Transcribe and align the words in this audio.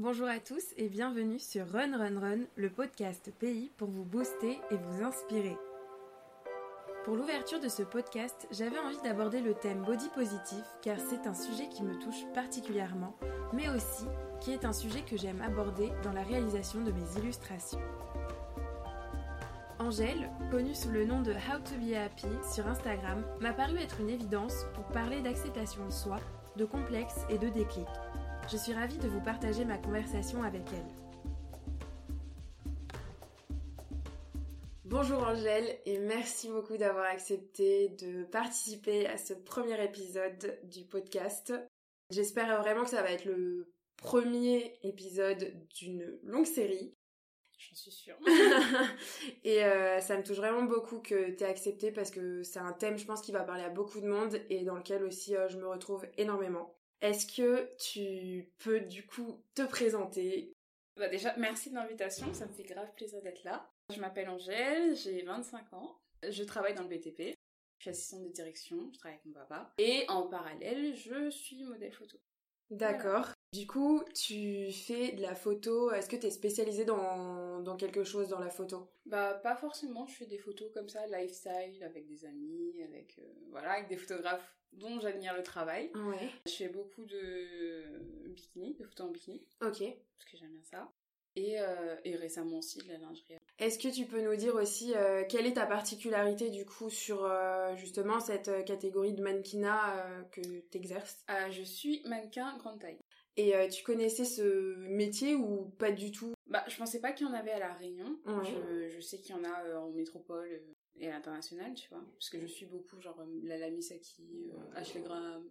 Bonjour 0.00 0.28
à 0.28 0.38
tous 0.38 0.62
et 0.76 0.88
bienvenue 0.88 1.40
sur 1.40 1.66
Run 1.72 1.98
Run 1.98 2.20
Run, 2.20 2.38
le 2.54 2.70
podcast 2.70 3.32
pays 3.40 3.72
pour 3.76 3.88
vous 3.88 4.04
booster 4.04 4.60
et 4.70 4.76
vous 4.76 5.02
inspirer. 5.02 5.56
Pour 7.04 7.16
l'ouverture 7.16 7.58
de 7.58 7.66
ce 7.66 7.82
podcast, 7.82 8.46
j'avais 8.52 8.78
envie 8.78 9.02
d'aborder 9.02 9.40
le 9.40 9.54
thème 9.54 9.82
body 9.82 10.08
positif 10.10 10.62
car 10.82 10.98
c'est 11.00 11.26
un 11.26 11.34
sujet 11.34 11.68
qui 11.68 11.82
me 11.82 11.98
touche 11.98 12.24
particulièrement, 12.32 13.16
mais 13.52 13.68
aussi 13.70 14.04
qui 14.40 14.52
est 14.52 14.64
un 14.64 14.72
sujet 14.72 15.02
que 15.02 15.16
j'aime 15.16 15.42
aborder 15.42 15.90
dans 16.04 16.12
la 16.12 16.22
réalisation 16.22 16.80
de 16.84 16.92
mes 16.92 17.18
illustrations. 17.20 17.80
Angèle, 19.80 20.30
connue 20.52 20.76
sous 20.76 20.90
le 20.90 21.06
nom 21.06 21.22
de 21.22 21.32
How 21.32 21.58
to 21.64 21.74
Be 21.80 21.94
Happy 21.94 22.28
sur 22.54 22.68
Instagram, 22.68 23.24
m'a 23.40 23.52
paru 23.52 23.76
être 23.78 24.00
une 24.00 24.10
évidence 24.10 24.64
pour 24.74 24.84
parler 24.84 25.22
d'acceptation 25.22 25.84
de 25.84 25.92
soi, 25.92 26.18
de 26.54 26.64
complexe 26.64 27.16
et 27.30 27.38
de 27.38 27.48
déclic. 27.48 27.88
Je 28.50 28.56
suis 28.56 28.72
ravie 28.72 28.96
de 28.96 29.08
vous 29.08 29.20
partager 29.20 29.66
ma 29.66 29.76
conversation 29.76 30.42
avec 30.42 30.62
elle. 30.72 30.86
Bonjour 34.86 35.22
Angèle 35.22 35.78
et 35.84 35.98
merci 35.98 36.48
beaucoup 36.48 36.78
d'avoir 36.78 37.04
accepté 37.04 37.90
de 37.90 38.24
participer 38.24 39.06
à 39.06 39.18
ce 39.18 39.34
premier 39.34 39.84
épisode 39.84 40.58
du 40.64 40.86
podcast. 40.86 41.52
J'espère 42.08 42.62
vraiment 42.62 42.84
que 42.84 42.90
ça 42.90 43.02
va 43.02 43.10
être 43.10 43.26
le 43.26 43.70
premier 43.98 44.78
épisode 44.82 45.52
d'une 45.78 46.18
longue 46.22 46.46
série 46.46 46.94
J'en 47.58 47.74
suis 47.74 47.90
sûre. 47.90 48.16
et 49.44 49.62
euh, 49.64 50.00
ça 50.00 50.16
me 50.16 50.22
touche 50.22 50.36
vraiment 50.36 50.62
beaucoup 50.62 51.00
que 51.00 51.32
tu 51.32 51.44
aies 51.44 51.48
accepté 51.48 51.90
parce 51.90 52.10
que 52.10 52.42
c'est 52.44 52.60
un 52.60 52.72
thème, 52.72 52.96
je 52.96 53.04
pense, 53.04 53.20
qui 53.20 53.32
va 53.32 53.42
parler 53.42 53.64
à 53.64 53.68
beaucoup 53.68 54.00
de 54.00 54.06
monde 54.06 54.40
et 54.48 54.64
dans 54.64 54.76
lequel 54.76 55.02
aussi 55.02 55.36
euh, 55.36 55.48
je 55.48 55.58
me 55.58 55.66
retrouve 55.66 56.06
énormément. 56.16 56.77
Est-ce 57.00 57.26
que 57.26 57.68
tu 57.76 58.50
peux 58.58 58.80
du 58.80 59.06
coup 59.06 59.40
te 59.54 59.62
présenter? 59.62 60.52
Bah 60.96 61.08
Déjà, 61.08 61.34
merci 61.36 61.70
de 61.70 61.76
l'invitation, 61.76 62.32
ça 62.34 62.46
me 62.46 62.52
fait 62.52 62.64
grave 62.64 62.92
plaisir 62.94 63.22
d'être 63.22 63.44
là. 63.44 63.70
Je 63.94 64.00
m'appelle 64.00 64.28
Angèle, 64.28 64.96
j'ai 64.96 65.22
25 65.22 65.72
ans, 65.72 65.98
je 66.28 66.42
travaille 66.42 66.74
dans 66.74 66.82
le 66.82 66.88
BTP, 66.88 67.34
je 67.78 67.82
suis 67.82 67.90
assistante 67.90 68.24
de 68.24 68.28
direction, 68.30 68.90
je 68.92 68.98
travaille 68.98 69.16
avec 69.16 69.26
mon 69.26 69.32
papa 69.32 69.72
et 69.78 70.04
en 70.08 70.26
parallèle, 70.26 70.94
je 70.96 71.30
suis 71.30 71.62
modèle 71.62 71.92
photo. 71.92 72.18
D'accord. 72.70 73.32
Du 73.52 73.66
coup, 73.66 74.02
tu 74.14 74.70
fais 74.72 75.12
de 75.12 75.22
la 75.22 75.34
photo. 75.34 75.90
Est-ce 75.90 76.08
que 76.08 76.16
tu 76.16 76.26
es 76.26 76.30
spécialisée 76.30 76.84
dans, 76.84 77.60
dans, 77.60 77.76
quelque 77.76 78.04
chose 78.04 78.28
dans 78.28 78.38
la 78.38 78.50
photo? 78.50 78.90
Bah, 79.06 79.34
pas 79.34 79.56
forcément. 79.56 80.06
Je 80.06 80.16
fais 80.16 80.26
des 80.26 80.38
photos 80.38 80.70
comme 80.74 80.88
ça, 80.88 81.06
lifestyle, 81.06 81.82
avec 81.82 82.06
des 82.06 82.26
amis, 82.26 82.82
avec, 82.82 83.18
euh, 83.18 83.32
voilà, 83.50 83.72
avec 83.72 83.88
des 83.88 83.96
photographes 83.96 84.54
dont 84.72 85.00
j'admire 85.00 85.34
le 85.34 85.42
travail. 85.42 85.90
Ouais. 85.94 86.28
Je 86.46 86.52
fais 86.52 86.68
beaucoup 86.68 87.06
de 87.06 88.28
bikini, 88.28 88.74
de 88.74 88.84
photos 88.84 89.06
en 89.06 89.10
bikini. 89.10 89.46
Ok. 89.62 89.78
Parce 89.78 90.30
que 90.30 90.36
j'aime 90.36 90.52
bien 90.52 90.64
ça. 90.64 90.92
Et, 91.38 91.60
euh, 91.60 91.94
et, 92.04 92.16
récemment 92.16 92.58
aussi 92.58 92.78
de 92.78 92.88
la 92.88 92.98
lingerie. 92.98 93.38
Est-ce 93.60 93.78
que 93.78 93.94
tu 93.94 94.06
peux 94.06 94.20
nous 94.20 94.34
dire 94.34 94.56
aussi 94.56 94.92
euh, 94.96 95.22
quelle 95.28 95.46
est 95.46 95.52
ta 95.52 95.66
particularité 95.66 96.50
du 96.50 96.66
coup 96.66 96.90
sur 96.90 97.24
euh, 97.24 97.76
justement 97.76 98.18
cette 98.18 98.64
catégorie 98.64 99.14
de 99.14 99.22
mannequinat 99.22 100.26
que 100.32 100.40
tu 100.40 100.76
exerces 100.76 101.24
Je 101.50 101.62
suis 101.62 102.02
mannequin 102.06 102.56
grande 102.58 102.80
taille. 102.80 102.98
Et 103.36 103.52
tu 103.68 103.84
connaissais 103.84 104.24
ce 104.24 104.74
métier 104.88 105.36
ou 105.36 105.66
pas 105.78 105.92
du 105.92 106.10
tout? 106.10 106.34
Bah, 106.48 106.64
je 106.66 106.76
pensais 106.76 107.00
pas 107.00 107.12
qu'il 107.12 107.24
y 107.24 107.30
en 107.30 107.34
avait 107.34 107.52
à 107.52 107.60
La 107.60 107.74
Réunion. 107.74 108.18
Je, 108.26 108.88
je, 108.88 109.00
sais 109.00 109.20
qu'il 109.20 109.36
y 109.36 109.38
en 109.38 109.44
a 109.44 109.78
en 109.78 109.90
métropole 109.90 110.60
et 110.98 111.06
à 111.06 111.12
l'international, 111.12 111.72
tu 111.74 111.88
vois. 111.88 112.02
Parce 112.14 112.30
que 112.30 112.40
je 112.40 112.46
suis 112.46 112.66
beaucoup, 112.66 113.00
genre, 113.00 113.24
la 113.44 113.58
Lamisaki, 113.58 114.50
Ashley 114.74 115.02
Graham, 115.02 115.48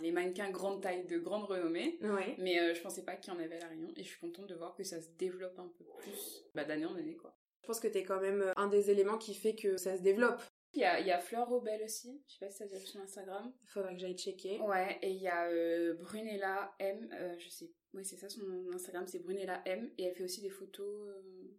les 0.00 0.12
mannequins 0.12 0.50
grande 0.50 0.82
taille 0.82 1.06
de 1.06 1.18
grande 1.18 1.44
renommée. 1.44 1.98
Ouais. 2.02 2.34
Mais 2.38 2.74
je 2.74 2.80
pensais 2.82 3.04
pas 3.04 3.16
qu'il 3.16 3.32
y 3.32 3.36
en 3.36 3.40
avait 3.40 3.56
à 3.56 3.60
La 3.60 3.68
Réunion. 3.68 3.92
Et 3.96 4.02
je 4.02 4.08
suis 4.08 4.20
contente 4.20 4.48
de 4.48 4.54
voir 4.54 4.74
que 4.74 4.84
ça 4.84 5.00
se 5.00 5.08
développe 5.18 5.58
un 5.58 5.68
peu 5.68 5.84
plus 5.98 6.44
bah, 6.54 6.64
d'année 6.64 6.86
en 6.86 6.94
année, 6.96 7.16
quoi. 7.16 7.36
Je 7.62 7.66
pense 7.66 7.80
que 7.80 7.88
t'es 7.88 8.04
quand 8.04 8.20
même 8.20 8.52
un 8.56 8.68
des 8.68 8.90
éléments 8.90 9.18
qui 9.18 9.34
fait 9.34 9.56
que 9.56 9.76
ça 9.76 9.96
se 9.96 10.02
développe. 10.02 10.40
Il 10.76 10.80
y 10.80 10.84
a, 10.84 11.00
il 11.00 11.06
y 11.06 11.10
a 11.10 11.18
Fleur 11.18 11.48
Robel 11.48 11.82
aussi, 11.82 12.22
je 12.28 12.34
sais 12.34 12.46
pas 12.46 12.50
si 12.50 12.62
vu 12.64 12.86
son 12.86 13.00
Instagram. 13.00 13.50
Faudra 13.64 13.94
que 13.94 13.98
j'aille 13.98 14.16
checker. 14.16 14.60
Ouais, 14.60 14.98
et 15.00 15.10
il 15.10 15.22
y 15.22 15.26
a 15.26 15.48
euh, 15.48 15.94
Brunella 15.94 16.74
M, 16.78 17.08
euh, 17.14 17.34
je 17.38 17.48
sais, 17.48 17.72
oui 17.94 18.04
c'est 18.04 18.16
ça 18.16 18.28
son 18.28 18.42
Instagram, 18.74 19.06
c'est 19.06 19.20
Brunella 19.20 19.62
M, 19.64 19.90
et 19.96 20.04
elle 20.04 20.14
fait 20.14 20.24
aussi 20.24 20.42
des 20.42 20.50
photos 20.50 21.08
euh, 21.08 21.58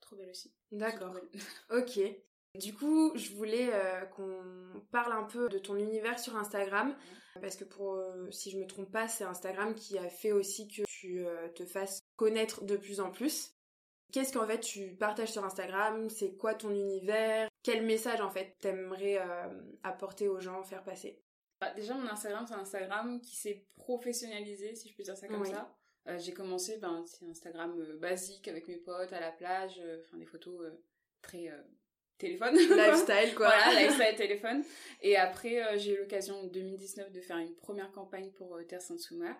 trop 0.00 0.16
belles 0.16 0.30
aussi. 0.30 0.52
D'accord. 0.72 1.14
ok. 1.70 2.00
Du 2.58 2.74
coup, 2.74 3.12
je 3.16 3.32
voulais 3.34 3.68
euh, 3.72 4.04
qu'on 4.06 4.80
parle 4.90 5.12
un 5.12 5.24
peu 5.24 5.48
de 5.48 5.58
ton 5.58 5.76
univers 5.76 6.18
sur 6.18 6.36
Instagram, 6.36 6.96
parce 7.40 7.56
que 7.56 7.64
pour, 7.64 7.94
euh, 7.94 8.30
si 8.30 8.50
je 8.50 8.58
me 8.58 8.66
trompe 8.66 8.90
pas, 8.90 9.08
c'est 9.08 9.24
Instagram 9.24 9.74
qui 9.74 9.98
a 9.98 10.08
fait 10.08 10.32
aussi 10.32 10.68
que 10.68 10.82
tu 10.86 11.26
euh, 11.26 11.48
te 11.48 11.64
fasses 11.66 12.00
connaître 12.16 12.64
de 12.64 12.76
plus 12.76 13.00
en 13.00 13.10
plus. 13.10 13.52
Qu'est-ce 14.12 14.32
qu'en 14.32 14.46
fait 14.46 14.60
tu 14.60 14.96
partages 14.96 15.32
sur 15.32 15.44
Instagram? 15.44 16.08
C'est 16.08 16.36
quoi 16.36 16.54
ton 16.54 16.70
univers? 16.70 17.48
Quel 17.62 17.84
message 17.84 18.20
en 18.20 18.30
fait 18.30 18.56
t'aimerais 18.60 19.18
apporter 19.82 20.28
aux 20.28 20.38
gens, 20.38 20.62
faire 20.62 20.84
passer? 20.84 21.20
Bah, 21.60 21.74
Déjà 21.74 21.94
mon 21.94 22.08
Instagram 22.08 22.46
c'est 22.46 22.54
un 22.54 22.60
Instagram 22.60 23.20
qui 23.20 23.34
s'est 23.34 23.66
professionnalisé 23.74 24.76
si 24.76 24.90
je 24.90 24.96
peux 24.96 25.02
dire 25.02 25.16
ça 25.16 25.26
comme 25.26 25.42
oui. 25.42 25.50
ça. 25.50 25.76
J'ai 26.18 26.32
commencé, 26.32 26.78
ben, 26.78 27.04
c'est 27.04 27.26
un 27.26 27.30
Instagram 27.30 27.82
basique 27.98 28.46
avec 28.46 28.68
mes 28.68 28.76
potes 28.76 29.12
à 29.12 29.18
la 29.18 29.32
plage, 29.32 29.82
enfin 30.04 30.18
des 30.18 30.24
photos 30.24 30.72
très 31.20 31.50
téléphone. 32.18 32.54
Lifestyle 32.56 33.34
quoi. 33.34 33.48
voilà, 33.48 33.80
lifestyle 33.80 34.16
téléphone. 34.16 34.64
Et 35.02 35.16
après 35.16 35.78
j'ai 35.78 35.94
eu 35.94 35.98
l'occasion 35.98 36.40
en 36.40 36.44
2019 36.44 37.12
de 37.12 37.20
faire 37.20 37.38
une 37.38 37.54
première 37.54 37.90
campagne 37.92 38.30
pour 38.32 38.58
Terre 38.68 38.82
Sainte-Sous-Mer. 38.82 39.36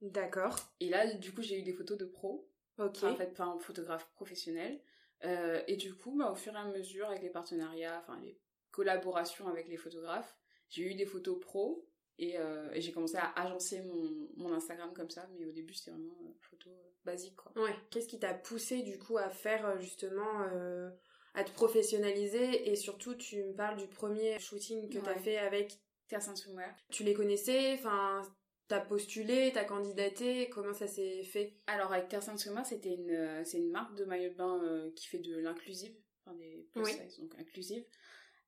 D'accord. 0.00 0.56
Et 0.80 0.88
là 0.88 1.12
du 1.14 1.32
coup 1.32 1.42
j'ai 1.42 1.58
eu 1.58 1.62
des 1.62 1.72
photos 1.72 1.98
de 1.98 2.04
pros. 2.04 2.50
Ok. 2.78 3.02
En 3.04 3.14
fait, 3.14 3.34
par 3.34 3.50
un 3.50 3.58
photographe 3.58 4.08
professionnel. 4.14 4.80
Euh, 5.24 5.60
et 5.66 5.76
du 5.76 5.94
coup, 5.94 6.16
bah, 6.16 6.30
au 6.32 6.34
fur 6.34 6.54
et 6.54 6.56
à 6.56 6.64
mesure, 6.64 7.08
avec 7.08 7.22
les 7.22 7.28
partenariats, 7.28 7.98
enfin 8.02 8.18
les 8.22 8.38
collaborations 8.70 9.48
avec 9.48 9.68
les 9.68 9.76
photographes, 9.76 10.34
j'ai 10.70 10.84
eu 10.90 10.94
des 10.94 11.04
photos 11.04 11.38
pro 11.38 11.86
et, 12.18 12.38
euh, 12.38 12.70
et 12.72 12.80
j'ai 12.80 12.92
commencé 12.92 13.16
à 13.16 13.32
agencer 13.38 13.82
mon, 13.82 14.28
mon, 14.36 14.54
Instagram 14.54 14.92
comme 14.94 15.10
ça. 15.10 15.28
Mais 15.36 15.44
au 15.44 15.52
début, 15.52 15.74
c'était 15.74 15.90
vraiment 15.90 16.18
euh, 16.24 16.32
photo 16.40 16.70
basique, 17.04 17.36
quoi. 17.36 17.52
Ouais. 17.62 17.74
Qu'est-ce 17.90 18.08
qui 18.08 18.18
t'a 18.18 18.34
poussé 18.34 18.82
du 18.82 18.98
coup 18.98 19.18
à 19.18 19.28
faire 19.28 19.66
euh, 19.66 19.78
justement 19.78 20.42
euh, 20.52 20.90
à 21.34 21.44
te 21.44 21.52
professionnaliser 21.52 22.70
et 22.70 22.76
surtout, 22.76 23.14
tu 23.14 23.42
me 23.44 23.54
parles 23.54 23.78
du 23.78 23.86
premier 23.86 24.38
shooting 24.38 24.88
que 24.88 24.98
ouais. 24.98 25.04
t'as 25.04 25.18
fait 25.18 25.38
avec 25.38 25.78
Terre 26.08 26.22
Sainte-Sous-Mer. 26.22 26.74
Tu 26.90 27.04
les 27.04 27.14
connaissais, 27.14 27.74
enfin 27.74 28.22
T'as 28.70 28.78
postulé, 28.78 29.50
t'as 29.52 29.64
candidaté, 29.64 30.48
comment 30.48 30.72
ça 30.72 30.86
s'est 30.86 31.24
fait? 31.24 31.56
Alors 31.66 31.92
avec 31.92 32.06
Terre 32.06 32.22
Sainte-Sous-Mer, 32.22 32.64
c'était 32.64 32.94
une, 32.94 33.10
euh, 33.10 33.42
c'est 33.44 33.58
une 33.58 33.72
marque 33.72 33.96
de 33.96 34.04
maillot 34.04 34.30
de 34.30 34.36
bain 34.36 34.62
euh, 34.62 34.92
qui 34.94 35.08
fait 35.08 35.18
de 35.18 35.36
l'inclusive, 35.38 35.92
enfin 36.24 36.36
des 36.36 36.68
plus 36.70 36.82
oui. 36.84 36.92
donc 37.18 37.34
inclusive. 37.36 37.84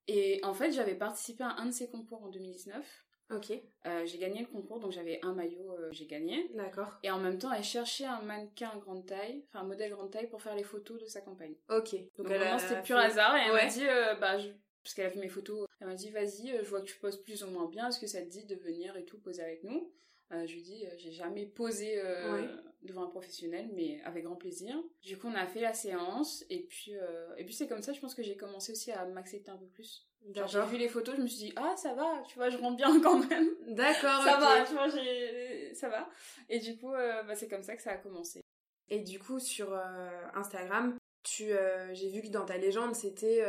Et 0.07 0.39
en 0.43 0.53
fait, 0.53 0.71
j'avais 0.71 0.95
participé 0.95 1.43
à 1.43 1.57
un 1.57 1.65
de 1.65 1.71
ces 1.71 1.89
concours 1.89 2.23
en 2.23 2.29
2019. 2.29 2.85
Ok. 3.31 3.51
Euh, 3.85 4.05
j'ai 4.05 4.17
gagné 4.17 4.41
le 4.41 4.47
concours, 4.47 4.79
donc 4.79 4.91
j'avais 4.91 5.19
un 5.23 5.33
maillot, 5.33 5.71
euh, 5.71 5.89
j'ai 5.91 6.05
gagné. 6.05 6.49
D'accord. 6.53 6.99
Et 7.03 7.11
en 7.11 7.19
même 7.19 7.37
temps, 7.37 7.51
elle 7.51 7.63
cherchait 7.63 8.05
un 8.05 8.21
mannequin 8.21 8.77
grande 8.77 9.05
taille, 9.05 9.43
enfin 9.47 9.59
un 9.61 9.67
modèle 9.67 9.91
grande 9.91 10.11
taille 10.11 10.27
pour 10.27 10.41
faire 10.41 10.55
les 10.55 10.63
photos 10.63 11.01
de 11.01 11.05
sa 11.07 11.21
campagne. 11.21 11.55
Ok. 11.69 11.91
Donc, 11.91 12.09
donc 12.17 12.27
vraiment, 12.27 12.59
c'était 12.59 12.81
pur 12.81 12.97
fait... 12.97 13.05
hasard. 13.05 13.35
Et 13.37 13.41
elle 13.45 13.53
ouais. 13.53 13.63
m'a 13.65 13.69
dit, 13.69 13.87
euh, 13.87 14.15
bah, 14.15 14.37
je... 14.37 14.49
parce 14.83 14.93
qu'elle 14.93 15.07
a 15.07 15.09
vu 15.09 15.19
mes 15.19 15.29
photos, 15.29 15.67
elle 15.79 15.87
m'a 15.87 15.95
dit, 15.95 16.09
vas-y, 16.11 16.57
je 16.63 16.69
vois 16.69 16.81
que 16.81 16.87
tu 16.87 16.99
poses 16.99 17.21
plus 17.23 17.43
ou 17.43 17.47
moins 17.47 17.67
bien, 17.67 17.87
est-ce 17.89 17.99
que 17.99 18.07
ça 18.07 18.21
te 18.21 18.27
dit 18.27 18.45
de 18.45 18.55
venir 18.55 18.95
et 18.97 19.05
tout 19.05 19.19
poser 19.19 19.41
avec 19.41 19.63
nous? 19.63 19.91
Euh, 20.31 20.47
je 20.47 20.53
lui 20.53 20.61
dis, 20.61 20.85
euh, 20.85 20.89
j'ai 20.97 21.11
jamais 21.11 21.45
posé 21.45 21.99
euh, 21.99 22.41
ouais. 22.41 22.49
devant 22.81 23.03
un 23.03 23.09
professionnel, 23.09 23.69
mais 23.73 24.01
avec 24.03 24.23
grand 24.23 24.35
plaisir. 24.35 24.75
Du 25.01 25.17
coup, 25.17 25.27
on 25.27 25.35
a 25.35 25.45
fait 25.45 25.61
la 25.61 25.73
séance, 25.73 26.43
et 26.49 26.63
puis, 26.63 26.95
euh, 26.95 27.35
et 27.37 27.45
puis 27.45 27.53
c'est 27.53 27.67
comme 27.67 27.81
ça, 27.81 27.93
je 27.93 27.99
pense 27.99 28.15
que 28.15 28.23
j'ai 28.23 28.35
commencé 28.35 28.71
aussi 28.71 28.91
à 28.91 29.05
m'accepter 29.05 29.51
un 29.51 29.57
peu 29.57 29.67
plus. 29.67 30.07
J'ai 30.31 30.61
vu 30.65 30.77
les 30.77 30.87
photos, 30.87 31.15
je 31.17 31.21
me 31.21 31.27
suis 31.27 31.45
dit, 31.45 31.53
ah, 31.55 31.73
ça 31.75 31.93
va, 31.93 32.23
tu 32.27 32.35
vois, 32.35 32.49
je 32.49 32.57
rentre 32.57 32.77
bien 32.77 32.99
quand 33.01 33.19
même. 33.27 33.47
D'accord, 33.67 34.23
Ça 34.23 34.37
okay. 34.37 34.41
va, 34.41 34.65
tu 34.65 34.73
vois, 34.73 34.87
j'ai... 34.87 35.73
ça 35.73 35.89
va. 35.89 36.09
Et 36.49 36.59
du 36.59 36.77
coup, 36.77 36.93
euh, 36.93 37.23
bah, 37.23 37.35
c'est 37.35 37.47
comme 37.47 37.63
ça 37.63 37.75
que 37.75 37.81
ça 37.81 37.91
a 37.91 37.97
commencé. 37.97 38.41
Et 38.89 38.99
du 38.99 39.19
coup, 39.19 39.39
sur 39.39 39.73
euh, 39.73 40.21
Instagram, 40.35 40.97
tu 41.23 41.51
euh, 41.51 41.93
j'ai 41.93 42.09
vu 42.09 42.21
que 42.21 42.27
dans 42.27 42.43
ta 42.43 42.57
légende 42.57 42.95
c'était 42.95 43.45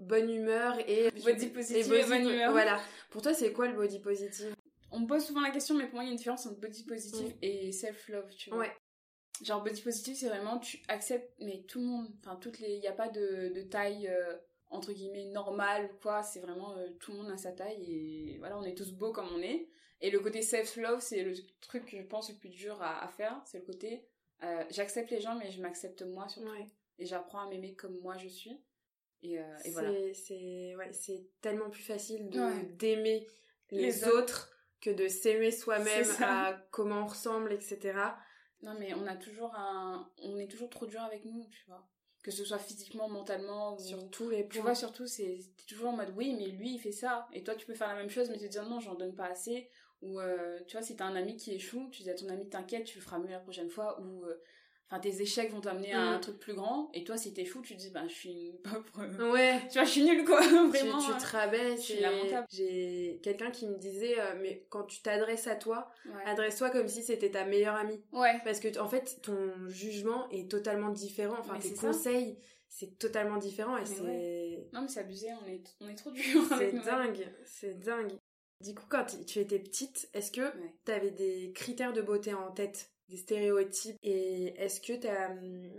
bonne 0.00 0.30
humeur 0.30 0.78
et 0.88 1.10
body 1.10 1.48
positive 1.48 1.92
et, 1.92 2.04
bonne 2.04 2.26
humeur 2.26 2.52
voilà 2.52 2.80
pour 3.10 3.20
toi 3.20 3.34
c'est 3.34 3.52
quoi 3.52 3.68
le 3.68 3.74
body 3.74 4.00
positive? 4.00 4.54
On 4.90 5.00
me 5.00 5.06
pose 5.06 5.22
souvent 5.22 5.42
la 5.42 5.50
question, 5.50 5.74
mais 5.74 5.84
pour 5.84 5.96
moi, 5.96 6.04
il 6.04 6.06
y 6.06 6.08
a 6.08 6.12
une 6.12 6.16
différence 6.16 6.46
entre 6.46 6.58
body 6.60 6.84
positive 6.84 7.34
mmh. 7.34 7.42
et 7.42 7.72
self-love, 7.72 8.34
tu 8.34 8.48
vois. 8.48 8.60
Ouais. 8.60 8.72
Genre, 9.44 9.62
body 9.62 9.82
positive, 9.82 10.16
c'est 10.16 10.28
vraiment, 10.28 10.58
tu 10.58 10.78
acceptes, 10.88 11.30
mais 11.40 11.62
tout 11.68 11.80
le 11.80 11.86
monde, 11.86 12.08
enfin, 12.20 12.36
toutes 12.36 12.58
les, 12.58 12.76
il 12.76 12.80
n'y 12.80 12.88
a 12.88 12.92
pas 12.92 13.10
de, 13.10 13.52
de 13.54 13.62
taille, 13.64 14.10
entre 14.70 14.92
guillemets, 14.92 15.26
normale 15.26 15.90
ou 15.92 15.98
quoi, 16.02 16.22
c'est 16.22 16.40
vraiment, 16.40 16.76
euh, 16.76 16.88
tout 17.00 17.12
le 17.12 17.18
monde 17.18 17.30
a 17.30 17.36
sa 17.36 17.52
taille 17.52 17.84
et 17.84 18.38
voilà, 18.38 18.58
on 18.58 18.64
est 18.64 18.76
tous 18.76 18.92
beaux 18.92 19.12
comme 19.12 19.28
on 19.34 19.42
est. 19.42 19.68
Et 20.00 20.10
le 20.10 20.20
côté 20.20 20.42
self-love, 20.42 21.00
c'est 21.00 21.22
le 21.22 21.34
truc 21.60 21.86
que 21.86 21.96
je 21.96 22.02
pense 22.02 22.30
le 22.30 22.36
plus 22.36 22.50
dur 22.50 22.80
à, 22.80 23.02
à 23.02 23.08
faire, 23.08 23.40
c'est 23.44 23.58
le 23.58 23.64
côté, 23.64 24.06
euh, 24.44 24.64
j'accepte 24.70 25.10
les 25.10 25.20
gens, 25.20 25.34
mais 25.36 25.50
je 25.50 25.60
m'accepte 25.60 26.02
moi 26.02 26.28
surtout. 26.28 26.50
Ouais. 26.50 26.66
Et 26.98 27.06
j'apprends 27.06 27.40
à 27.40 27.48
m'aimer 27.48 27.74
comme 27.74 27.98
moi 28.00 28.16
je 28.16 28.28
suis. 28.28 28.60
Et, 29.22 29.38
euh, 29.38 29.58
et 29.64 29.70
voilà. 29.70 29.90
C'est, 30.14 30.76
ouais, 30.76 30.92
c'est 30.92 31.26
tellement 31.40 31.70
plus 31.70 31.82
facile 31.82 32.28
de, 32.30 32.40
ouais. 32.40 32.64
d'aimer 32.78 33.26
les, 33.70 33.82
les 33.82 34.04
autres. 34.04 34.16
autres 34.16 34.50
que 34.80 34.90
de 34.90 35.08
s'aimer 35.08 35.50
soi-même 35.50 36.06
à 36.20 36.52
comment 36.70 37.02
on 37.02 37.06
ressemble, 37.06 37.52
etc. 37.52 37.98
Non, 38.62 38.74
mais 38.78 38.94
on 38.94 39.06
a 39.06 39.16
toujours 39.16 39.54
un. 39.56 40.08
On 40.22 40.38
est 40.38 40.48
toujours 40.48 40.70
trop 40.70 40.86
dur 40.86 41.00
avec 41.00 41.24
nous, 41.24 41.44
tu 41.50 41.64
vois. 41.66 41.88
Que 42.28 42.34
ce 42.34 42.44
soit 42.44 42.58
physiquement, 42.58 43.08
mentalement. 43.08 43.74
Ou... 43.74 43.78
Sur 43.78 44.10
tous 44.10 44.28
les 44.28 44.46
Tu 44.48 44.58
vois, 44.58 44.74
surtout, 44.74 45.06
c'est 45.06 45.38
t'es 45.56 45.64
toujours 45.66 45.88
en 45.88 45.96
mode 45.96 46.12
oui, 46.14 46.34
mais 46.38 46.48
lui, 46.48 46.74
il 46.74 46.78
fait 46.78 46.92
ça. 46.92 47.26
Et 47.32 47.42
toi, 47.42 47.54
tu 47.54 47.64
peux 47.64 47.72
faire 47.72 47.88
la 47.88 47.94
même 47.94 48.10
chose, 48.10 48.28
mais 48.28 48.36
te 48.36 48.44
dire 48.44 48.68
non, 48.68 48.80
j'en 48.80 48.96
donne 48.96 49.14
pas 49.14 49.28
assez. 49.28 49.70
Ou, 50.02 50.20
euh, 50.20 50.58
tu 50.66 50.76
vois, 50.76 50.84
si 50.84 50.94
t'as 50.94 51.06
un 51.06 51.16
ami 51.16 51.38
qui 51.38 51.54
échoue, 51.54 51.88
tu 51.90 52.02
dis 52.02 52.10
à 52.10 52.14
ton 52.14 52.28
ami, 52.28 52.46
t'inquiète, 52.46 52.84
tu 52.84 52.98
le 52.98 53.02
feras 53.02 53.18
mieux 53.18 53.30
la 53.30 53.38
prochaine 53.38 53.70
fois. 53.70 53.98
Ou, 54.02 54.26
euh, 54.26 54.42
enfin, 54.90 55.00
tes 55.00 55.20
échecs 55.22 55.50
vont 55.52 55.60
t'amener 55.60 55.92
à 55.92 56.00
un 56.00 56.18
Mm. 56.18 56.20
truc 56.20 56.38
plus 56.38 56.54
grand. 56.54 56.90
Et 56.94 57.04
toi, 57.04 57.16
si 57.16 57.32
t'échoues, 57.34 57.62
tu 57.62 57.74
te 57.74 57.80
dis, 57.80 57.90
bah, 57.90 58.04
je 58.08 58.14
suis 58.14 58.46
une 58.48 58.58
pauvre. 58.58 59.30
Ouais. 59.32 59.60
Tu 59.70 59.74
vois, 59.74 59.84
je 59.84 59.90
suis 59.90 60.04
nulle, 60.04 60.24
quoi. 60.24 60.40
Tu, 60.42 60.48
Vraiment. 60.54 60.98
tu 60.98 61.10
hein. 61.12 61.18
te 61.18 61.26
rabaisses. 61.26 61.80
je 61.80 61.92
suis 61.92 62.00
lamentable. 62.00 62.46
J'ai 62.50 63.20
quelqu'un 63.22 63.50
qui 63.50 63.66
me 63.68 63.76
disait, 63.76 64.18
euh, 64.18 64.34
mais 64.40 64.66
quand 64.70 64.84
tu 64.84 65.02
t'adresses 65.02 65.46
à 65.46 65.56
toi, 65.56 65.90
Ouais. 66.06 66.22
adresse-toi 66.26 66.70
comme 66.70 66.88
si 66.88 67.02
c'était 67.02 67.30
ta 67.30 67.44
meilleure 67.44 67.76
amie. 67.76 68.02
Ouais. 68.12 68.40
Parce 68.44 68.60
que, 68.60 68.78
en 68.78 68.88
fait, 68.88 69.18
ton 69.22 69.68
jugement 69.68 70.28
est 70.30 70.50
totalement 70.50 70.90
différent. 70.90 71.36
Enfin, 71.38 71.54
Mais 71.54 71.60
tes 71.60 71.68
c'est 71.68 71.86
conseils, 71.86 72.38
c'est 72.68 72.98
totalement 72.98 73.36
différent. 73.38 73.76
Et 73.78 73.84
c'est. 73.86 74.00
ouais. 74.00 74.68
Non, 74.72 74.82
mais 74.82 74.88
c'est 74.88 75.00
abusé, 75.00 75.28
on 75.42 75.46
est, 75.48 75.62
on 75.80 75.88
est 75.88 75.94
trop 75.94 76.10
dur. 76.10 76.22
C'est 76.48 76.54
avec 76.54 76.72
nous. 76.74 76.82
dingue, 76.82 77.26
c'est 77.44 77.78
dingue. 77.80 78.12
Du 78.60 78.74
coup, 78.74 78.84
quand 78.88 79.04
tu- 79.04 79.24
tu 79.24 79.38
étais 79.38 79.58
petite, 79.60 80.08
est-ce 80.14 80.32
que 80.32 80.40
Ouais. 80.40 80.74
tu 80.84 80.90
avais 80.92 81.12
des 81.12 81.52
critères 81.54 81.92
de 81.92 82.02
beauté 82.02 82.34
en 82.34 82.50
tête, 82.50 82.90
des 83.08 83.16
stéréotypes 83.16 83.96
Et 84.02 84.54
est-ce 84.60 84.80
que 84.80 84.92
t'as, 84.94 85.30
hum, 85.30 85.70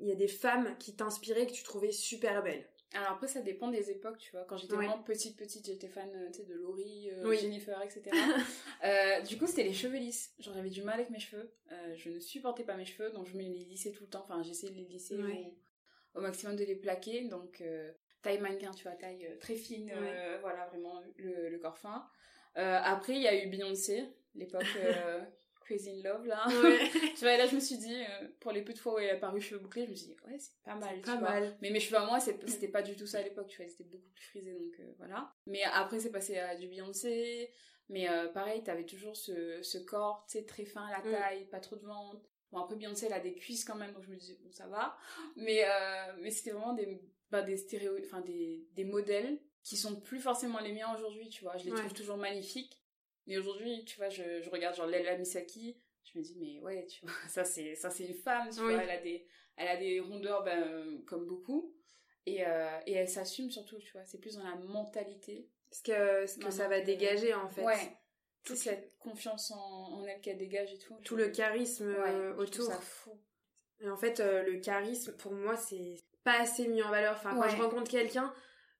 il 0.00 0.06
y 0.06 0.12
a 0.12 0.14
des 0.14 0.28
femmes 0.28 0.76
qui 0.78 0.94
t'inspiraient 0.96 1.46
que 1.46 1.52
tu 1.52 1.62
trouvais 1.62 1.92
super 1.92 2.42
belles? 2.42 2.66
Alors 2.94 3.10
après, 3.10 3.26
ça 3.28 3.42
dépend 3.42 3.68
des 3.68 3.90
époques, 3.90 4.16
tu 4.16 4.30
vois. 4.30 4.44
Quand 4.46 4.56
j'étais 4.56 4.72
Ouais. 4.74 4.86
vraiment 4.86 5.02
petite, 5.02 5.36
petite, 5.36 5.66
j'étais 5.66 5.88
fan 5.88 6.08
euh, 6.14 6.30
tu 6.30 6.38
sais, 6.38 6.44
de 6.46 6.54
Laurie, 6.54 7.10
euh, 7.12 7.28
Oui. 7.28 7.36
Jennifer, 7.38 7.80
etc. 7.82 8.02
Euh, 8.84 9.20
du 9.22 9.36
coup, 9.36 9.46
c'était 9.46 9.64
les 9.64 9.74
cheveux 9.74 9.98
lisses. 9.98 10.32
Genre, 10.38 10.54
j'avais 10.54 10.70
du 10.70 10.82
mal 10.82 10.94
avec 10.94 11.10
mes 11.10 11.18
cheveux. 11.18 11.52
Euh, 11.72 11.94
je 11.96 12.08
ne 12.10 12.20
supportais 12.20 12.62
pas 12.64 12.76
mes 12.76 12.86
cheveux, 12.86 13.10
donc 13.10 13.26
je 13.26 13.36
me 13.36 13.42
les 13.42 13.48
lissais 13.64 13.90
tout 13.90 14.04
le 14.04 14.08
temps. 14.08 14.22
Enfin, 14.24 14.42
j'essayais 14.42 14.72
de 14.72 14.78
les 14.78 14.84
lisser 14.86 15.16
Ouais. 15.16 15.52
au, 16.14 16.18
au 16.18 16.22
maximum 16.22 16.54
de 16.56 16.64
les 16.64 16.76
plaquer. 16.76 17.24
Donc, 17.28 17.62
taille 18.22 18.38
mannequin, 18.40 18.70
tu 18.70 18.84
vois, 18.84 18.92
taille 18.92 19.28
très 19.40 19.56
fine. 19.56 19.92
voilà, 20.40 20.66
vraiment 20.68 21.02
le, 21.16 21.48
le 21.50 21.58
corps 21.58 21.76
fin. 21.76 22.08
Après, 22.54 23.14
il 23.16 23.20
y 23.22 23.28
a 23.28 23.44
eu 23.44 23.48
Beyoncé, 23.48 24.04
l'époque 24.34 24.62
Crazy 25.68 25.90
in 25.90 26.02
Love, 26.02 26.26
là. 26.26 26.46
Ouais, 26.48 26.78
tu 27.14 27.20
vois, 27.20 27.34
et 27.34 27.36
là, 27.36 27.46
je 27.46 27.54
me 27.54 27.60
suis 27.60 27.76
dit, 27.78 27.94
euh, 27.94 28.28
pour 28.40 28.52
les 28.52 28.62
peu 28.62 28.72
de 28.72 28.78
fois 28.78 28.94
où 28.94 28.98
elle 28.98 29.06
est 29.08 29.10
apparue 29.10 29.40
cheveux 29.40 29.60
bouclés, 29.60 29.84
je 29.84 29.90
me 29.90 29.96
suis 29.96 30.06
dit, 30.06 30.16
ouais, 30.26 30.38
c'est 30.38 30.52
pas 30.64 30.74
mal, 30.76 30.94
tu 30.96 31.02
pas 31.02 31.16
vois. 31.16 31.28
mal. 31.30 31.58
Mais 31.60 31.70
mes 31.70 31.80
cheveux 31.80 31.98
à 31.98 32.06
moi, 32.06 32.20
c'est- 32.20 32.48
c'était 32.48 32.68
pas 32.68 32.82
du 32.82 32.96
tout 32.96 33.06
ça 33.06 33.18
à 33.18 33.22
l'époque, 33.22 33.48
tu 33.48 33.58
vois, 33.62 33.68
c'était 33.70 33.84
beaucoup 33.84 34.08
plus 34.14 34.24
frisé, 34.24 34.52
donc 34.54 34.72
euh, 34.80 34.92
voilà. 34.98 35.34
Mais 35.46 35.62
après, 35.64 36.00
c'est 36.00 36.10
passé 36.10 36.38
à 36.38 36.56
du 36.56 36.68
Beyoncé. 36.68 37.52
Mais 37.90 38.08
euh, 38.10 38.28
pareil, 38.28 38.62
t'avais 38.62 38.84
toujours 38.84 39.16
ce, 39.16 39.62
ce 39.62 39.78
corps, 39.78 40.26
tu 40.30 40.38
sais, 40.38 40.44
très 40.44 40.64
fin 40.66 40.86
à 40.86 40.90
la 40.90 40.98
Mm. 41.08 41.10
taille, 41.12 41.44
pas 41.46 41.60
trop 41.60 41.76
de 41.76 41.84
ventre. 41.86 42.20
Bon, 42.52 42.58
après, 42.60 42.76
Beyoncé, 42.76 43.06
elle 43.06 43.12
a 43.14 43.20
des 43.20 43.34
cuisses 43.34 43.64
quand 43.64 43.76
même, 43.76 43.92
donc 43.92 44.02
je 44.04 44.10
me 44.10 44.16
disais, 44.16 44.38
bon, 44.42 44.50
ça 44.52 44.66
va. 44.66 44.96
Mais, 45.36 45.64
mais 46.20 46.30
c'était 46.30 46.50
vraiment 46.50 46.72
des, 46.74 47.00
bah, 47.30 47.42
des 47.42 47.56
stéréo, 47.56 47.96
enfin, 48.04 48.20
des, 48.22 48.66
des 48.72 48.84
modèles 48.84 49.38
qui 49.62 49.76
sont 49.76 50.00
plus 50.00 50.20
forcément 50.20 50.60
les 50.60 50.72
miens 50.72 50.94
aujourd'hui, 50.94 51.28
tu 51.28 51.42
vois. 51.44 51.56
Je 51.58 51.64
les 51.64 51.72
Ouais. 51.72 51.78
trouve 51.78 51.92
toujours 51.94 52.16
magnifiques. 52.16 52.82
Mais 53.28 53.38
aujourd'hui, 53.38 53.84
tu 53.84 53.96
vois, 53.96 54.08
je, 54.08 54.40
je 54.42 54.50
regarde 54.50 54.74
genre 54.74 54.86
Leila 54.86 55.16
Misaki, 55.16 55.76
je 56.02 56.18
me 56.18 56.24
dis, 56.24 56.36
mais 56.40 56.58
ouais, 56.60 56.86
tu 56.86 57.04
vois, 57.04 57.14
ça 57.28 57.44
c'est, 57.44 57.74
ça 57.76 57.90
c'est 57.90 58.06
une 58.06 58.14
femme, 58.14 58.48
tu 58.50 58.60
Oui. 58.62 58.72
vois, 58.72 58.82
elle 58.82 58.90
a 58.90 59.00
des, 59.00 59.26
elle 59.56 59.68
a 59.68 59.76
des 59.76 60.00
rondeurs, 60.00 60.42
ben, 60.42 61.00
comme 61.06 61.26
beaucoup. 61.26 61.74
Et, 62.26 62.44
euh, 62.46 62.80
et 62.86 62.92
elle 62.94 63.08
s'assume 63.08 63.50
surtout, 63.50 63.78
tu 63.78 63.92
vois, 63.92 64.04
c'est 64.04 64.18
plus 64.18 64.34
dans 64.36 64.44
la 64.44 64.56
mentalité. 64.56 65.48
Ce 65.70 65.82
que, 65.82 66.26
ce 66.26 66.38
que 66.38 66.50
ça 66.50 66.66
va 66.68 66.80
dégager, 66.80 67.32
en 67.34 67.48
fait. 67.48 67.62
Ouais. 67.62 67.96
Tout, 68.44 68.54
Toute 68.54 68.56
cette 68.62 68.96
confiance 68.98 69.50
en, 69.50 69.56
en 69.98 70.04
elle 70.06 70.20
qu'elle 70.20 70.38
dégage 70.38 70.72
et 70.72 70.78
tout. 70.78 70.94
tout 71.04 71.16
le 71.16 71.28
charisme 71.28 71.88
ouais, 71.90 72.10
euh, 72.10 72.32
je 72.34 72.42
autour. 72.42 72.64
ça 72.66 72.80
fou. 72.80 73.20
Et 73.80 73.88
en 73.90 73.96
fait, 73.96 74.20
euh, 74.20 74.42
le 74.42 74.58
charisme, 74.60 75.14
pour 75.16 75.32
moi, 75.32 75.56
c'est 75.56 75.96
pas 76.24 76.40
assez 76.40 76.66
mis 76.68 76.82
en 76.82 76.90
valeur. 76.90 77.14
Enfin, 77.16 77.34
quand 77.34 77.42
Ouais. 77.42 77.50
je 77.50 77.56
rencontre 77.62 77.90
quelqu'un, 77.90 78.32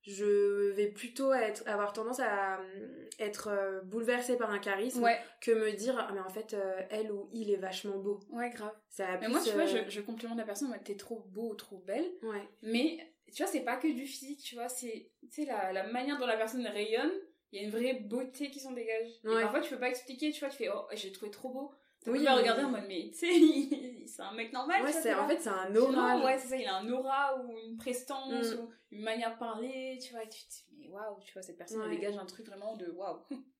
je 0.02 0.70
vais 0.72 0.88
plutôt 0.88 1.32
être, 1.32 1.62
avoir 1.66 1.92
tendance 1.92 2.20
à 2.20 2.60
euh, 2.60 3.08
être 3.18 3.48
euh, 3.48 3.80
bouleversée 3.82 4.36
par 4.36 4.50
un 4.50 4.58
charisme 4.58 5.02
Ouais, 5.02 5.18
que 5.40 5.50
me 5.50 5.72
dire, 5.72 5.96
ah, 5.98 6.10
mais 6.14 6.20
en 6.20 6.28
fait, 6.30 6.54
euh, 6.54 6.80
elle 6.90 7.12
ou 7.12 7.28
il 7.32 7.50
est 7.50 7.56
vachement 7.56 7.98
beau. 7.98 8.20
ouais, 8.30 8.50
grave. 8.50 8.72
Ça 8.88 9.06
Mais 9.12 9.26
plus, 9.26 9.28
moi, 9.30 9.40
tu 9.44 9.52
vois, 9.52 9.66
je, 9.66 9.78
je 9.88 10.00
complimente 10.00 10.38
la 10.38 10.44
personne 10.44 10.74
t'es 10.84 10.96
trop 10.96 11.20
beau 11.28 11.50
ou 11.50 11.54
trop 11.54 11.78
belle. 11.78 12.10
Ouais. 12.22 12.48
Mais 12.62 12.98
tu 13.34 13.42
vois, 13.42 13.50
c'est 13.50 13.64
pas 13.64 13.76
que 13.76 13.88
du 13.88 14.06
physique, 14.06 14.40
tu 14.40 14.54
vois, 14.54 14.68
c'est 14.68 15.10
tu 15.30 15.42
sais, 15.42 15.44
la, 15.44 15.72
la 15.72 15.86
manière 15.86 16.18
dont 16.18 16.26
la 16.26 16.36
personne 16.36 16.66
rayonne, 16.66 17.12
il 17.52 17.60
y 17.60 17.64
a 17.64 17.66
une 17.66 17.72
vraie 17.72 17.94
beauté 17.94 18.50
qui 18.50 18.60
s'en 18.60 18.72
dégage. 18.72 19.08
Et 19.24 19.40
parfois, 19.40 19.60
tu 19.60 19.70
peux 19.70 19.80
pas 19.80 19.88
expliquer, 19.88 20.30
tu 20.30 20.40
vois, 20.40 20.48
tu 20.48 20.56
fais 20.58 20.68
oh, 20.68 20.86
j'ai 20.94 21.12
trouvé 21.12 21.30
trop 21.30 21.50
beau. 21.50 21.70
Oui, 22.06 22.24
pas 22.24 22.34
mais- 22.34 22.40
regarder 22.40 22.62
en 22.64 22.70
mode 22.70 22.84
mais 22.88 23.10
tu 23.12 23.18
sais, 23.18 23.26
c'est 24.06 24.22
un 24.22 24.32
mec 24.32 24.52
normal. 24.52 24.82
Ouais, 24.84 24.92
t'es 25.02 25.14
en 25.14 25.28
fait, 25.28 25.38
c'est 25.40 25.48
un 25.50 25.68
Non, 25.70 25.88
aura. 25.90 26.24
ouais, 26.24 26.38
c'est 26.38 26.48
ça, 26.48 26.56
il 26.56 26.66
a 26.66 26.76
un 26.76 26.88
aura 26.90 27.36
ou 27.42 27.56
une 27.58 27.76
prestance 27.76 28.54
Mm. 28.54 28.60
ou 28.60 28.70
une 28.92 29.02
manière 29.02 29.34
de 29.34 29.38
parler, 29.38 29.98
tu 30.00 30.12
vois, 30.12 30.22
et 30.24 30.28
tu 30.28 30.42
te 30.44 30.50
dis, 30.50 30.64
mais 30.78 30.88
waouh, 30.88 31.18
tu 31.20 31.32
vois, 31.32 31.42
cette 31.42 31.58
personne 31.58 31.80
Ouais. 31.82 31.90
dégage 31.90 32.16
un 32.16 32.24
truc 32.26 32.46
vraiment 32.46 32.76
de 32.76 32.90
waouh. 32.90 33.18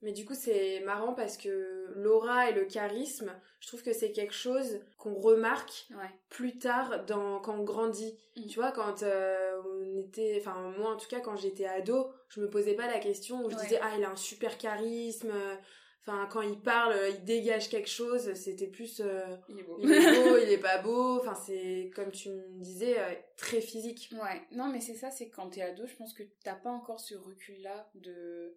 Mais 0.00 0.12
du 0.12 0.24
coup, 0.24 0.34
c'est 0.34 0.78
marrant 0.86 1.12
parce 1.12 1.36
que 1.36 1.92
l'aura 1.96 2.48
et 2.50 2.52
le 2.52 2.66
charisme, 2.66 3.32
je 3.58 3.66
trouve 3.66 3.82
que 3.82 3.92
c'est 3.92 4.12
quelque 4.12 4.32
chose 4.32 4.78
qu'on 4.96 5.14
remarque 5.16 5.88
Ouais. 5.90 6.08
plus 6.28 6.56
tard 6.56 7.04
dans, 7.06 7.40
quand 7.40 7.56
on 7.58 7.64
grandit. 7.64 8.16
Mm. 8.36 8.46
Tu 8.46 8.60
vois, 8.60 8.70
quand 8.70 9.02
euh, 9.02 9.60
on 9.66 9.96
était. 9.96 10.36
Enfin, 10.40 10.72
moi 10.78 10.92
en 10.92 10.96
tout 10.96 11.08
cas, 11.08 11.18
quand 11.18 11.34
j'étais 11.34 11.66
ado, 11.66 12.12
je 12.28 12.40
me 12.40 12.48
posais 12.48 12.74
pas 12.74 12.86
la 12.86 13.00
question 13.00 13.44
où 13.44 13.50
je 13.50 13.56
Ouais. 13.56 13.62
disais, 13.64 13.80
ah, 13.82 13.90
il 13.98 14.04
a 14.04 14.10
un 14.10 14.14
super 14.16 14.56
charisme. 14.56 15.32
Enfin, 16.08 16.26
quand 16.32 16.40
il 16.40 16.58
parle, 16.58 16.96
il 17.10 17.24
dégage 17.24 17.68
quelque 17.68 17.88
chose. 17.88 18.32
C'était 18.32 18.66
plus. 18.66 19.00
euh, 19.00 19.36
Il 19.50 19.58
est 19.58 19.62
beau. 19.62 19.78
il 19.82 19.92
est 19.92 20.24
beau, 20.24 20.38
il 20.38 20.48
est 20.50 20.58
pas 20.62 20.78
beau. 20.78 21.18
Enfin, 21.20 21.34
c'est 21.34 21.90
comme 21.94 22.10
tu 22.10 22.30
me 22.30 22.62
disais, 22.62 22.98
euh, 22.98 23.14
très 23.36 23.60
physique. 23.60 24.08
Ouais, 24.12 24.40
non 24.52 24.68
mais 24.72 24.80
c'est 24.80 24.94
ça, 24.94 25.10
c'est 25.10 25.28
quand 25.28 25.50
t'es 25.50 25.60
ado, 25.60 25.86
je 25.86 25.94
pense 25.96 26.14
que 26.14 26.22
t'as 26.42 26.54
pas 26.54 26.70
encore 26.70 26.98
ce 27.00 27.14
recul-là 27.14 27.90
de, 27.94 28.56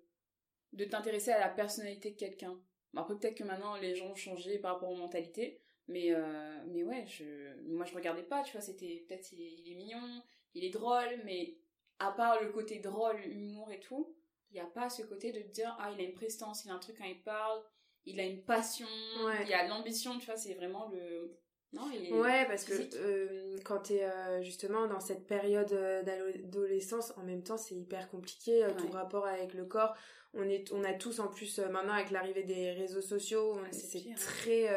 de 0.73 0.85
t'intéresser 0.85 1.31
à 1.31 1.39
la 1.41 1.49
personnalité 1.49 2.11
de 2.11 2.15
quelqu'un. 2.17 2.57
Bon, 2.93 3.01
après 3.01 3.17
peut-être 3.17 3.35
que 3.35 3.43
maintenant 3.43 3.75
les 3.75 3.95
gens 3.95 4.07
ont 4.11 4.15
changé 4.15 4.57
par 4.57 4.73
rapport 4.75 4.89
aux 4.89 4.95
mentalités, 4.97 5.61
mais, 5.87 6.13
euh, 6.13 6.63
mais 6.67 6.83
ouais, 6.83 7.05
je, 7.07 7.25
moi 7.67 7.85
je 7.85 7.93
regardais 7.93 8.23
pas, 8.23 8.43
tu 8.43 8.53
vois, 8.53 8.61
c'était 8.61 9.03
peut-être 9.07 9.31
il 9.33 9.71
est 9.71 9.75
mignon, 9.75 10.21
il 10.53 10.63
est 10.63 10.69
drôle, 10.69 11.21
mais 11.25 11.57
à 11.99 12.11
part 12.11 12.41
le 12.41 12.49
côté 12.49 12.79
drôle, 12.79 13.19
humour 13.25 13.71
et 13.71 13.79
tout, 13.79 14.15
il 14.51 14.57
y 14.57 14.59
a 14.59 14.65
pas 14.65 14.89
ce 14.89 15.01
côté 15.03 15.31
de 15.31 15.39
dire, 15.51 15.75
ah 15.79 15.91
il 15.93 15.99
a 15.99 16.03
une 16.03 16.13
prestance, 16.13 16.65
il 16.65 16.71
a 16.71 16.73
un 16.73 16.79
truc 16.79 16.97
quand 16.97 17.05
il 17.05 17.21
parle, 17.23 17.61
il 18.05 18.19
a 18.19 18.23
une 18.23 18.43
passion, 18.43 18.87
Ouais. 19.25 19.43
il 19.47 19.53
a 19.53 19.63
de 19.65 19.69
l'ambition, 19.69 20.17
tu 20.19 20.25
vois, 20.25 20.35
c'est 20.37 20.53
vraiment 20.55 20.89
le... 20.89 21.37
Non, 21.73 21.89
il 21.93 22.07
est... 22.07 22.11
Ouais, 22.13 22.45
parce 22.47 22.65
que 22.65 22.73
euh, 22.95 23.57
quand 23.63 23.79
t'es 23.79 24.03
euh, 24.03 24.41
justement 24.41 24.87
dans 24.87 24.99
cette 24.99 25.25
période 25.25 25.71
euh, 25.71 26.03
d'adolescence, 26.03 27.13
en 27.17 27.23
même 27.23 27.43
temps, 27.43 27.57
c'est 27.57 27.75
hyper 27.75 28.09
compliqué, 28.09 28.65
Ouais. 28.65 28.73
rapport 28.91 29.25
avec 29.25 29.53
le 29.53 29.65
corps. 29.65 29.95
On, 30.33 30.43
est, 30.43 30.71
on 30.73 30.83
a 30.83 30.93
tous, 30.93 31.19
en 31.19 31.27
plus, 31.27 31.59
maintenant, 31.59 31.93
avec 31.93 32.09
l'arrivée 32.11 32.43
des 32.43 32.71
réseaux 32.71 33.01
sociaux, 33.01 33.57
Ah, 33.63 33.67
c'est 33.71 33.99
hein. 34.09 34.15
très 34.17 34.67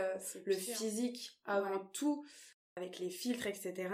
le 0.45 0.53
physique 0.55 1.33
avant 1.47 1.79
tout, 1.93 2.25
avec 2.77 2.99
les 2.99 3.11
filtres, 3.11 3.47
etc. 3.47 3.89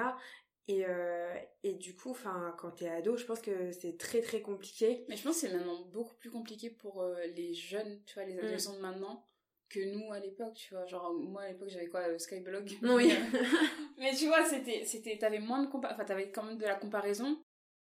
Et, 0.70 0.84
euh, 0.86 1.34
et 1.64 1.74
du 1.74 1.94
coup, 1.96 2.10
enfin, 2.10 2.54
quand 2.58 2.70
t'es 2.70 2.88
ado, 2.88 3.16
je 3.16 3.24
pense 3.24 3.40
que 3.40 3.72
c'est 3.72 3.96
très 3.98 4.20
très 4.20 4.40
compliqué. 4.40 5.04
Mais 5.08 5.16
je 5.16 5.22
pense 5.24 5.40
que 5.40 5.48
c'est 5.48 5.54
maintenant 5.54 5.80
beaucoup 5.92 6.14
plus 6.14 6.30
compliqué 6.30 6.70
pour 6.70 7.02
euh, 7.02 7.16
les 7.36 7.54
jeunes, 7.54 8.00
tu 8.06 8.14
vois, 8.14 8.24
les 8.24 8.34
Mm. 8.34 8.38
adolescents 8.40 8.74
de 8.76 8.80
maintenant, 8.80 9.24
que 9.68 9.80
nous 9.80 10.12
à 10.12 10.18
l'époque, 10.20 10.54
tu 10.54 10.74
vois. 10.74 10.86
Genre, 10.86 11.12
moi 11.14 11.42
à 11.42 11.48
l'époque, 11.48 11.68
j'avais 11.68 11.88
quoi, 11.88 12.06
le 12.08 12.18
Skyblog 12.18 12.70
Oui. 12.82 13.10
Mais 13.98 14.14
tu 14.14 14.26
vois, 14.26 14.44
c'était, 14.44 14.84
c'était, 14.84 15.18
t'avais 15.18 15.40
moins 15.40 15.62
de 15.62 15.68
compa- 15.70 15.92
enfin, 15.92 16.04
t'avais 16.04 16.30
quand 16.30 16.42
même 16.44 16.58
de 16.58 16.64
la 16.64 16.74
comparaison, 16.76 17.42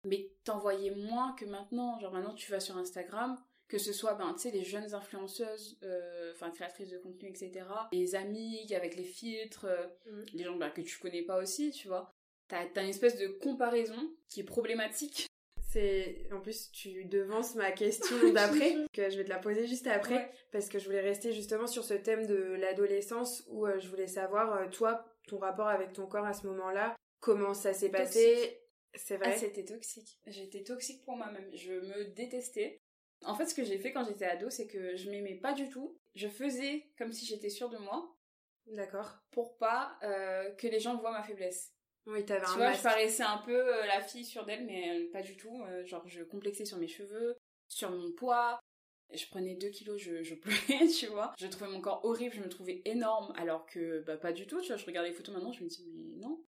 mais 0.04 0.30
t'envoyais 0.44 0.90
moins 0.90 1.32
que 1.34 1.44
maintenant. 1.44 1.98
Genre, 2.00 2.12
maintenant, 2.12 2.34
tu 2.34 2.50
vas 2.50 2.60
sur 2.60 2.76
Instagram, 2.76 3.38
que 3.68 3.78
ce 3.78 3.92
soit, 3.92 4.14
ben, 4.14 4.32
tu 4.34 4.40
sais, 4.42 4.50
les 4.50 4.64
jeunes 4.64 4.92
influenceuses, 4.92 5.78
euh, 5.82 6.32
enfin, 6.34 6.50
créatrices 6.50 6.90
de 6.90 6.98
contenu, 6.98 7.28
etc. 7.28 7.64
Les 7.92 8.14
amis 8.14 8.66
avec 8.74 8.96
les 8.96 9.04
filtres, 9.04 9.64
euh, 9.66 9.86
Mm. 10.06 10.22
les 10.34 10.44
gens 10.44 10.56
bah, 10.56 10.70
que 10.70 10.80
tu 10.82 10.98
connais 10.98 11.22
pas 11.22 11.38
aussi, 11.40 11.70
tu 11.70 11.88
vois. 11.88 12.12
T'as, 12.52 12.66
t'as 12.66 12.82
une 12.82 12.90
espèce 12.90 13.16
de 13.16 13.28
comparaison 13.28 13.96
qui 14.28 14.40
est 14.40 14.44
problématique. 14.44 15.26
C'est 15.70 16.30
en 16.32 16.40
plus 16.40 16.70
tu 16.70 17.06
devances 17.06 17.54
ma 17.54 17.72
question 17.72 18.14
d'après 18.34 18.76
que 18.92 19.08
je 19.08 19.16
vais 19.16 19.24
te 19.24 19.30
la 19.30 19.38
poser 19.38 19.66
juste 19.66 19.86
après 19.86 20.16
Ouais. 20.16 20.30
parce 20.50 20.68
que 20.68 20.78
je 20.78 20.84
voulais 20.84 21.00
rester 21.00 21.32
justement 21.32 21.66
sur 21.66 21.82
ce 21.82 21.94
thème 21.94 22.26
de 22.26 22.34
l'adolescence 22.60 23.42
où 23.48 23.66
euh, 23.66 23.78
je 23.78 23.88
voulais 23.88 24.06
savoir 24.06 24.52
euh, 24.52 24.68
toi 24.68 25.02
ton 25.28 25.38
rapport 25.38 25.68
avec 25.68 25.94
ton 25.94 26.06
corps 26.06 26.26
à 26.26 26.34
ce 26.34 26.46
moment-là 26.48 26.94
comment 27.20 27.54
ça 27.54 27.72
s'est 27.72 27.88
passé? 27.88 28.60
C'est 28.94 29.14
Ah, 29.14 29.28
vrai 29.30 29.38
c'était 29.38 29.64
toxique. 29.64 30.18
J'étais 30.26 30.62
toxique 30.62 31.02
pour 31.06 31.16
moi-même. 31.16 31.48
Je 31.54 31.72
me 31.72 32.04
détestais. 32.14 32.82
En 33.24 33.34
fait, 33.34 33.46
ce 33.46 33.54
que 33.54 33.64
j'ai 33.64 33.78
fait 33.78 33.92
quand 33.92 34.04
j'étais 34.04 34.26
ado, 34.26 34.50
c'est 34.50 34.66
que 34.66 34.94
je 34.96 35.08
m'aimais 35.08 35.36
pas 35.36 35.54
du 35.54 35.70
tout. 35.70 35.96
Je 36.14 36.28
faisais 36.28 36.84
comme 36.98 37.12
si 37.12 37.24
j'étais 37.24 37.48
sûre 37.48 37.70
de 37.70 37.78
moi 37.78 38.14
d'accord 38.66 39.16
pour 39.30 39.56
pas 39.56 39.96
euh, 40.02 40.50
que 40.56 40.66
les 40.66 40.80
gens 40.80 40.96
voient 40.98 41.12
ma 41.12 41.22
faiblesse. 41.22 41.72
Oui 42.06 42.24
t'avais 42.24 42.44
un 42.44 42.54
vois, 42.54 42.70
masque 42.70 42.78
je 42.78 42.82
paraissais 42.82 43.22
un 43.22 43.38
peu 43.38 43.54
euh, 43.56 43.86
la 43.86 44.00
fille 44.00 44.24
sûre 44.24 44.44
d'elle, 44.44 44.64
mais 44.64 44.90
euh, 44.90 45.10
pas 45.12 45.22
du 45.22 45.36
tout. 45.36 45.62
Euh, 45.62 45.84
genre, 45.86 46.06
je 46.06 46.22
complexais 46.22 46.64
sur 46.64 46.78
mes 46.78 46.88
cheveux, 46.88 47.36
sur 47.68 47.90
mon 47.90 48.12
poids. 48.12 48.60
je 49.12 49.26
prenais 49.28 49.54
2 49.54 49.68
kilos, 49.70 50.00
je, 50.00 50.22
je 50.22 50.34
pleurais, 50.36 50.88
tu 50.88 51.06
vois. 51.06 51.32
Je 51.38 51.46
trouvais 51.46 51.70
mon 51.70 51.80
corps 51.80 52.04
horrible, 52.04 52.34
je 52.34 52.40
me 52.40 52.48
trouvais 52.48 52.82
énorme, 52.84 53.32
alors 53.36 53.66
que 53.66 54.00
bah, 54.00 54.16
pas 54.16 54.32
du 54.32 54.46
tout, 54.46 54.60
tu 54.60 54.68
vois. 54.68 54.76
Je 54.76 54.86
regarde 54.86 55.06
les 55.06 55.12
photos 55.12 55.34
maintenant, 55.34 55.52
je 55.52 55.62
me 55.64 55.68
dis, 55.68 55.86
mais 55.94 56.16
non. 56.16 56.44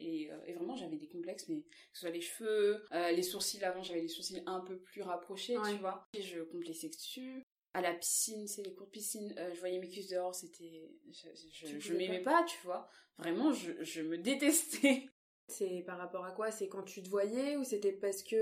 Et, 0.00 0.30
euh, 0.30 0.38
et 0.46 0.52
vraiment, 0.52 0.76
j'avais 0.76 0.96
des 0.96 1.08
complexes, 1.08 1.48
mais 1.48 1.62
que 1.62 1.76
ce 1.92 2.00
soit 2.02 2.10
les 2.10 2.20
cheveux, 2.20 2.84
euh, 2.92 3.10
les 3.10 3.22
sourcils, 3.22 3.64
avant, 3.64 3.82
j'avais 3.82 4.00
les 4.00 4.08
sourcils 4.08 4.42
un 4.46 4.60
peu 4.60 4.78
plus 4.78 5.02
rapprochés, 5.02 5.56
tu 5.68 5.78
vois. 5.78 6.06
Et 6.14 6.22
je 6.22 6.40
complexais 6.42 6.88
dessus. 6.88 7.42
À 7.74 7.80
la 7.80 7.92
piscine, 7.94 8.46
c'est 8.48 8.62
les 8.62 8.74
cours 8.74 8.86
de 8.86 8.92
piscine, 8.92 9.34
euh, 9.38 9.54
je 9.54 9.60
voyais 9.60 9.78
mes 9.78 9.88
cuisses 9.88 10.08
dehors, 10.08 10.34
c'était. 10.34 10.90
Je, 11.10 11.28
je, 11.66 11.78
je 11.78 11.92
m'aimais 11.94 12.22
pas. 12.22 12.44
tu 12.44 12.58
vois. 12.64 12.88
Vraiment, 13.18 13.52
je, 13.52 13.72
je 13.82 14.02
me 14.02 14.18
détestais. 14.18 15.08
C'est 15.50 15.82
par 15.86 15.96
rapport 15.96 16.26
à 16.26 16.32
quoi? 16.32 16.50
C'est 16.50 16.68
quand 16.68 16.82
tu 16.82 17.02
te 17.02 17.08
voyais 17.08 17.56
ou 17.56 17.64
c'était 17.64 17.92
parce 17.92 18.22
que 18.22 18.36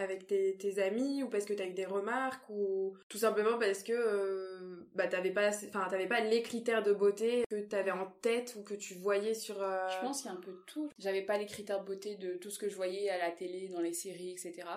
avec 0.00 0.26
tes, 0.26 0.56
tes, 0.56 0.82
amis 0.82 1.22
ou 1.22 1.28
parce 1.28 1.44
que 1.44 1.52
t'as 1.52 1.66
eu 1.66 1.72
des 1.72 1.84
remarques 1.84 2.48
ou 2.48 2.96
tout 3.08 3.18
simplement 3.18 3.58
parce 3.58 3.82
que 3.82 3.92
euh, 3.92 4.88
bah 4.94 5.06
t'avais 5.06 5.30
pas 5.32 5.48
enfin 5.48 5.86
t'avais 5.90 6.06
pas 6.06 6.20
les 6.20 6.42
critères 6.42 6.82
de 6.82 6.92
beauté 6.92 7.44
que 7.50 7.60
t'avais 7.60 7.90
en 7.90 8.06
tête 8.22 8.56
ou 8.58 8.62
que 8.62 8.74
tu 8.74 8.94
voyais 8.94 9.34
sur 9.34 9.62
euh, 9.62 9.88
je 9.88 10.00
pense 10.00 10.22
qu'il 10.22 10.30
y 10.30 10.34
a 10.34 10.36
un 10.36 10.40
peu 10.40 10.52
de 10.52 10.62
tout 10.66 10.90
j'avais 10.98 11.22
pas 11.22 11.38
les 11.38 11.46
critères 11.46 11.80
de 11.80 11.86
beauté 11.86 12.16
de 12.16 12.34
tout 12.34 12.50
ce 12.50 12.58
que 12.58 12.68
je 12.68 12.76
voyais 12.76 13.10
à 13.10 13.18
la 13.18 13.30
télé 13.30 13.68
dans 13.68 13.80
les 13.80 13.92
séries 13.92 14.30
etc 14.30 14.68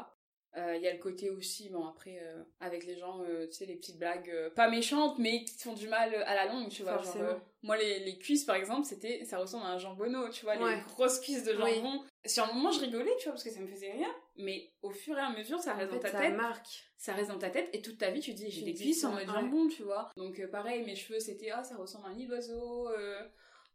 il 0.56 0.62
euh, 0.62 0.78
y 0.78 0.88
a 0.88 0.94
le 0.94 1.00
côté 1.00 1.32
aussi, 1.32 1.70
bon 1.70 1.88
après, 1.88 2.20
euh, 2.22 2.44
avec 2.60 2.86
les 2.86 2.96
gens, 2.96 3.24
euh, 3.24 3.48
tu 3.48 3.54
sais, 3.54 3.66
les 3.66 3.76
petites 3.76 3.98
blagues 3.98 4.32
pas 4.56 4.70
méchantes, 4.70 5.18
mais 5.18 5.44
qui 5.46 5.58
font 5.58 5.74
du 5.74 5.88
mal 5.88 6.14
à 6.14 6.36
la 6.36 6.46
longue, 6.46 6.70
tu 6.70 6.84
vois. 6.84 7.02
Genre, 7.02 7.42
moi, 7.64 7.76
les, 7.76 8.00
les, 8.02 8.20
cuisses, 8.20 8.44
par 8.44 8.56
exemple, 8.56 8.86
c'était, 8.86 9.26
ça 9.26 9.40
ressemble 9.40 9.66
à 9.66 9.70
un 9.70 9.78
jambonneau, 9.80 10.30
tu 10.30 10.46
vois, 10.46 10.56
les 10.56 10.82
grosses 10.82 11.20
cuisses 11.20 11.44
de 11.44 11.54
jambon. 11.54 12.04
Sur 12.26 12.44
un 12.44 12.54
moment, 12.54 12.72
je 12.72 12.82
rigolais, 12.82 13.16
tu 13.18 13.24
vois, 13.24 13.34
parce 13.34 13.44
que 13.44 13.50
ça 13.50 13.62
me 13.62 13.68
faisait 13.68 13.92
rien, 13.92 14.14
mais 14.38 14.72
au 14.84 14.92
fur 14.92 15.18
et 15.18 15.22
à 15.22 15.32
mesure, 15.32 15.60
ça 15.60 15.74
reste 15.74 15.92
dans 15.92 16.00
ta 16.00 16.12
ça 16.12 16.20
tête. 16.20 16.36
marque. 16.36 16.86
Ça 16.98 17.14
reste 17.14 17.32
dans 17.32 17.40
ta 17.40 17.50
tête, 17.50 17.70
et 17.74 17.82
toute 17.82 17.98
ta 17.98 18.12
vie, 18.12 18.20
tu 18.20 18.32
te 18.32 18.38
dis, 18.38 18.52
j'ai 18.52 18.62
des 18.62 18.76
cuisses 18.76 19.04
en 19.04 19.14
mode 19.14 19.26
jambon, 19.26 19.68
tu 19.68 19.82
vois. 19.82 20.12
Donc, 20.18 20.46
pareil, 20.52 20.86
mes 20.86 20.96
cheveux, 20.96 21.20
c'était, 21.20 21.50
ah, 21.50 21.64
ça 21.64 21.78
ressemble 21.78 22.06
à 22.06 22.10
un 22.10 22.14
nid 22.14 22.28
d'oiseau. 22.28 22.90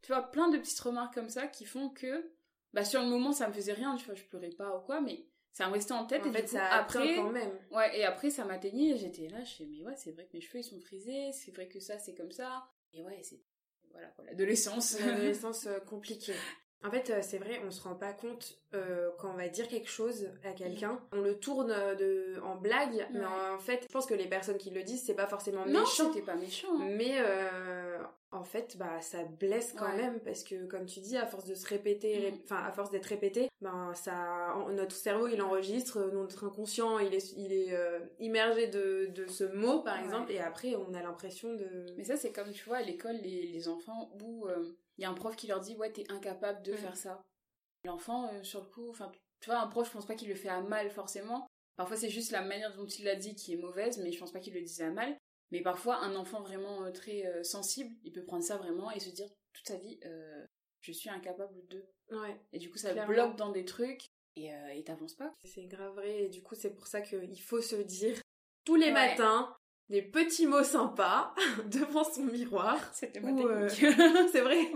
tu 0.02 0.12
vois, 0.12 0.22
plein 0.22 0.48
de 0.48 0.58
petites 0.58 0.80
remarques 0.80 1.14
comme 1.14 1.28
ça 1.28 1.48
qui 1.48 1.64
font 1.64 1.88
que, 1.88 2.30
bah, 2.72 2.84
sur 2.84 3.02
le 3.02 3.08
moment, 3.08 3.32
ça 3.32 3.48
me 3.48 3.52
faisait 3.52 3.72
rien, 3.72 3.96
tu 3.96 4.06
vois, 4.06 4.14
je 4.14 4.22
pleurais 4.22 4.50
pas 4.50 4.76
ou 4.76 4.80
quoi, 4.80 5.00
mais 5.00 5.26
ça 5.58 5.66
me 5.66 5.72
restait 5.72 5.92
en 5.92 6.06
tête 6.06 6.24
et 6.24 6.30
fait, 6.30 6.42
du 6.42 6.50
coup, 6.50 6.56
après 6.70 7.16
quand 7.16 7.30
même 7.32 7.50
ouais 7.72 7.98
et 7.98 8.04
après 8.04 8.30
ça 8.30 8.44
m'atteignait 8.44 8.96
j'étais 8.96 9.26
là 9.26 9.42
je 9.42 9.56
fais 9.56 9.66
mais 9.66 9.82
ouais 9.82 9.94
c'est 9.96 10.12
vrai 10.12 10.24
que 10.24 10.36
mes 10.36 10.40
cheveux 10.40 10.60
ils 10.60 10.64
sont 10.64 10.80
frisés 10.80 11.32
c'est 11.32 11.50
vrai 11.50 11.66
que 11.66 11.80
ça 11.80 11.98
c'est 11.98 12.14
comme 12.14 12.30
ça 12.30 12.68
et 12.92 13.02
ouais 13.02 13.18
c'est 13.24 13.40
voilà 13.90 14.06
quoi 14.10 14.24
l'adolescence 14.24 15.00
l'adolescence 15.04 15.66
euh, 15.66 15.80
compliquée 15.88 16.36
en 16.84 16.92
fait, 16.92 17.10
euh, 17.10 17.18
c'est 17.22 17.38
vrai, 17.38 17.60
on 17.66 17.72
se 17.72 17.82
rend 17.82 17.96
pas 17.96 18.12
compte 18.12 18.56
euh, 18.72 19.10
quand 19.18 19.32
on 19.32 19.36
va 19.36 19.48
dire 19.48 19.66
quelque 19.66 19.88
chose 19.88 20.28
à 20.44 20.52
quelqu'un. 20.52 21.00
On 21.12 21.20
le 21.20 21.36
tourne 21.36 21.74
de, 21.98 22.40
en 22.44 22.54
blague, 22.54 23.04
mais 23.10 23.24
en 23.24 23.58
fait, 23.58 23.84
je 23.88 23.92
pense 23.92 24.06
que 24.06 24.14
les 24.14 24.28
personnes 24.28 24.58
qui 24.58 24.70
le 24.70 24.84
disent, 24.84 25.02
c'est 25.04 25.14
pas 25.16 25.26
forcément 25.26 25.66
non, 25.66 25.80
méchant. 25.80 26.12
c'était 26.12 26.24
pas 26.24 26.36
méchant. 26.36 26.68
Hein. 26.78 26.90
Mais 26.96 27.16
euh, 27.18 27.67
en 28.38 28.44
fait, 28.44 28.76
bah, 28.78 29.00
ça 29.00 29.24
blesse 29.24 29.74
quand 29.76 29.94
même 29.96 30.20
parce 30.20 30.44
que, 30.44 30.66
comme 30.66 30.86
tu 30.86 31.00
dis, 31.00 31.16
à 31.16 31.26
force 31.26 31.44
de 31.44 31.54
se 31.54 31.66
répéter, 31.66 32.30
mm. 32.30 32.38
enfin, 32.44 32.64
à 32.64 32.72
force 32.72 32.90
d'être 32.90 33.06
répété, 33.06 33.48
ben 33.60 33.92
ça, 33.94 34.54
notre 34.70 34.94
cerveau, 34.94 35.26
il 35.26 35.42
enregistre, 35.42 36.10
notre 36.12 36.46
inconscient, 36.46 36.98
il 36.98 37.14
est, 37.14 37.32
il 37.36 37.52
est 37.52 37.74
euh, 37.74 38.00
immergé 38.18 38.68
de, 38.68 39.10
de 39.14 39.26
ce 39.26 39.44
mot, 39.44 39.80
par 39.80 39.98
exemple, 39.98 40.32
et 40.32 40.40
après, 40.40 40.74
on 40.76 40.94
a 40.94 41.02
l'impression 41.02 41.52
de. 41.54 41.86
Mais 41.96 42.04
ça, 42.04 42.16
c'est 42.16 42.32
comme 42.32 42.50
tu 42.52 42.64
vois 42.64 42.78
à 42.78 42.82
l'école, 42.82 43.16
les, 43.16 43.46
les 43.46 43.68
enfants 43.68 44.10
où 44.22 44.46
il 44.98 45.02
y 45.02 45.04
a 45.04 45.10
un 45.10 45.14
prof 45.14 45.34
qui 45.36 45.46
leur 45.46 45.60
dit 45.60 45.76
ouais 45.76 45.90
t'es 45.90 46.10
incapable 46.10 46.62
de 46.62 46.72
mm. 46.72 46.76
faire 46.76 46.96
ça 46.96 47.24
l'enfant 47.84 48.28
euh, 48.32 48.42
sur 48.42 48.60
le 48.60 48.66
coup 48.66 48.90
enfin 48.90 49.10
tu 49.40 49.50
vois 49.50 49.60
un 49.60 49.68
prof 49.68 49.86
je 49.86 49.92
pense 49.92 50.06
pas 50.06 50.14
qu'il 50.14 50.28
le 50.28 50.34
fait 50.34 50.48
à 50.48 50.60
mal 50.60 50.90
forcément 50.90 51.46
parfois 51.76 51.96
c'est 51.96 52.10
juste 52.10 52.32
la 52.32 52.42
manière 52.42 52.74
dont 52.74 52.86
il 52.86 53.04
l'a 53.04 53.14
dit 53.14 53.34
qui 53.34 53.54
est 53.54 53.56
mauvaise 53.56 53.98
mais 53.98 54.12
je 54.12 54.18
pense 54.18 54.32
pas 54.32 54.40
qu'il 54.40 54.54
le 54.54 54.60
disait 54.60 54.84
à 54.84 54.90
mal 54.90 55.16
mais 55.50 55.62
parfois 55.62 55.98
un 55.98 56.14
enfant 56.14 56.42
vraiment 56.42 56.84
euh, 56.84 56.90
très 56.90 57.26
euh, 57.26 57.42
sensible 57.42 57.94
il 58.04 58.12
peut 58.12 58.24
prendre 58.24 58.44
ça 58.44 58.56
vraiment 58.56 58.90
et 58.90 59.00
se 59.00 59.10
dire 59.10 59.28
toute 59.52 59.66
sa 59.66 59.76
vie 59.76 59.98
je 60.80 60.92
suis 60.92 61.10
incapable 61.10 61.66
de. 61.68 61.84
Ouais 62.10 62.40
et 62.52 62.58
du 62.58 62.70
coup 62.70 62.78
ça 62.78 62.94
bloque 63.06 63.36
dans 63.36 63.50
des 63.50 63.64
trucs 63.64 64.06
et 64.36 64.84
t'avances 64.84 65.14
pas. 65.14 65.34
C'est 65.44 65.66
grave 65.66 65.94
vrai 65.94 66.24
et 66.24 66.28
du 66.28 66.42
coup 66.42 66.54
c'est 66.54 66.72
pour 66.72 66.86
ça 66.86 67.00
qu'il 67.00 67.40
faut 67.42 67.60
se 67.60 67.76
dire 67.76 68.20
tous 68.64 68.76
les 68.76 68.92
matins 68.92 69.56
des 69.88 70.02
petits 70.02 70.46
mots 70.46 70.64
sympas 70.64 71.34
devant 71.66 72.04
son 72.04 72.24
miroir. 72.24 72.78
C'était 72.94 73.20
ma 73.20 73.30
euh, 73.30 73.68
C'est 74.32 74.40
vrai 74.40 74.70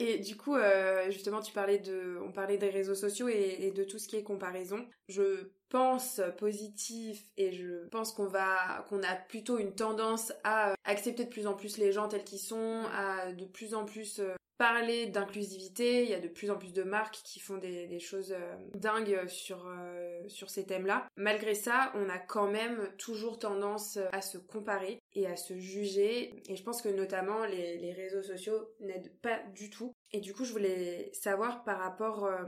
Et 0.00 0.16
du 0.18 0.34
coup, 0.34 0.56
euh, 0.56 1.10
justement, 1.10 1.42
tu 1.42 1.52
parlais 1.52 1.78
de, 1.78 2.18
on 2.26 2.32
parlait 2.32 2.56
des 2.56 2.70
réseaux 2.70 2.94
sociaux 2.94 3.28
et, 3.28 3.70
de 3.70 3.84
tout 3.84 3.98
ce 3.98 4.08
qui 4.08 4.16
est 4.16 4.22
comparaison. 4.22 4.86
Je 5.08 5.50
pense 5.68 6.22
positif 6.38 7.22
et 7.36 7.52
je 7.52 7.86
pense 7.88 8.12
qu'on 8.12 8.26
va, 8.26 8.84
qu'on 8.88 9.02
a 9.02 9.14
plutôt 9.14 9.58
une 9.58 9.74
tendance 9.74 10.32
à 10.42 10.74
accepter 10.84 11.24
de 11.24 11.28
plus 11.28 11.46
en 11.46 11.52
plus 11.52 11.76
les 11.76 11.92
gens 11.92 12.08
tels 12.08 12.24
qu'ils 12.24 12.40
sont, 12.40 12.82
à 12.94 13.32
de 13.32 13.44
plus 13.44 13.74
en 13.74 13.84
plus 13.84 14.20
euh, 14.20 14.34
parler 14.60 15.06
d'inclusivité, 15.06 16.04
il 16.04 16.10
y 16.10 16.14
a 16.14 16.20
de 16.20 16.28
plus 16.28 16.50
en 16.50 16.58
plus 16.58 16.74
de 16.74 16.82
marques 16.82 17.20
qui 17.24 17.40
font 17.40 17.56
des, 17.56 17.98
choses 17.98 18.32
euh, 18.32 18.56
dingues 18.74 19.26
sur, 19.26 19.66
euh, 19.66 20.20
sur 20.28 20.50
ces 20.50 20.66
thèmes-là. 20.66 21.08
Malgré 21.16 21.54
ça, 21.54 21.90
on 21.94 22.10
a 22.10 22.18
quand 22.18 22.46
même 22.46 22.86
toujours 22.98 23.38
tendance 23.38 23.98
à 24.12 24.20
se 24.20 24.36
comparer 24.36 25.00
et 25.14 25.26
à 25.26 25.36
se 25.36 25.58
juger. 25.58 26.42
Et 26.46 26.56
je 26.56 26.62
pense 26.62 26.82
que 26.82 26.90
notamment 26.90 27.46
les, 27.46 27.94
réseaux 27.94 28.22
sociaux 28.22 28.68
n'aident 28.80 29.10
pas 29.22 29.38
du 29.54 29.70
tout. 29.70 29.94
Et 30.12 30.20
du 30.20 30.34
coup, 30.34 30.44
je 30.44 30.52
voulais 30.52 31.10
savoir 31.14 31.64
par 31.64 31.78
rapport 31.78 32.26
euh, 32.26 32.44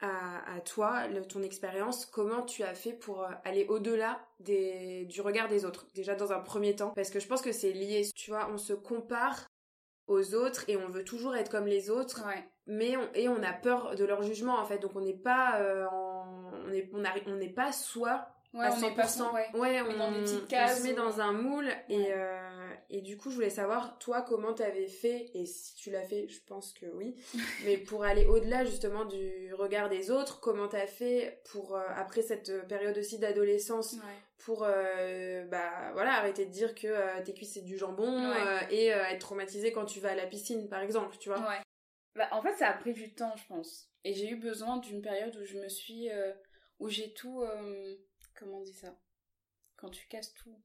à, 0.00 0.60
toi, 0.64 1.02
ton 1.28 1.42
expérience, 1.42 2.06
comment 2.06 2.40
tu 2.40 2.62
as 2.62 2.74
fait 2.74 2.94
pour 2.94 3.26
aller 3.44 3.66
au-delà 3.66 4.26
du 4.38 5.20
regard 5.20 5.48
des 5.48 5.66
autres, 5.66 5.86
déjà 5.94 6.14
dans 6.14 6.32
un 6.32 6.40
premier 6.40 6.74
temps, 6.74 6.92
parce 6.96 7.10
que 7.10 7.20
je 7.20 7.26
pense 7.26 7.42
que 7.42 7.52
c'est 7.52 7.72
lié, 7.72 8.08
tu 8.16 8.30
vois, 8.30 8.48
on 8.50 8.56
se 8.56 8.72
compare 8.72 9.46
aux 10.10 10.34
autres 10.34 10.64
et 10.68 10.76
on 10.76 10.88
veut 10.88 11.04
toujours 11.04 11.36
être 11.36 11.50
comme 11.50 11.66
les 11.66 11.88
autres 11.88 12.22
mais 12.66 12.96
on, 12.96 13.08
et 13.14 13.28
on 13.28 13.42
a 13.42 13.52
peur 13.52 13.94
de 13.94 14.04
leur 14.04 14.22
jugement 14.22 14.58
en 14.58 14.64
fait. 14.64 14.78
Donc 14.78 14.92
on 14.96 15.00
n'est 15.00 15.14
pas 15.14 15.60
euh, 15.60 15.86
on 16.66 16.72
est 16.72 16.90
on 17.26 17.36
n'est 17.36 17.48
pas 17.48 17.72
soi 17.72 18.26
ouais, 18.52 18.66
à 18.66 18.70
100%. 18.70 18.82
on 18.82 18.88
est 18.88 18.94
pas 18.94 19.58
ouais, 19.58 19.80
on, 19.82 19.98
dans 19.98 20.12
des 20.12 20.20
petites 20.20 20.48
cases, 20.48 20.78
se 20.78 20.84
met 20.84 20.94
dans 20.94 21.20
un 21.20 21.32
moule 21.32 21.68
et 21.88 22.12
euh, 22.12 22.74
et 22.88 23.00
du 23.00 23.16
coup 23.16 23.30
je 23.30 23.36
voulais 23.36 23.50
savoir 23.50 23.98
toi 23.98 24.22
comment 24.22 24.52
t'avais 24.52 24.88
fait 24.88 25.30
et 25.34 25.46
si 25.46 25.74
tu 25.76 25.90
l'as 25.90 26.02
fait 26.02 26.28
je 26.28 26.40
pense 26.46 26.72
que 26.72 26.86
oui 26.86 27.16
mais 27.64 27.76
pour 27.76 28.04
aller 28.04 28.26
au-delà 28.26 28.64
justement 28.64 29.04
du 29.04 29.52
regard 29.54 29.88
des 29.88 30.10
autres 30.10 30.40
comment 30.40 30.68
t'as 30.68 30.86
fait 30.86 31.40
pour 31.52 31.76
euh, 31.76 31.82
après 31.96 32.22
cette 32.22 32.66
période 32.68 32.96
aussi 32.98 33.18
d'adolescence 33.18 33.96
pour 34.40 34.64
euh, 34.64 35.44
bah 35.46 35.92
voilà 35.92 36.14
arrêter 36.14 36.46
de 36.46 36.50
dire 36.50 36.74
que 36.74 36.86
euh, 36.86 37.22
tes 37.22 37.34
cuisses 37.34 37.54
c'est 37.54 37.62
du 37.62 37.76
jambon 37.76 38.08
euh, 38.08 38.60
et 38.70 38.86
être 38.86 39.20
traumatisé 39.20 39.72
quand 39.72 39.84
tu 39.84 40.00
vas 40.00 40.10
à 40.10 40.14
la 40.14 40.26
piscine 40.26 40.68
par 40.68 40.80
exemple 40.80 41.16
tu 41.18 41.28
vois? 41.28 41.40
Ouais. 41.40 41.60
Bah 42.16 42.28
en 42.32 42.42
fait 42.42 42.54
ça 42.56 42.68
a 42.68 42.72
pris 42.72 42.92
du 42.92 43.14
temps 43.14 43.34
je 43.36 43.46
pense. 43.46 43.90
Et 44.02 44.14
j'ai 44.14 44.30
eu 44.30 44.36
besoin 44.36 44.78
d'une 44.78 45.02
période 45.02 45.36
où 45.36 45.44
je 45.44 45.58
me 45.58 45.68
suis 45.68 46.08
où 46.78 46.88
j'ai 46.88 47.12
tout 47.12 47.44
comment 48.40 48.58
on 48.58 48.62
dit 48.62 48.74
ça? 48.74 48.98
Quand 49.76 49.90
tu 49.90 50.06
casses 50.08 50.34
tout. 50.34 50.60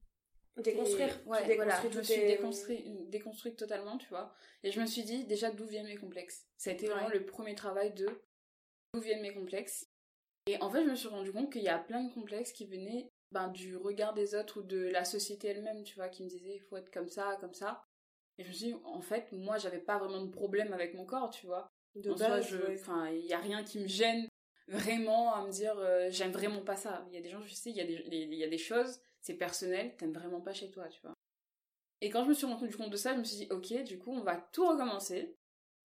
Déconstruire 0.56 1.20
ouais 1.26 1.54
voilà. 1.54 1.78
je 1.82 1.98
me 1.98 2.02
suis 2.02 2.16
déconstruite 2.16 3.10
déconstruite 3.10 3.56
totalement 3.56 3.98
tu 3.98 4.08
vois. 4.08 4.32
Et 4.62 4.72
je 4.72 4.80
me 4.80 4.86
suis 4.86 5.04
dit 5.04 5.26
déjà 5.26 5.50
d'où 5.50 5.66
viennent 5.66 5.86
mes 5.86 5.96
complexes? 5.96 6.46
Ça 6.56 6.70
a 6.70 6.72
été 6.72 6.86
vraiment 6.86 7.08
le 7.10 7.26
premier 7.26 7.54
travail 7.54 7.92
de 7.92 8.08
d'où 8.94 9.00
viennent 9.00 9.20
mes 9.20 9.34
complexes? 9.34 9.86
Et 10.46 10.60
en 10.62 10.70
fait 10.70 10.82
je 10.82 10.90
me 10.90 10.94
suis 10.94 11.08
rendu 11.08 11.30
compte 11.30 11.52
qu'il 11.52 11.62
y 11.62 11.68
a 11.68 11.78
plein 11.78 12.04
de 12.04 12.12
complexes 12.14 12.52
qui 12.52 12.66
venaient 12.66 13.12
ben, 13.32 13.48
du 13.48 13.76
regard 13.76 14.14
des 14.14 14.34
autres 14.34 14.60
ou 14.60 14.62
de 14.62 14.88
la 14.88 15.04
société 15.04 15.48
elle-même, 15.48 15.82
tu 15.82 15.96
vois, 15.96 16.08
qui 16.08 16.22
me 16.22 16.28
disait 16.28 16.54
il 16.54 16.60
faut 16.60 16.76
être 16.76 16.90
comme 16.90 17.08
ça, 17.08 17.36
comme 17.40 17.54
ça. 17.54 17.84
Et 18.38 18.44
je 18.44 18.48
me 18.48 18.52
suis 18.52 18.66
dit, 18.66 18.74
en 18.84 19.00
fait, 19.00 19.32
moi, 19.32 19.58
j'avais 19.58 19.80
pas 19.80 19.98
vraiment 19.98 20.22
de 20.22 20.30
problème 20.30 20.72
avec 20.72 20.94
mon 20.94 21.04
corps, 21.04 21.30
tu 21.30 21.46
vois. 21.46 21.68
De 21.94 22.12
base, 22.12 22.54
enfin, 22.72 23.10
il 23.10 23.24
y 23.24 23.32
a 23.32 23.38
rien 23.38 23.64
qui 23.64 23.78
me 23.78 23.86
gêne 23.86 24.28
vraiment 24.68 25.34
à 25.34 25.44
me 25.44 25.50
dire 25.50 25.76
euh, 25.78 26.08
j'aime 26.10 26.32
vraiment 26.32 26.62
pas 26.62 26.76
ça. 26.76 27.04
Il 27.08 27.14
y 27.14 27.18
a 27.18 27.20
des 27.20 27.30
gens, 27.30 27.40
je 27.40 27.54
sais, 27.54 27.70
il 27.70 27.76
y, 27.76 27.80
a 27.80 27.84
des, 27.84 28.04
il 28.10 28.34
y 28.34 28.44
a 28.44 28.48
des 28.48 28.58
choses, 28.58 29.00
c'est 29.20 29.34
personnel, 29.34 29.96
t'aimes 29.96 30.12
vraiment 30.12 30.40
pas 30.40 30.52
chez 30.52 30.70
toi, 30.70 30.88
tu 30.88 31.00
vois. 31.02 31.14
Et 32.00 32.10
quand 32.10 32.24
je 32.24 32.28
me 32.28 32.34
suis 32.34 32.46
rendu 32.46 32.76
compte 32.76 32.90
de 32.90 32.96
ça, 32.96 33.14
je 33.14 33.18
me 33.18 33.24
suis 33.24 33.36
dit, 33.36 33.48
ok, 33.50 33.84
du 33.84 33.98
coup, 33.98 34.12
on 34.12 34.22
va 34.22 34.36
tout 34.36 34.66
recommencer. 34.66 35.36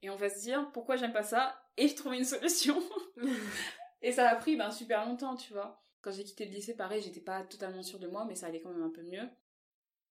Et 0.01 0.09
on 0.09 0.15
va 0.15 0.29
se 0.29 0.41
dire 0.41 0.71
pourquoi 0.73 0.95
j'aime 0.95 1.13
pas 1.13 1.23
ça? 1.23 1.63
Et 1.77 1.87
je 1.87 2.13
une 2.13 2.25
solution. 2.25 2.81
et 4.01 4.11
ça 4.11 4.29
a 4.29 4.35
pris 4.35 4.55
ben, 4.55 4.71
super 4.71 5.05
longtemps, 5.05 5.35
tu 5.35 5.53
vois. 5.53 5.81
Quand 6.01 6.11
j'ai 6.11 6.23
quitté 6.23 6.45
le 6.45 6.51
lycée, 6.51 6.75
pareil, 6.75 7.01
j'étais 7.01 7.21
pas 7.21 7.43
totalement 7.43 7.83
sûre 7.83 7.99
de 7.99 8.07
moi, 8.07 8.25
mais 8.25 8.35
ça 8.35 8.47
allait 8.47 8.59
quand 8.59 8.71
même 8.71 8.83
un 8.83 8.89
peu 8.89 9.03
mieux. 9.03 9.29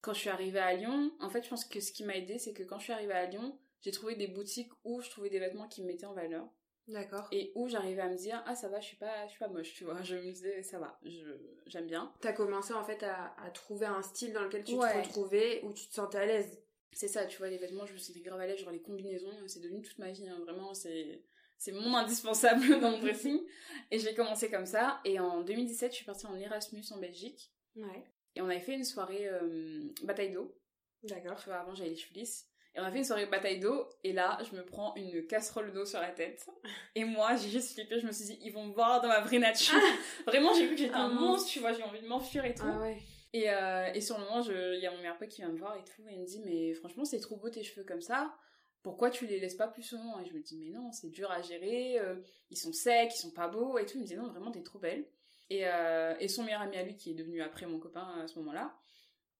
Quand 0.01 0.15
je 0.15 0.21
suis 0.21 0.31
arrivée 0.31 0.61
à 0.61 0.75
Lyon, 0.75 1.13
en 1.21 1.29
fait, 1.29 1.43
je 1.43 1.51
pense 1.51 1.65
que 1.65 1.81
ce 1.81 1.93
qui 1.93 2.05
m'a 2.05 2.17
aidé, 2.17 2.39
c'est 2.39 2.55
que 2.55 2.63
quand 2.63 2.79
je 2.79 2.85
suis 2.85 2.93
arrivée 2.93 3.13
à 3.13 3.27
Lyon, 3.27 3.59
j'ai 3.83 3.91
trouvé 3.91 4.15
des 4.15 4.29
boutiques 4.29 4.73
où 4.85 5.01
je 5.01 5.11
trouvais 5.11 5.29
des 5.29 5.41
vêtements 5.41 5.69
qui 5.69 5.83
me 5.83 5.89
mettaient 5.89 6.07
en 6.07 6.15
valeur. 6.15 6.49
D'accord. 6.89 7.29
Et 7.31 7.53
où 7.55 7.69
j'arrivais 7.69 8.03
à 8.03 8.09
me 8.09 8.17
dire, 8.17 8.43
ah 8.47 8.57
ça 8.57 8.69
va, 8.69 8.81
je 8.81 8.87
suis 8.87 8.97
pas, 8.97 9.27
je 9.27 9.31
suis 9.31 9.39
pas 9.39 9.49
moche, 9.49 9.73
tu 9.75 9.85
vois. 9.85 10.03
Je 10.03 10.17
me 10.17 10.33
disais, 10.33 10.63
ça 10.63 10.79
va, 10.79 10.99
j'aime 11.67 11.87
bien. 11.87 12.13
T'as 12.21 12.33
commencé 12.33 12.73
en 12.73 12.85
fait 12.85 13.03
à, 13.03 13.51
trouver 13.55 13.87
un 13.87 14.03
style 14.03 14.33
dans 14.33 14.43
lequel 14.43 14.65
tu 14.65 14.75
te 14.75 14.99
retrouvais, 14.99 15.63
où 15.63 15.73
tu 15.73 15.89
te 15.89 15.95
sentais 15.95 16.19
à 16.19 16.27
l'aise. 16.27 16.63
C'est 16.93 17.09
ça, 17.09 17.27
tu 17.27 17.39
vois, 17.39 17.49
les 17.49 17.59
vêtements, 17.59 17.87
je 17.87 17.93
me 17.93 17.99
sentais 17.99 18.21
grave 18.21 18.41
à 18.41 18.47
l'aise, 18.47 18.59
genre 18.59 18.73
les 18.73 18.83
combinaisons, 18.83 19.31
c'est 19.47 19.61
devenu 19.61 19.81
toute 19.83 19.99
ma 19.99 20.11
vie, 20.11 20.29
hein, 20.29 20.41
vraiment, 20.41 20.75
c'est 20.75 21.23
c'est 21.61 21.73
mon 21.73 21.95
indispensable 21.95 22.67
dans 22.81 22.91
mon 22.91 22.99
dressing. 22.99 23.39
Et 23.91 23.99
j'ai 23.99 24.15
commencé 24.15 24.51
comme 24.51 24.65
ça. 24.65 24.99
Et 25.05 25.21
en 25.21 25.43
2017, 25.43 25.93
je 25.93 25.97
suis 25.97 26.07
partie 26.07 26.27
en 26.27 26.35
Erasmus 26.35 26.83
en 26.91 26.99
Belgique. 26.99 27.53
Ouais. 27.77 28.03
Et 28.35 28.41
on 28.41 28.47
avait 28.47 28.61
fait 28.61 28.75
une 28.75 28.85
soirée 28.85 29.29
euh, 29.29 29.93
bataille 30.03 30.33
d'eau. 30.33 30.57
D'accord. 31.03 31.37
Tu 31.39 31.45
vois, 31.51 31.59
avant 31.59 31.75
j'avais 31.75 31.91
les 31.91 31.97
cheveux 31.97 32.19
lisses. 32.19 32.50
Et 32.75 32.81
on 32.81 32.85
a 32.85 32.91
fait 32.93 32.99
une 32.99 33.05
soirée 33.05 33.27
bataille 33.27 33.59
d'eau, 33.59 33.89
et 34.05 34.13
là, 34.13 34.39
je 34.49 34.57
me 34.57 34.65
prends 34.65 34.95
une 34.95 35.27
casserole 35.27 35.73
d'eau 35.73 35.85
sur 35.85 36.01
la 36.01 36.11
tête. 36.13 36.47
Et 36.95 37.05
moi, 37.05 37.35
j'ai 37.35 37.49
juste 37.49 37.75
flippé, 37.75 37.99
je 37.99 38.07
me 38.07 38.13
suis 38.13 38.27
dit, 38.27 38.39
ils 38.43 38.53
vont 38.53 38.65
me 38.67 38.73
voir 38.73 39.01
dans 39.01 39.09
ma 39.09 39.21
vraie 39.21 39.41
nature. 39.41 39.79
Vraiment, 40.27 40.55
j'ai 40.55 40.67
cru 40.67 40.75
que 40.77 40.81
j'étais 40.81 40.95
Ah 40.95 41.03
un 41.07 41.09
monstre, 41.09 41.51
tu 41.51 41.59
vois, 41.59 41.73
j'ai 41.73 41.83
envie 41.83 42.01
de 42.01 42.07
m'enfuir 42.07 42.45
et 42.45 42.55
tout. 42.55 42.63
Ah 42.65 42.79
ouais. 42.79 42.99
Et, 43.33 43.51
euh, 43.51 43.93
et 43.93 44.01
sur 44.01 44.19
le 44.19 44.25
moment, 44.25 44.43
il 44.43 44.81
y 44.81 44.87
a 44.87 44.91
mon 44.91 44.99
meilleur 44.99 45.19
pote 45.19 45.29
qui 45.29 45.41
vient 45.41 45.51
me 45.51 45.59
voir 45.59 45.77
et 45.77 45.85
tout, 45.85 46.03
et 46.09 46.15
il 46.15 46.21
me 46.21 46.27
dit, 46.27 46.41
mais 46.45 46.75
franchement, 46.75 47.05
c'est 47.05 47.21
trop 47.21 47.37
beau 47.37 47.51
tes 47.51 47.63
cheveux 47.65 47.85
comme 47.85 48.03
ça. 48.03 48.35
Pourquoi 48.83 49.11
tu 49.11 49.27
les 49.27 49.41
laisses 49.41 49.57
pas 49.57 49.69
plus 49.69 49.83
souvent? 49.83 50.21
Et 50.21 50.27
je 50.27 50.33
me 50.33 50.41
dis, 50.41 50.57
mais 50.57 50.71
non, 50.71 50.91
c'est 50.93 51.11
dur 51.11 51.31
à 51.31 51.43
gérer, 51.43 51.99
euh, 51.99 52.17
ils 52.51 52.57
sont 52.57 52.73
secs, 52.73 53.11
ils 53.15 53.19
sont 53.19 53.31
pas 53.31 53.49
beaux 53.49 53.79
et 53.79 53.85
tout. 53.85 53.99
Il 53.99 54.03
me 54.03 54.07
dit, 54.07 54.17
non, 54.17 54.29
vraiment, 54.29 54.51
t'es 54.51 54.63
trop 54.63 54.79
belle. 54.79 55.05
Et, 55.51 55.67
euh, 55.67 56.15
et 56.21 56.29
son 56.29 56.45
meilleur 56.45 56.63
ami 56.63 56.77
à 56.77 56.83
lui, 56.85 56.97
qui 56.97 57.11
est 57.11 57.15
devenu 57.15 57.43
après 57.43 57.67
mon 57.67 57.79
copain 57.79 58.07
à 58.23 58.27
ce 58.27 58.39
moment-là, 58.39 58.73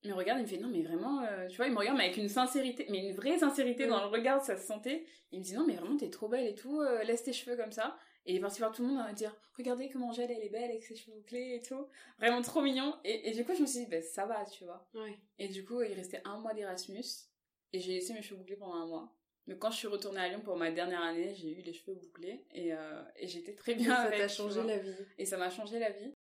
me 0.09 0.15
regarde, 0.15 0.39
il 0.39 0.43
me 0.45 0.49
fait, 0.49 0.57
non, 0.57 0.69
mais 0.69 0.83
vraiment, 0.83 1.23
euh, 1.23 1.47
tu 1.49 1.57
vois, 1.57 1.67
il 1.67 1.73
me 1.73 1.79
regarde, 1.79 1.99
mais 1.99 2.05
avec 2.05 2.17
une 2.17 2.29
sincérité, 2.29 2.87
mais 2.89 2.99
une 2.99 3.15
vraie 3.15 3.39
sincérité 3.39 3.87
dans 3.87 4.01
le 4.01 4.07
regard, 4.07 4.43
ça 4.43 4.57
se 4.57 4.67
sentait. 4.67 5.05
Il 5.31 5.41
me 5.41 5.45
dit, 5.45 5.55
non, 5.55 5.67
mais 5.67 5.75
vraiment, 5.75 5.97
t'es 5.97 6.09
trop 6.09 6.29
belle 6.29 6.47
et 6.47 6.55
tout, 6.55 6.81
euh, 6.81 7.03
laisse 7.05 7.23
tes 7.23 7.33
cheveux 7.35 7.57
comme 7.57 7.73
ça. 7.73 7.99
Et 8.27 8.33
il 8.33 8.37
est 8.37 8.41
parti 8.41 8.59
voir 8.61 8.73
tout 8.73 8.83
le 8.83 8.89
monde 8.89 9.05
à 9.07 9.13
dire, 9.13 9.35
regardez 9.57 9.89
comment 9.89 10.09
Angèle, 10.09 10.31
elle 10.31 10.43
est 10.43 10.51
belle 10.51 10.71
avec 10.71 10.83
ses 10.83 10.95
cheveux 10.95 11.17
bouclés 11.17 11.55
et 11.55 11.67
tout. 11.67 11.87
Vraiment 12.19 12.43
trop 12.43 12.61
mignon. 12.63 12.95
Et, 13.05 13.29
et 13.29 13.33
du 13.33 13.45
coup, 13.45 13.55
je 13.55 13.63
me 13.63 13.67
suis 13.67 13.81
dit, 13.81 13.87
ben, 13.87 14.03
ça 14.03 14.27
va, 14.27 14.45
tu 14.45 14.65
vois. 14.65 14.89
Ouais. 14.95 15.19
Et 15.39 15.49
du 15.49 15.65
coup, 15.65 15.83
il 15.83 15.93
restait 15.95 16.21
un 16.25 16.39
mois 16.39 16.53
d'Erasmus 16.55 17.05
et 17.73 17.81
j'ai 17.81 17.93
laissé 17.95 18.13
mes 18.13 18.23
cheveux 18.23 18.37
bouclés 18.37 18.57
pendant 18.57 18.75
un 18.75 18.87
mois. 18.87 19.15
Donc 19.47 19.59
quand 19.59 19.71
je 19.71 19.79
suis 19.79 19.89
retournée 19.89 20.21
à 20.21 20.29
Lyon 20.29 20.41
pour 20.45 20.57
ma 20.57 20.71
dernière 20.71 21.03
année, 21.03 21.35
j'ai 21.35 21.59
eu 21.59 21.63
les 21.63 21.73
cheveux 21.73 21.95
bouclés 21.97 22.45
et, 22.53 22.73
euh, 22.73 23.03
et 23.17 23.27
j'étais 23.27 23.55
très 23.55 23.75
bien 23.75 23.91
ça 23.97 24.03
avec. 24.03 24.21
t'a 24.21 24.29
changé 24.29 24.63
la 24.63 24.79
vie. 24.79 24.95
Et 25.19 25.25
ça 25.25 25.39
m'a 25.39 25.51
changé 25.51 25.79
la 25.79 25.91
vie. 25.91 26.13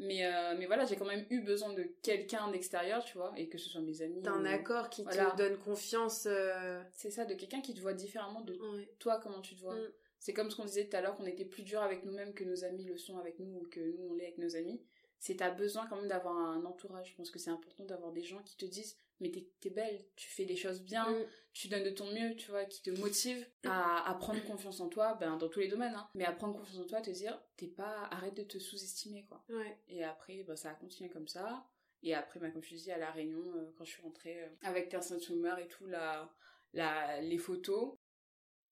Mais, 0.00 0.26
euh, 0.26 0.54
mais 0.58 0.66
voilà, 0.66 0.84
j'ai 0.84 0.96
quand 0.96 1.04
même 1.06 1.24
eu 1.30 1.40
besoin 1.40 1.72
de 1.72 1.84
quelqu'un 2.02 2.50
d'extérieur, 2.50 3.04
tu 3.04 3.16
vois, 3.16 3.32
et 3.36 3.48
que 3.48 3.58
ce 3.58 3.68
soit 3.70 3.80
mes 3.80 4.02
amis. 4.02 4.20
D'un 4.22 4.42
ou- 4.42 4.48
accord 4.48 4.90
qui 4.90 5.02
Voilà. 5.04 5.30
te 5.30 5.36
donne 5.36 5.56
confiance. 5.58 6.26
euh, 6.26 6.82
C'est 6.92 7.10
ça, 7.10 7.24
de 7.24 7.34
quelqu'un 7.34 7.60
qui 7.60 7.74
te 7.74 7.80
voit 7.80 7.94
différemment 7.94 8.40
de 8.40 8.54
Ouais. 8.54 8.88
toi, 8.98 9.20
comment 9.22 9.40
tu 9.40 9.54
te 9.54 9.60
vois. 9.60 9.74
Mm. 9.76 9.92
C'est 10.18 10.32
comme 10.32 10.50
ce 10.50 10.56
qu'on 10.56 10.64
disait 10.64 10.88
tout 10.88 10.96
à 10.96 11.00
l'heure, 11.00 11.14
qu'on 11.16 11.26
était 11.26 11.44
plus 11.44 11.62
dur 11.62 11.80
avec 11.82 12.04
nous-mêmes 12.04 12.34
que 12.34 12.44
nos 12.44 12.64
amis 12.64 12.84
le 12.84 12.96
sont 12.96 13.18
avec 13.18 13.38
nous 13.38 13.58
ou 13.60 13.68
que 13.68 13.80
nous 13.80 14.08
on 14.10 14.14
l'est 14.14 14.24
avec 14.24 14.38
nos 14.38 14.56
amis. 14.56 14.82
C'est 15.18 15.36
t'as 15.36 15.50
besoin 15.50 15.86
quand 15.86 15.96
même 15.96 16.08
d'avoir 16.08 16.36
un 16.36 16.64
entourage. 16.64 17.10
Je 17.10 17.14
pense 17.16 17.30
que 17.30 17.38
c'est 17.38 17.50
important 17.50 17.84
d'avoir 17.84 18.10
des 18.10 18.22
gens 18.22 18.42
qui 18.42 18.56
te 18.56 18.64
disent 18.64 18.96
mais 19.20 19.30
t'es 19.30 19.48
t'es 19.60 19.70
belle, 19.70 20.04
tu 20.16 20.28
fais 20.28 20.44
les 20.44 20.56
choses 20.56 20.82
bien, 20.82 21.08
Mm. 21.10 21.26
tu 21.52 21.68
donnes 21.68 21.84
de 21.84 21.90
ton 21.90 22.10
mieux, 22.12 22.34
tu 22.36 22.50
vois, 22.50 22.64
qui 22.64 22.82
te 22.82 22.90
motive 22.90 23.46
à, 23.64 24.08
à 24.10 24.14
prendre 24.14 24.42
confiance 24.44 24.80
en 24.80 24.88
toi, 24.88 25.14
ben 25.14 25.36
dans 25.36 25.48
tous 25.48 25.60
les 25.60 25.68
domaines, 25.68 25.94
hein, 25.94 26.08
mais 26.14 26.24
à 26.24 26.32
prendre 26.32 26.58
confiance 26.58 26.78
en 26.78 26.86
toi, 26.86 27.00
te 27.00 27.10
dire 27.10 27.40
t'es 27.56 27.68
pas, 27.68 28.04
arrête 28.10 28.34
de 28.34 28.42
te 28.42 28.58
sous-estimer 28.58 29.24
quoi. 29.26 29.44
Ouais. 29.48 29.78
Et 29.88 30.02
après, 30.04 30.42
ben, 30.42 30.56
ça 30.56 30.70
a 30.70 30.74
continué 30.74 31.08
comme 31.10 31.28
ça. 31.28 31.66
Et 32.02 32.14
après, 32.14 32.38
ben, 32.40 32.52
comme 32.52 32.62
je 32.62 32.70
te 32.70 32.74
dis, 32.74 32.90
à 32.92 32.98
La 32.98 33.10
Réunion, 33.12 33.42
euh, 33.56 33.72
quand 33.78 33.84
je 33.84 33.92
suis 33.92 34.02
rentrée 34.02 34.42
euh, 34.42 34.48
avec 34.62 34.90
Terre 34.90 35.02
Summer 35.02 35.58
et 35.58 35.68
tout, 35.68 35.86
la, 35.86 36.30
la, 36.74 37.20
les 37.22 37.38
photos, 37.38 37.96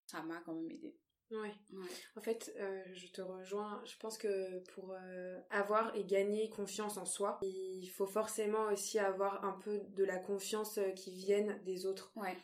ça 0.06 0.22
m'a 0.22 0.40
quand 0.44 0.52
même 0.52 0.70
aidé. 0.70 0.94
Ouais. 1.32 1.54
Ouais. 1.72 1.86
En 2.16 2.20
fait, 2.20 2.52
euh, 2.58 2.82
je 2.92 3.06
te 3.08 3.22
rejoins. 3.22 3.80
Je 3.84 3.96
pense 3.98 4.18
que 4.18 4.58
pour 4.74 4.92
euh, 4.92 5.40
avoir 5.50 5.94
et 5.96 6.04
gagner 6.04 6.50
confiance 6.50 6.98
en 6.98 7.06
soi, 7.06 7.38
il 7.42 7.88
faut 7.88 8.06
forcément 8.06 8.66
aussi 8.66 8.98
avoir 8.98 9.44
un 9.44 9.52
peu 9.64 9.80
de 9.96 10.04
la 10.04 10.18
confiance 10.18 10.78
euh, 10.78 10.90
qui 10.90 11.10
vienne 11.10 11.58
des 11.64 11.86
autres. 11.86 12.12
Ouais, 12.16 12.36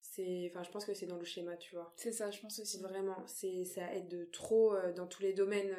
C'est, 0.00 0.50
enfin, 0.50 0.62
je 0.62 0.70
pense 0.70 0.84
que 0.84 0.92
c'est 0.92 1.06
dans 1.06 1.16
le 1.16 1.24
schéma, 1.24 1.56
tu 1.56 1.74
vois. 1.74 1.92
c'est 1.96 2.12
ça, 2.12 2.30
je 2.30 2.40
pense 2.40 2.58
aussi. 2.58 2.80
Vraiment, 2.82 3.22
c'est 3.26 3.64
ça 3.64 3.92
aide 3.94 4.08
de 4.08 4.24
trop 4.26 4.74
euh, 4.74 4.92
dans 4.92 5.06
tous 5.06 5.22
les 5.22 5.32
domaines. 5.32 5.74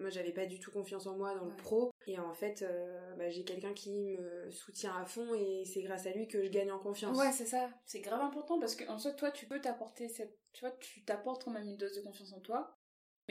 moi, 0.00 0.10
j'avais 0.10 0.32
pas 0.32 0.46
du 0.46 0.58
tout 0.58 0.72
confiance 0.72 1.06
en 1.06 1.16
moi 1.16 1.34
dans 1.36 1.44
le 1.44 1.54
pro, 1.56 1.91
et 2.06 2.18
en 2.18 2.32
fait, 2.32 2.62
euh, 2.62 3.14
bah, 3.16 3.30
j'ai 3.30 3.44
quelqu'un 3.44 3.72
qui 3.72 4.16
me 4.18 4.50
soutient 4.50 4.94
à 4.96 5.04
fond, 5.04 5.34
et 5.34 5.64
c'est 5.64 5.82
grâce 5.82 6.06
à 6.06 6.10
lui 6.10 6.28
que 6.28 6.42
je 6.44 6.48
gagne 6.48 6.72
en 6.72 6.78
confiance. 6.78 7.16
Ouais, 7.16 7.32
c'est 7.32 7.46
ça. 7.46 7.70
C'est 7.86 8.00
grave 8.00 8.20
important 8.20 8.58
parce 8.58 8.76
qu'en 8.76 8.98
soi, 8.98 9.12
toi, 9.12 9.30
tu 9.30 9.46
peux 9.46 9.60
t'apporter 9.60 10.08
cette. 10.08 10.38
Tu 10.52 10.60
vois, 10.60 10.72
tu 10.72 11.04
t'apportes 11.04 11.44
quand 11.44 11.50
même 11.50 11.66
une 11.66 11.76
dose 11.76 11.94
de 11.94 12.02
confiance 12.02 12.32
en 12.32 12.40
toi. 12.40 12.76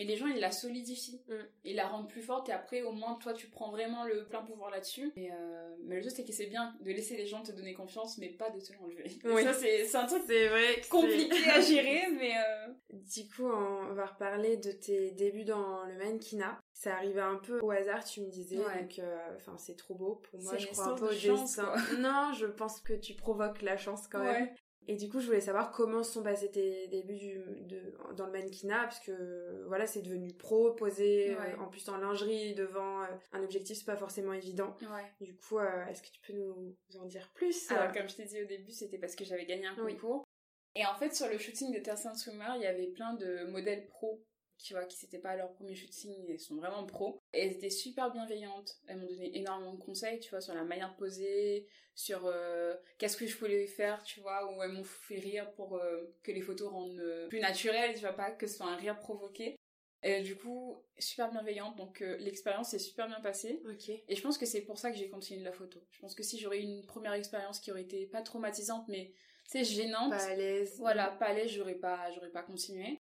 Mais 0.02 0.08
les 0.08 0.18
gens, 0.18 0.26
ils 0.26 0.40
la 0.40 0.50
solidifient. 0.52 1.22
Mm. 1.28 1.34
Ils 1.66 1.76
la 1.76 1.88
rendent 1.88 2.10
plus 2.10 2.24
forte 2.24 2.50
et 2.50 2.52
après, 2.52 2.82
au 2.82 2.92
moins, 2.92 3.20
toi, 3.22 3.34
tu 3.34 3.48
prends 3.50 3.70
vraiment 3.70 4.04
le 4.04 4.26
plein 4.26 4.42
pouvoir 4.42 4.72
là-dessus. 4.72 5.14
Euh, 5.16 5.76
Mais 5.84 5.98
le 5.98 6.02
truc, 6.02 6.14
c'est 6.16 6.26
que 6.26 6.34
c'est 6.34 6.48
bien 6.48 6.74
de 6.82 6.90
laisser 6.92 7.16
les 7.16 7.28
gens 7.28 7.44
te 7.44 7.52
donner 7.52 7.76
confiance, 7.76 8.18
mais 8.18 8.30
pas 8.30 8.50
de 8.50 8.60
te 8.60 8.74
l'enlever. 8.74 9.04
Oui. 9.26 9.44
Ça, 9.44 9.54
c'est 9.54 9.96
un 9.96 10.08
truc 10.08 10.24
c'est 10.26 10.48
vrai. 10.48 10.82
compliqué 10.90 11.50
à 11.52 11.62
gérer, 11.62 12.08
mais. 12.20 12.34
euh, 12.36 12.74
Du 12.90 13.28
coup, 13.30 13.46
on 13.46 13.94
va 13.94 14.08
reparler 14.08 14.58
de 14.58 14.72
tes 14.72 15.12
débuts 15.12 15.44
dans 15.46 15.84
le 15.86 15.96
mannequinat. 15.98 16.60
Ça 16.74 16.96
arrivait 16.96 17.22
un 17.22 17.36
peu 17.36 17.60
au 17.62 17.70
hasard, 17.70 18.04
tu 18.04 18.22
me 18.22 18.30
disais. 18.32 18.58
Ouais. 18.58 18.82
Donc, 18.82 18.98
euh, 18.98 19.18
enfin, 19.36 19.56
c'est 19.60 19.76
trop 19.78 19.94
beau. 19.94 20.16
Pour 20.32 20.42
moi, 20.42 20.58
je 20.58 20.66
crois 20.68 20.88
un 20.88 20.96
peu 20.96 21.06
au 21.06 21.10
destin. 21.10 21.76
Non, 22.00 22.34
je 22.34 22.48
pense 22.48 22.82
que 22.82 22.94
tu 22.94 23.14
provoques 23.14 23.62
la 23.62 23.78
chance 23.78 24.08
quand 24.08 24.24
même. 24.24 24.50
Et 24.92 24.98
du 24.98 25.08
coup, 25.08 25.22
je 25.22 25.28
voulais 25.28 25.40
savoir 25.40 25.72
comment 25.72 26.04
se 26.04 26.12
sont 26.12 26.22
passés 26.22 26.52
tes 26.52 26.90
débuts 26.90 27.16
du- 27.18 27.62
de, 27.62 27.94
dans 28.18 28.26
le 28.26 28.34
mannequinat, 28.34 28.84
parce 28.84 29.00
que 29.00 29.64
voilà, 29.68 29.88
c'est 29.88 30.02
devenu 30.02 30.34
pro, 30.34 30.74
posé 30.74 31.34
euh, 31.34 31.58
en 31.60 31.68
plus 31.68 31.88
en 31.88 31.96
lingerie 31.96 32.56
devant 32.56 33.02
euh, 33.04 33.06
un 33.32 33.42
objectif, 33.42 33.78
c'est 33.78 33.86
pas 33.86 33.96
forcément 33.96 34.34
évident. 34.34 34.76
Ouais. 34.82 35.10
Du 35.26 35.34
coup, 35.38 35.60
euh, 35.60 35.86
est-ce 35.86 36.02
que 36.02 36.10
tu 36.10 36.20
peux 36.20 36.34
nous 36.34 36.76
en 37.00 37.06
dire 37.06 37.32
plus? 37.34 37.72
Alors, 37.72 37.94
comme 37.94 38.10
je 38.10 38.18
t'ai 38.18 38.26
dit 38.26 38.42
au 38.42 38.46
début, 38.46 38.74
c'était 38.74 38.98
parce 38.98 39.16
que 39.16 39.24
j'avais 39.24 39.46
gagné 39.46 39.66
un 39.68 39.78
Oui. 39.82 39.94
concours. 39.96 40.26
Et 40.76 40.86
en 40.86 40.96
fait, 40.96 41.16
sur 41.16 41.30
le 41.30 41.38
shooting 41.38 41.74
de 41.74 41.80
Terre 41.80 41.98
Sainte 41.98 42.18
Swimmer, 42.18 42.52
il 42.58 42.64
y 42.64 42.68
avait 42.68 42.88
plein 42.88 43.14
de 43.14 43.46
modèles 43.46 43.86
pro, 43.88 44.22
tu 44.58 44.74
vois, 44.74 44.84
qui 44.84 44.98
c'était 44.98 45.20
pas 45.20 45.38
leur 45.38 45.54
premier 45.54 45.74
shooting, 45.74 46.14
elles 46.28 46.38
sont 46.38 46.58
vraiment 46.58 46.86
pro. 46.86 47.21
Et 47.34 47.46
elles 47.46 47.54
étaient 47.54 47.70
super 47.70 48.12
bienveillantes. 48.12 48.78
Elles 48.88 48.98
m'ont 48.98 49.08
donné 49.08 49.38
énormément 49.38 49.74
de 49.74 49.80
conseils, 49.82 50.20
tu 50.20 50.30
vois, 50.30 50.42
sur 50.42 50.54
la 50.54 50.64
manière 50.64 50.92
de 50.92 50.98
poser, 50.98 51.68
sur 51.96 52.26
euh, 52.26 52.76
qu'est-ce 52.98 53.16
que 53.18 53.26
je 53.26 53.38
voulais 53.38 53.68
faire, 53.68 54.04
tu 54.04 54.20
vois, 54.20 54.52
ou 54.52 54.62
elles 54.62 54.72
m'ont 54.72 54.84
fait 54.84 55.20
rire 55.20 55.52
pour 55.54 55.78
euh, 55.78 56.14
que 56.24 56.32
les 56.32 56.42
photos 56.42 56.70
rendent 56.70 57.00
euh, 57.00 57.28
plus 57.28 57.40
naturelles, 57.40 57.94
tu 57.94 58.02
vois, 58.02 58.14
pas 58.14 58.32
que 58.32 58.48
ce 58.48 58.58
soit 58.58 58.68
un 58.68 58.76
rire 58.76 59.00
provoqué. 59.00 59.56
Et 60.04 60.22
du 60.22 60.36
coup, 60.36 60.84
super 60.98 61.30
bienveillante, 61.30 61.78
donc 61.78 62.00
l'expérience 62.00 62.72
s'est 62.72 62.80
super 62.80 63.08
bien 63.08 63.22
passée. 63.22 63.62
Ok. 63.70 63.90
Et 63.90 64.16
je 64.16 64.22
pense 64.24 64.40
que 64.40 64.48
c'est 64.48 64.62
pour 64.62 64.80
ça 64.80 64.90
que 64.90 64.98
j'ai 64.98 65.10
continué 65.10 65.44
la 65.44 65.52
photo. 65.52 65.80
Je 65.92 66.00
pense 66.00 66.16
que 66.16 66.24
si 66.24 66.40
j'aurais 66.40 66.58
eu 66.58 66.64
une 66.64 66.84
première 66.88 67.14
expérience 67.14 67.60
qui 67.60 67.70
aurait 67.72 67.84
été 67.84 68.08
pas 68.08 68.24
traumatisante, 68.24 68.88
mais 68.88 69.14
c'est 69.46 69.64
gênante, 69.64 70.12
Pas 70.12 70.24
à 70.24 70.36
l'aise. 70.36 70.76
voilà, 70.80 71.12
pas 71.12 71.26
à 71.26 71.34
l'aise, 71.34 71.52
j'aurais 71.52 71.76
pas, 71.76 72.10
j'aurais 72.14 72.32
pas 72.32 72.42
continué. 72.42 72.98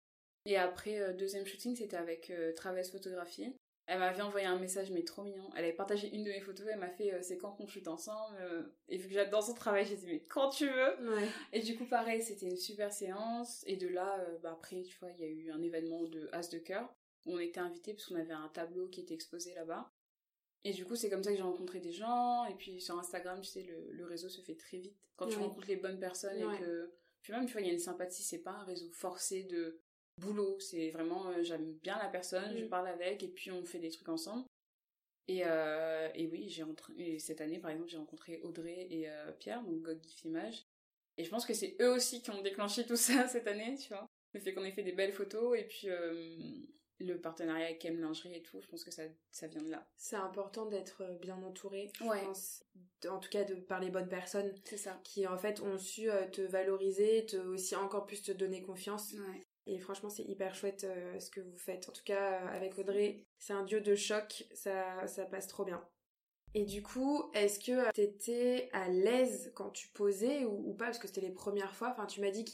Et 0.46 0.56
après, 0.56 1.00
euh, 1.00 1.12
deuxième 1.12 1.44
shooting, 1.44 1.74
c'était 1.74 1.96
avec 1.96 2.30
euh, 2.30 2.52
Photographie. 2.90 3.52
Elle 3.88 4.00
m'avait 4.00 4.22
envoyé 4.22 4.46
un 4.46 4.58
message, 4.58 4.90
mais 4.90 5.04
trop 5.04 5.22
mignon. 5.22 5.48
Elle 5.56 5.64
avait 5.64 5.72
partagé 5.72 6.08
une 6.12 6.24
de 6.24 6.30
mes 6.30 6.40
photos, 6.40 6.66
elle 6.72 6.78
m'a 6.80 6.90
fait 6.90 7.14
euh, 7.14 7.22
c'est 7.22 7.38
quand 7.38 7.52
qu'on 7.52 7.68
shoot 7.68 7.86
ensemble. 7.86 8.36
euh, 8.40 8.62
et 8.88 8.96
vu 8.98 9.06
que 9.08 9.14
j'adore 9.14 9.42
son 9.44 9.54
travail, 9.54 9.86
j'ai 9.86 9.94
dit 9.96 10.06
mais 10.06 10.20
quand 10.24 10.48
tu 10.50 10.66
veux. 10.68 11.08
Ouais. 11.14 11.28
Et 11.52 11.60
du 11.60 11.76
coup, 11.76 11.84
pareil, 11.86 12.20
c'était 12.20 12.46
une 12.46 12.56
super 12.56 12.92
séance. 12.92 13.62
Et 13.66 13.76
de 13.76 13.86
là, 13.86 14.18
euh, 14.20 14.38
bah, 14.42 14.50
après, 14.52 14.82
tu 14.82 14.98
vois, 14.98 15.10
il 15.12 15.20
y 15.20 15.24
a 15.24 15.28
eu 15.28 15.50
un 15.52 15.62
événement 15.62 16.02
de 16.02 16.28
As 16.32 16.48
de 16.50 16.58
cœur 16.58 16.92
où 17.26 17.34
on 17.34 17.38
était 17.38 17.60
invités 17.60 17.92
parce 17.94 18.06
qu'on 18.06 18.16
avait 18.16 18.32
un 18.32 18.48
tableau 18.48 18.88
qui 18.88 19.00
était 19.02 19.14
exposé 19.14 19.54
là-bas. 19.54 19.92
Et 20.64 20.72
du 20.72 20.84
coup, 20.84 20.96
c'est 20.96 21.08
comme 21.08 21.22
ça 21.22 21.30
que 21.30 21.36
j'ai 21.36 21.42
rencontré 21.44 21.78
des 21.78 21.92
gens. 21.92 22.44
Et 22.46 22.54
puis 22.56 22.80
sur 22.80 22.98
Instagram, 22.98 23.40
tu 23.40 23.48
sais, 23.50 23.62
le, 23.62 23.92
le 23.92 24.04
réseau 24.04 24.28
se 24.28 24.40
fait 24.40 24.56
très 24.56 24.78
vite. 24.78 24.96
Quand 25.14 25.28
tu 25.28 25.38
rencontres 25.38 25.68
les 25.68 25.76
bonnes 25.76 26.00
personnes 26.00 26.42
Ouais. 26.44 26.56
et 26.56 26.58
que. 26.58 26.92
Puis 27.22 27.32
même, 27.32 27.46
tu 27.46 27.52
vois, 27.52 27.60
il 27.60 27.66
y 27.68 27.70
a 27.70 27.72
une 27.72 27.78
sympathie. 27.78 28.22
C'est 28.24 28.42
pas 28.42 28.50
un 28.52 28.64
réseau 28.64 28.88
forcé 28.92 29.44
de 29.44 29.78
boulot. 30.18 30.58
C'est 30.60 30.90
vraiment, 30.90 31.28
euh, 31.28 31.42
j'aime 31.42 31.72
bien 31.82 31.98
la 31.98 32.08
personne, 32.08 32.56
je 32.56 32.64
Mm. 32.64 32.68
parle 32.68 32.88
avec 32.88 33.22
et 33.22 33.28
puis 33.28 33.50
on 33.50 33.64
fait 33.64 33.78
des 33.78 33.90
trucs 33.90 34.08
ensemble. 34.08 34.44
Et, 35.28 35.42
euh, 35.44 36.08
et 36.14 36.26
oui, 36.28 36.48
j'ai 36.48 36.62
rentré, 36.62 36.92
et 36.96 37.18
cette 37.18 37.40
année, 37.40 37.58
par 37.58 37.70
exemple, 37.72 37.90
j'ai 37.90 37.96
rencontré 37.96 38.38
Audrey 38.42 38.86
et 38.90 39.10
euh, 39.10 39.32
Pierre, 39.32 39.62
donc 39.64 39.82
God 39.82 40.00
Gift 40.02 40.24
Image. 40.24 40.64
Et 41.18 41.24
je 41.24 41.30
pense 41.30 41.44
que 41.46 41.54
c'est 41.54 41.76
eux 41.80 41.90
aussi 41.92 42.22
qui 42.22 42.30
ont 42.30 42.42
déclenché 42.42 42.86
tout 42.86 42.94
ça 42.96 43.26
cette 43.28 43.46
année, 43.48 43.76
tu 43.76 43.88
vois. 43.88 44.06
Le 44.34 44.40
fait 44.40 44.54
qu'on 44.54 44.64
ait 44.64 44.70
fait 44.72 44.82
des 44.84 44.92
belles 44.92 45.12
photos 45.14 45.58
et 45.58 45.64
puis 45.64 45.88
le 46.98 47.20
partenariat 47.20 47.66
avec 47.66 47.84
M 47.84 48.00
Lingerie 48.00 48.34
et 48.34 48.42
tout, 48.42 48.60
je 48.60 48.66
pense 48.68 48.84
que 48.84 48.90
ça, 48.90 49.02
ça 49.30 49.46
vient 49.48 49.62
de 49.62 49.70
là. 49.70 49.86
C'est 49.96 50.16
important 50.16 50.66
d'être 50.66 51.18
bien 51.20 51.42
entouré, 51.42 51.90
je 51.98 52.04
Ouais. 52.04 52.22
pense. 52.24 52.62
En 53.08 53.18
tout 53.18 53.28
cas, 53.30 53.44
de, 53.44 53.54
par 53.54 53.80
les 53.80 53.90
bonnes 53.90 54.08
personnes 54.08 54.54
C'est 54.64 54.76
ça. 54.76 55.00
qui, 55.04 55.26
en 55.26 55.36
fait, 55.38 55.60
ont 55.60 55.78
su 55.78 56.08
te 56.32 56.42
valoriser, 56.42 57.26
te, 57.26 57.36
aussi 57.36 57.74
encore 57.76 58.06
plus 58.06 58.22
te 58.22 58.32
donner 58.32 58.62
confiance. 58.62 59.12
Ouais. 59.14 59.46
Et 59.66 59.78
franchement, 59.78 60.08
c'est 60.10 60.22
hyper 60.24 60.54
chouette 60.54 60.84
euh, 60.84 61.18
ce 61.18 61.30
que 61.30 61.40
vous 61.40 61.56
faites. 61.58 61.88
En 61.88 61.92
tout 61.92 62.04
cas, 62.04 62.40
euh, 62.40 62.48
avec 62.56 62.78
Audrey, 62.78 63.24
c'est 63.38 63.52
un 63.52 63.64
dieu 63.64 63.80
de 63.80 63.94
choc, 63.96 64.44
ça, 64.54 65.06
ça 65.08 65.24
passe 65.26 65.48
trop 65.48 65.64
bien. 65.64 65.84
Et 66.54 66.64
du 66.64 66.82
coup, 66.82 67.30
est-ce 67.34 67.58
que 67.58 67.72
euh, 67.72 67.90
t'étais 67.92 68.70
à 68.72 68.88
l'aise 68.88 69.52
quand 69.54 69.70
tu 69.70 69.88
posais 69.88 70.44
ou, 70.44 70.70
ou 70.70 70.74
pas? 70.74 70.86
Parce 70.86 70.98
que 70.98 71.08
c'était 71.08 71.20
les 71.20 71.32
premières 71.32 71.74
fois. 71.74 71.90
Enfin, 71.90 72.06
tu 72.06 72.20
m'as 72.20 72.30
dit 72.30 72.44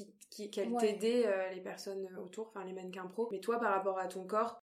qu'elle 0.51 0.73
Ouais. 0.73 0.81
t'aidait, 0.81 1.27
euh, 1.27 1.51
les 1.51 1.61
personnes 1.61 2.09
autour, 2.17 2.49
enfin 2.49 2.65
les 2.65 2.73
mannequins 2.73 3.07
pro. 3.07 3.29
Mais 3.31 3.41
toi, 3.41 3.61
par 3.61 3.73
rapport 3.73 3.99
à 3.99 4.09
ton 4.09 4.27
corps, 4.27 4.59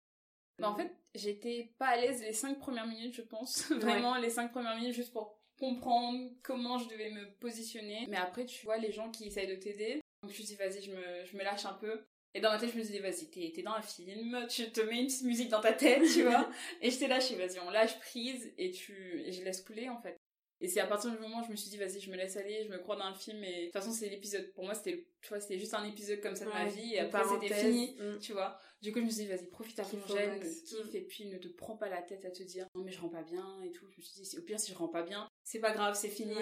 Bah, 0.59 0.69
en 0.69 0.75
fait, 0.75 0.95
j'étais 1.15 1.73
pas 1.79 1.87
à 1.87 1.97
l'aise 1.97 2.21
les 2.21 2.31
cinq 2.31 2.59
premières 2.59 2.87
minutes, 2.87 3.15
je 3.15 3.23
pense. 3.23 3.69
Vraiment, 3.71 4.15
les 4.15 4.29
cinq 4.29 4.51
premières 4.51 4.75
minutes 4.77 4.93
juste 4.93 5.11
pour 5.11 5.41
comprendre 5.59 6.29
comment 6.43 6.77
je 6.77 6.87
devais 6.89 7.09
me 7.09 7.29
positionner. 7.39 8.05
Mais 8.07 8.17
après, 8.17 8.45
tu 8.45 8.63
vois 8.65 8.77
les 8.77 8.91
gens 8.91 9.09
qui 9.09 9.25
essayent 9.27 9.47
de 9.47 9.55
t'aider. 9.55 9.99
Donc 10.21 10.31
je 10.31 10.41
me 10.41 10.45
dis, 10.47 10.55
vas-y, 10.55 10.81
je 10.81 10.91
me, 10.91 11.25
je 11.25 11.35
me 11.35 11.43
lâche 11.43 11.65
un 11.65 11.73
peu. 11.73 12.05
Et 12.35 12.41
dans 12.41 12.51
ma 12.51 12.59
tête, 12.59 12.69
je 12.73 12.77
me 12.77 12.83
disais, 12.83 12.99
vas-y, 12.99 13.29
t'es, 13.29 13.53
t'es 13.55 13.63
dans 13.63 13.71
un 13.71 13.81
film, 13.81 14.45
tu 14.49 14.69
te 14.69 14.81
mets 14.81 14.99
une 14.99 15.07
petite 15.07 15.23
musique 15.23 15.49
dans 15.49 15.61
ta 15.61 15.71
tête, 15.71 16.03
tu 16.13 16.23
vois. 16.23 16.49
et 16.81 16.91
j'étais 16.91 17.07
là, 17.07 17.21
je 17.21 17.27
suis, 17.27 17.35
vas-y, 17.35 17.59
on 17.59 17.69
lâche 17.69 17.97
prise 17.99 18.51
et 18.57 18.71
tu, 18.71 19.23
et 19.25 19.31
je 19.31 19.41
laisse 19.41 19.61
couler, 19.61 19.87
en 19.87 20.01
fait. 20.01 20.17
Et 20.59 20.67
c'est 20.67 20.81
à 20.81 20.87
partir 20.87 21.11
du 21.11 21.17
moment 21.17 21.41
où 21.41 21.45
je 21.45 21.51
me 21.51 21.55
suis 21.55 21.69
dit, 21.69 21.77
vas-y, 21.77 22.01
je 22.01 22.11
me 22.11 22.17
laisse 22.17 22.35
aller, 22.35 22.65
je 22.65 22.69
me 22.69 22.77
crois 22.77 22.97
dans 22.97 23.09
le 23.09 23.15
film. 23.15 23.41
Et 23.43 23.59
de 23.59 23.63
toute 23.65 23.73
façon, 23.73 23.91
c'est 23.91 24.09
l'épisode. 24.09 24.51
Pour 24.53 24.65
moi, 24.65 24.73
c'était, 24.73 25.07
tu 25.21 25.29
vois, 25.29 25.39
c'était 25.39 25.59
juste 25.59 25.73
un 25.73 25.83
épisode 25.85 26.19
comme 26.19 26.35
ça 26.35 26.43
de 26.43 26.49
ma 26.49 26.65
vie. 26.65 26.95
Et 26.95 26.99
après, 26.99 27.23
c'était 27.23 27.53
fini, 27.53 27.97
mm. 27.99 28.19
tu 28.19 28.33
vois. 28.33 28.57
Du 28.81 28.91
coup, 28.91 28.99
je 28.99 29.05
me 29.05 29.09
suis 29.09 29.23
dit, 29.23 29.27
vas-y, 29.27 29.47
profite 29.47 29.79
à 29.79 29.83
fond, 29.83 29.99
j'aime, 30.07 30.39
kiffe. 30.39 30.93
Et 30.93 31.01
puis, 31.01 31.27
ne 31.27 31.37
te 31.37 31.47
prends 31.47 31.77
pas 31.77 31.87
la 31.87 32.01
tête 32.01 32.25
à 32.25 32.31
te 32.31 32.43
dire, 32.43 32.67
non, 32.75 32.83
mais 32.83 32.91
je 32.91 32.99
rends 32.99 33.09
pas 33.09 33.23
bien 33.23 33.61
et 33.63 33.71
tout. 33.71 33.85
Je 33.91 33.97
me 33.97 34.01
suis 34.01 34.21
dit, 34.21 34.37
au 34.37 34.41
pire, 34.41 34.59
si 34.59 34.71
je 34.71 34.77
rends 34.77 34.89
pas 34.89 35.03
bien, 35.03 35.27
c'est 35.43 35.59
pas 35.59 35.71
grave, 35.71 35.95
c'est 35.95 36.09
fini. 36.09 36.33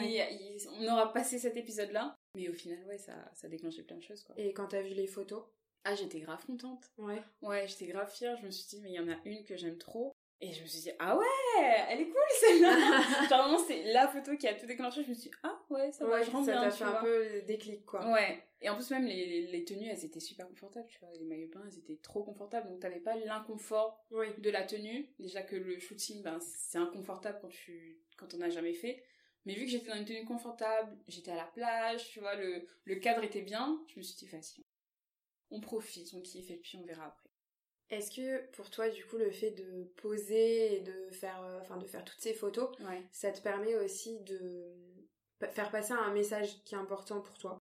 On 0.80 0.88
aura 0.88 1.12
passé 1.12 1.38
cet 1.38 1.58
épisode-là. 1.58 2.16
Mais 2.36 2.50
au 2.50 2.54
final, 2.54 2.84
ouais, 2.88 2.98
ça, 2.98 3.14
ça 3.36 3.48
plein 3.48 3.98
de 3.98 4.04
choses, 4.04 4.24
quoi. 4.24 4.36
Et 4.38 4.54
quand 4.54 4.68
t'as 4.68 4.82
vu 4.82 4.94
les 4.94 5.08
photos? 5.08 5.44
Ah, 5.86 5.96
j'étais 5.96 6.20
grave 6.20 6.46
contente. 6.46 6.90
Ouais. 6.98 7.22
Ouais, 7.42 7.68
j'étais 7.68 7.88
grave 7.88 8.12
fière. 8.12 8.38
Je 8.38 8.46
me 8.46 8.52
suis 8.52 8.66
dit, 8.68 8.82
mais 8.82 8.92
il 8.92 8.96
y 8.96 9.00
en 9.00 9.10
a 9.10 9.18
une 9.26 9.44
que 9.44 9.56
j'aime 9.56 9.78
trop. 9.78 10.14
Et 10.40 10.52
je 10.52 10.62
me 10.62 10.68
suis 10.68 10.82
dit, 10.82 10.92
ah 11.00 11.18
ouais, 11.18 11.26
elle 11.90 12.02
est 12.02 12.10
cool 12.10 12.22
celle-là. 12.42 12.76
Genre 13.30 13.44
vraiment, 13.44 13.60
c'est 13.66 13.84
la 13.94 14.10
photo 14.10 14.36
qui 14.36 14.46
a 14.48 14.54
tout 14.54 14.66
déclenché. 14.66 15.04
Je 15.04 15.10
me 15.10 15.14
suis 15.14 15.30
dit, 15.30 15.36
ah 15.44 15.58
ouais, 15.70 15.92
ça 15.94 16.06
va, 16.06 16.22
je 16.22 16.32
rends 16.32 16.42
bien. 16.42 16.56
Ça 16.56 16.62
t'a 16.64 16.72
fait 16.72 16.84
un 16.84 17.02
peu 17.02 17.42
déclic, 17.44 17.86
quoi. 17.86 18.12
Ouais. 18.12 18.44
Et 18.60 18.70
en 18.70 18.76
plus, 18.76 18.90
même 18.92 19.06
les, 19.06 19.48
les 19.48 19.64
tenues, 19.64 19.88
elles 19.88 20.04
étaient 20.04 20.20
super 20.20 20.48
confortables, 20.48 20.88
tu 20.88 21.00
vois. 21.00 21.10
Les 21.14 21.26
maillots 21.26 21.50
bains, 21.50 21.64
elles 21.66 21.78
étaient 21.78 22.00
trop 22.02 22.24
confortables. 22.24 22.68
Donc, 22.70 22.82
t'avais 22.82 23.00
pas 23.00 23.16
l'inconfort 23.16 24.06
de 24.12 24.50
la 24.50 24.64
tenue. 24.64 25.14
Déjà 25.20 25.44
que 25.44 25.56
le 25.56 25.80
shooting, 25.80 26.24
ben, 26.24 26.40
c'est 26.42 26.78
inconfortable 26.78 27.40
quand 27.42 27.50
tu, 27.50 28.02
quand 28.18 28.34
on 28.34 28.38
n'a 28.38 28.50
jamais 28.50 28.74
fait. 28.74 29.02
Mais 29.46 29.54
vu 29.56 29.66
que 29.66 29.72
j'étais 29.72 29.88
dans 29.88 29.96
une 29.98 30.06
tenue 30.06 30.26
confortable, 30.26 30.98
j'étais 31.08 31.32
à 31.32 31.36
la 31.36 31.46
plage, 31.46 32.10
tu 32.10 32.20
vois, 32.20 32.36
le, 32.36 32.66
le 32.86 32.96
cadre 32.96 33.24
était 33.24 33.42
bien, 33.42 33.82
je 33.88 33.98
me 33.98 34.04
suis 34.04 34.16
dit, 34.16 34.28
facile. 34.28 34.64
On 35.54 35.62
profite, 35.62 36.14
on 36.14 36.22
kiffe 36.22 36.50
et 36.50 36.58
puis 36.58 36.78
on 36.78 36.86
verra 36.86 37.06
après. 37.06 37.30
Est-ce 37.90 38.10
que 38.10 38.52
pour 38.54 38.70
toi, 38.72 38.90
du 38.90 39.06
coup, 39.06 39.18
le 39.18 39.30
fait 39.30 39.52
de 39.52 39.84
poser 40.02 40.78
et 40.78 40.80
de 40.82 41.10
faire, 41.12 41.44
euh, 41.44 41.60
enfin, 41.62 41.78
de 41.78 41.86
faire 41.86 42.04
toutes 42.04 42.20
ces 42.20 42.34
photos, 42.34 42.70
ça 43.12 43.32
te 43.32 43.40
permet 43.42 43.76
aussi 43.76 44.20
de 44.22 44.74
faire 45.52 45.70
passer 45.70 45.94
un 45.94 46.12
message 46.12 46.64
qui 46.64 46.74
est 46.74 46.78
important 46.78 47.22
pour 47.22 47.38
toi? 47.38 47.60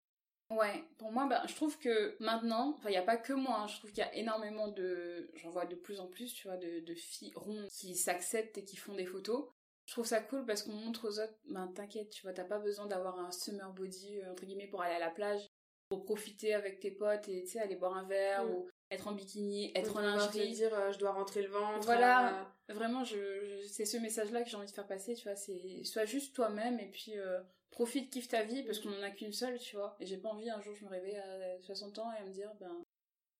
Ouais, 0.49 0.83
pour 0.97 1.11
moi, 1.11 1.25
bah, 1.27 1.43
je 1.47 1.55
trouve 1.55 1.77
que 1.79 2.15
maintenant, 2.19 2.75
enfin, 2.77 2.89
il 2.89 2.93
n'y 2.93 2.97
a 2.97 3.03
pas 3.03 3.17
que 3.17 3.33
moi, 3.33 3.61
hein, 3.61 3.67
je 3.67 3.77
trouve 3.77 3.91
qu'il 3.91 4.03
y 4.03 4.07
a 4.07 4.15
énormément 4.15 4.67
de, 4.67 5.31
j'en 5.35 5.49
vois 5.49 5.65
de 5.65 5.75
plus 5.75 5.99
en 5.99 6.07
plus, 6.07 6.33
tu 6.33 6.47
vois, 6.47 6.57
de, 6.57 6.93
filles 6.93 7.33
rondes 7.35 7.67
qui 7.69 7.95
s'acceptent 7.95 8.57
et 8.57 8.63
qui 8.63 8.77
font 8.77 8.93
des 8.93 9.05
photos. 9.05 9.47
Je 9.85 9.93
trouve 9.93 10.05
ça 10.05 10.21
cool 10.21 10.45
parce 10.45 10.63
qu'on 10.63 10.73
montre 10.73 11.07
aux 11.07 11.19
autres, 11.19 11.37
ben 11.49 11.67
t'inquiète, 11.67 12.09
tu 12.09 12.23
vois, 12.23 12.33
t'as 12.33 12.43
pas 12.43 12.59
besoin 12.59 12.85
d'avoir 12.87 13.19
un 13.19 13.31
summer 13.31 13.71
body, 13.73 14.19
euh, 14.19 14.31
entre 14.31 14.45
guillemets, 14.45 14.67
pour 14.67 14.81
aller 14.81 14.95
à 14.95 14.99
la 14.99 15.11
plage, 15.11 15.41
pour 15.89 16.03
profiter 16.03 16.53
avec 16.53 16.79
tes 16.79 16.91
potes 16.91 17.27
et, 17.27 17.43
tu 17.43 17.51
sais, 17.51 17.59
aller 17.59 17.75
boire 17.75 17.95
un 17.95 18.07
verre 18.07 18.45
mm. 18.45 18.51
ou 18.51 18.67
être 18.91 19.07
en 19.07 19.13
bikini, 19.13 19.71
être 19.75 19.95
en 19.95 20.01
lingerie. 20.01 20.51
dire 20.51 20.73
euh, 20.73 20.91
je 20.91 20.99
dois 20.99 21.11
rentrer 21.11 21.41
le 21.41 21.49
ventre. 21.49 21.85
Voilà, 21.85 22.47
euh. 22.69 22.73
vraiment, 22.73 23.03
je, 23.03 23.61
c'est 23.67 23.85
ce 23.85 23.97
message-là 23.97 24.43
que 24.43 24.49
j'ai 24.49 24.57
envie 24.57 24.67
de 24.67 24.71
faire 24.71 24.87
passer, 24.87 25.15
tu 25.15 25.23
vois. 25.23 25.35
C'est 25.35 25.83
sois 25.83 26.05
juste 26.05 26.35
toi-même 26.35 26.79
et 26.79 26.89
puis 26.89 27.17
euh, 27.17 27.39
profite, 27.71 28.11
kiffe 28.11 28.27
ta 28.27 28.43
vie 28.43 28.63
parce 28.63 28.79
qu'on 28.79 28.93
en 28.97 29.03
a 29.03 29.11
qu'une 29.11 29.33
seule, 29.33 29.59
tu 29.59 29.75
vois. 29.75 29.95
Et 29.99 30.05
j'ai 30.05 30.17
pas 30.17 30.29
envie 30.29 30.49
un 30.49 30.61
jour 30.61 30.75
je 30.75 30.85
me 30.85 30.89
réveille 30.89 31.17
à 31.17 31.61
60 31.61 31.99
ans 31.99 32.11
et 32.13 32.21
à 32.21 32.25
me 32.25 32.31
dire 32.31 32.51
ben 32.59 32.83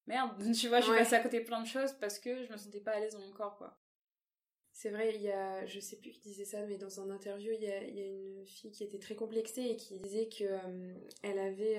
merde, 0.08 0.31
tu 0.53 0.67
vois, 0.67 0.79
je 0.79 0.86
suis 0.86 0.95
passée 0.97 1.15
à 1.15 1.21
côté 1.21 1.41
plein 1.41 1.62
de 1.62 1.67
choses 1.67 1.93
parce 1.93 2.19
que 2.19 2.43
je 2.45 2.51
me 2.51 2.58
sentais 2.58 2.81
pas 2.81 2.91
à 2.91 2.99
l'aise 2.99 3.13
dans 3.13 3.21
mon 3.21 3.31
corps, 3.31 3.58
quoi. 3.58 3.77
C'est 4.77 4.89
vrai, 4.89 5.15
il 5.15 5.21
y 5.21 5.31
a, 5.31 5.65
je 5.65 5.79
sais 5.79 5.95
plus 5.95 6.11
qui 6.11 6.19
disait 6.19 6.43
ça, 6.43 6.65
mais 6.67 6.77
dans 6.77 6.99
un 6.99 7.09
interview, 7.09 7.53
il 7.53 7.63
y 7.63 7.71
a, 7.71 7.81
il 7.81 7.97
y 7.97 8.01
a 8.01 8.05
une 8.05 8.45
fille 8.45 8.71
qui 8.71 8.83
était 8.83 8.99
très 8.99 9.15
complexée 9.15 9.63
et 9.63 9.77
qui 9.77 9.95
disait 9.95 10.27
que 10.27 10.43
elle 11.23 11.39
avait 11.39 11.77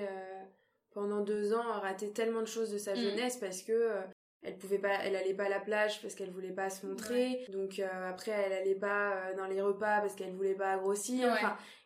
pendant 0.97 1.21
deux 1.21 1.53
ans 1.53 1.79
raté 1.79 2.11
tellement 2.11 2.41
de 2.41 2.47
choses 2.47 2.71
de 2.71 2.79
sa 2.79 2.93
mm. 2.93 2.97
jeunesse 2.97 3.37
parce 3.37 3.61
que 3.61 3.71
euh, 3.71 4.01
elle 4.47 4.57
pouvait 4.57 4.79
pas 4.79 5.03
elle 5.03 5.15
allait 5.15 5.33
pas 5.33 5.45
à 5.45 5.49
la 5.49 5.59
plage 5.59 6.01
parce 6.01 6.15
qu'elle 6.15 6.31
voulait 6.31 6.51
pas 6.51 6.69
se 6.69 6.85
montrer. 6.85 7.45
Donc 7.49 7.79
euh, 7.79 8.09
après 8.09 8.31
elle 8.31 8.53
allait 8.53 8.75
pas 8.75 9.11
euh, 9.11 9.35
dans 9.35 9.45
les 9.45 9.61
repas 9.61 9.99
parce 10.01 10.15
qu'elle 10.15 10.33
voulait 10.33 10.55
pas 10.55 10.77
grossir. 10.77 11.37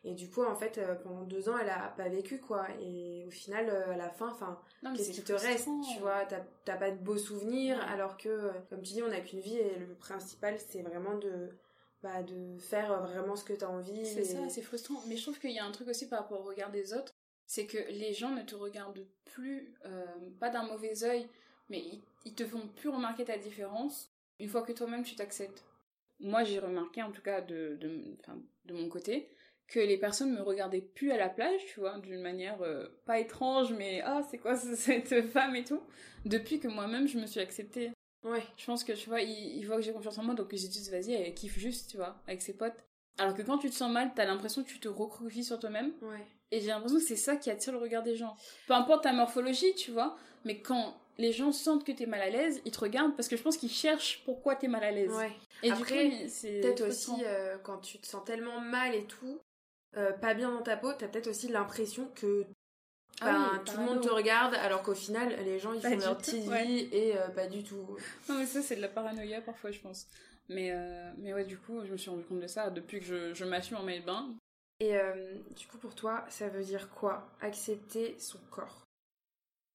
Et 0.04 0.14
du 0.14 0.30
coup 0.30 0.42
en 0.42 0.54
fait 0.54 0.80
pendant 1.02 1.22
deux 1.22 1.48
ans 1.48 1.56
elle 1.60 1.70
a 1.70 1.92
pas 1.96 2.08
vécu 2.08 2.38
quoi. 2.38 2.66
Et 2.80 3.24
au 3.26 3.30
final 3.30 3.68
à 3.70 3.96
la 3.96 4.10
fin 4.10 4.28
enfin 4.28 4.60
qu'est-ce 4.94 5.10
qui 5.10 5.22
te 5.22 5.32
reste 5.32 5.68
tu 5.92 6.00
vois? 6.00 6.26
T'as 6.64 6.76
pas 6.76 6.90
de 6.90 6.98
beaux 6.98 7.18
souvenirs 7.18 7.80
alors 7.88 8.16
que 8.16 8.50
comme 8.70 8.82
tu 8.82 8.94
dis 8.94 9.02
on 9.02 9.12
a 9.12 9.20
qu'une 9.20 9.40
vie 9.40 9.56
et 9.56 9.78
le 9.78 9.94
principal 9.94 10.58
c'est 10.58 10.82
vraiment 10.82 11.16
de 11.18 11.50
bah, 12.02 12.22
de 12.24 12.58
faire 12.58 13.00
vraiment 13.02 13.36
ce 13.36 13.44
que 13.44 13.52
t'as 13.52 13.68
envie 13.68 14.04
c'est 14.06 14.24
ça 14.24 14.48
c'est 14.48 14.62
frustrant. 14.62 15.02
Mais 15.08 15.16
je 15.16 15.22
trouve 15.22 15.38
qu'il 15.38 15.52
y 15.52 15.58
a 15.58 15.64
un 15.64 15.72
truc 15.72 15.88
aussi 15.88 16.08
par 16.08 16.20
rapport 16.20 16.40
au 16.40 16.44
regard 16.44 16.70
des 16.70 16.94
autres. 16.94 17.12
C'est 17.46 17.66
que 17.66 17.76
les 17.90 18.14
gens 18.14 18.30
ne 18.30 18.42
te 18.42 18.54
regardent 18.54 19.04
plus, 19.32 19.74
euh, 19.84 20.06
pas 20.40 20.50
d'un 20.50 20.64
mauvais 20.64 21.04
œil, 21.04 21.28
mais 21.68 21.80
ils, 21.80 22.02
te 22.30 22.44
font 22.44 22.68
plus 22.76 22.88
remarquer 22.88 23.24
ta 23.24 23.36
différence 23.36 24.10
une 24.38 24.48
fois 24.48 24.62
que 24.62 24.72
toi-même 24.72 25.02
tu 25.02 25.14
t'acceptes. 25.16 25.64
Moi, 26.20 26.44
j'ai 26.44 26.58
remarqué, 26.58 27.02
en 27.02 27.10
tout 27.10 27.22
cas 27.22 27.40
de, 27.40 27.78
de, 27.80 28.74
mon 28.74 28.88
côté, 28.88 29.28
que 29.66 29.80
les 29.80 29.98
personnes 29.98 30.32
me 30.32 30.42
regardaient 30.42 30.80
plus 30.80 31.10
à 31.10 31.16
la 31.16 31.28
plage, 31.28 31.64
tu 31.66 31.80
vois, 31.80 31.98
d'une 31.98 32.20
manière 32.20 32.62
euh, 32.62 32.86
pas 33.06 33.18
étrange, 33.18 33.72
mais 33.72 34.02
ah, 34.04 34.22
c'est 34.30 34.38
quoi 34.38 34.56
cette 34.56 35.28
femme 35.28 35.56
et 35.56 35.64
tout, 35.64 35.80
depuis 36.24 36.60
que 36.60 36.68
moi-même 36.68 37.08
je 37.08 37.18
me 37.18 37.26
suis 37.26 37.40
acceptée. 37.40 37.90
Ouais. 38.22 38.42
Je 38.56 38.66
pense 38.66 38.84
que, 38.84 38.92
tu 38.92 39.08
vois, 39.08 39.20
ils, 39.20 39.64
voient 39.64 39.76
que 39.76 39.82
j'ai 39.82 39.92
confiance 39.92 40.18
en 40.18 40.22
moi, 40.22 40.34
donc 40.34 40.48
ils 40.52 40.60
se 40.60 40.68
disent, 40.68 40.90
vas-y, 40.90 41.12
elle 41.12 41.34
kiffe 41.34 41.58
juste, 41.58 41.90
tu 41.90 41.96
vois, 41.96 42.22
avec 42.28 42.40
ses 42.40 42.56
potes. 42.56 42.84
Alors 43.18 43.34
que 43.34 43.42
quand 43.42 43.58
tu 43.58 43.68
te 43.68 43.74
sens 43.74 43.90
mal, 43.90 44.12
t'as 44.14 44.24
l'impression 44.24 44.62
que 44.62 44.68
tu 44.68 44.78
te 44.78 44.88
recroquevilles 44.88 45.44
sur 45.44 45.58
toi-même. 45.58 45.92
Ouais. 46.02 46.24
Et 46.50 46.60
j'ai 46.60 46.68
l'impression 46.68 46.98
que 46.98 47.04
c'est 47.04 47.16
ça 47.16 47.36
qui 47.36 47.50
attire 47.50 47.72
le 47.72 47.78
regard 47.78 48.02
des 48.02 48.14
gens. 48.14 48.36
Peu 48.68 48.74
importe 48.74 49.02
ta 49.02 49.12
morphologie, 49.12 49.74
tu 49.74 49.90
vois, 49.90 50.16
mais 50.44 50.60
quand 50.60 50.96
les 51.18 51.32
gens 51.32 51.52
sentent 51.52 51.84
que 51.84 51.92
t'es 51.92 52.06
mal 52.06 52.20
à 52.22 52.30
l'aise, 52.30 52.60
ils 52.64 52.72
te 52.72 52.80
regardent 52.80 53.14
parce 53.16 53.28
que 53.28 53.36
je 53.36 53.42
pense 53.42 53.56
qu'ils 53.56 53.70
cherchent 53.70 54.22
pourquoi 54.24 54.56
t'es 54.56 54.68
mal 54.68 54.82
à 54.84 54.90
l'aise. 54.90 55.12
Ouais. 55.12 55.32
Et 55.62 55.70
Après, 55.70 56.28
c'est 56.28 56.60
peut-être 56.60 56.86
aussi 56.88 57.12
euh, 57.24 57.56
quand 57.62 57.78
tu 57.78 57.98
te 57.98 58.06
sens 58.06 58.24
tellement 58.24 58.60
mal 58.60 58.94
et 58.94 59.04
tout, 59.04 59.40
euh, 59.96 60.12
pas 60.12 60.34
bien 60.34 60.50
dans 60.50 60.62
ta 60.62 60.76
peau, 60.76 60.92
t'as 60.92 61.08
peut-être 61.08 61.28
aussi 61.28 61.48
l'impression 61.48 62.08
que 62.14 62.46
ah 63.20 63.60
tout 63.64 63.76
le 63.76 63.84
monde 63.84 64.00
te 64.00 64.08
regarde 64.08 64.54
alors 64.54 64.82
qu'au 64.82 64.94
final 64.94 65.36
les 65.44 65.60
gens 65.60 65.74
ils 65.74 65.82
font 65.82 65.96
leur 65.96 66.16
petite 66.16 66.42
vie 66.42 66.88
et 66.90 67.16
euh, 67.16 67.28
pas 67.28 67.46
du 67.46 67.62
tout. 67.62 67.96
Non 68.28 68.36
mais 68.38 68.46
ça 68.46 68.62
c'est 68.62 68.74
de 68.74 68.80
la 68.80 68.88
paranoïa 68.88 69.40
parfois 69.42 69.70
je 69.70 69.78
pense. 69.78 70.08
Mais, 70.48 70.72
mais 71.18 71.32
ouais 71.32 71.44
du 71.44 71.58
coup 71.58 71.84
je 71.84 71.92
me 71.92 71.96
suis 71.96 72.10
rendu 72.10 72.24
compte 72.24 72.40
de 72.40 72.46
ça 72.46 72.70
depuis 72.70 73.00
que 73.00 73.06
je, 73.06 73.34
je 73.34 73.44
m'assume 73.44 73.76
en 73.76 73.82
mail 73.82 74.04
bain. 74.04 74.34
Et 74.80 74.94
du 75.54 75.68
coup, 75.68 75.78
pour 75.78 75.94
toi, 75.94 76.24
ça 76.28 76.48
veut 76.48 76.64
dire 76.64 76.90
quoi? 76.90 77.30
Accepter 77.40 78.16
son 78.18 78.40
corps 78.50 78.82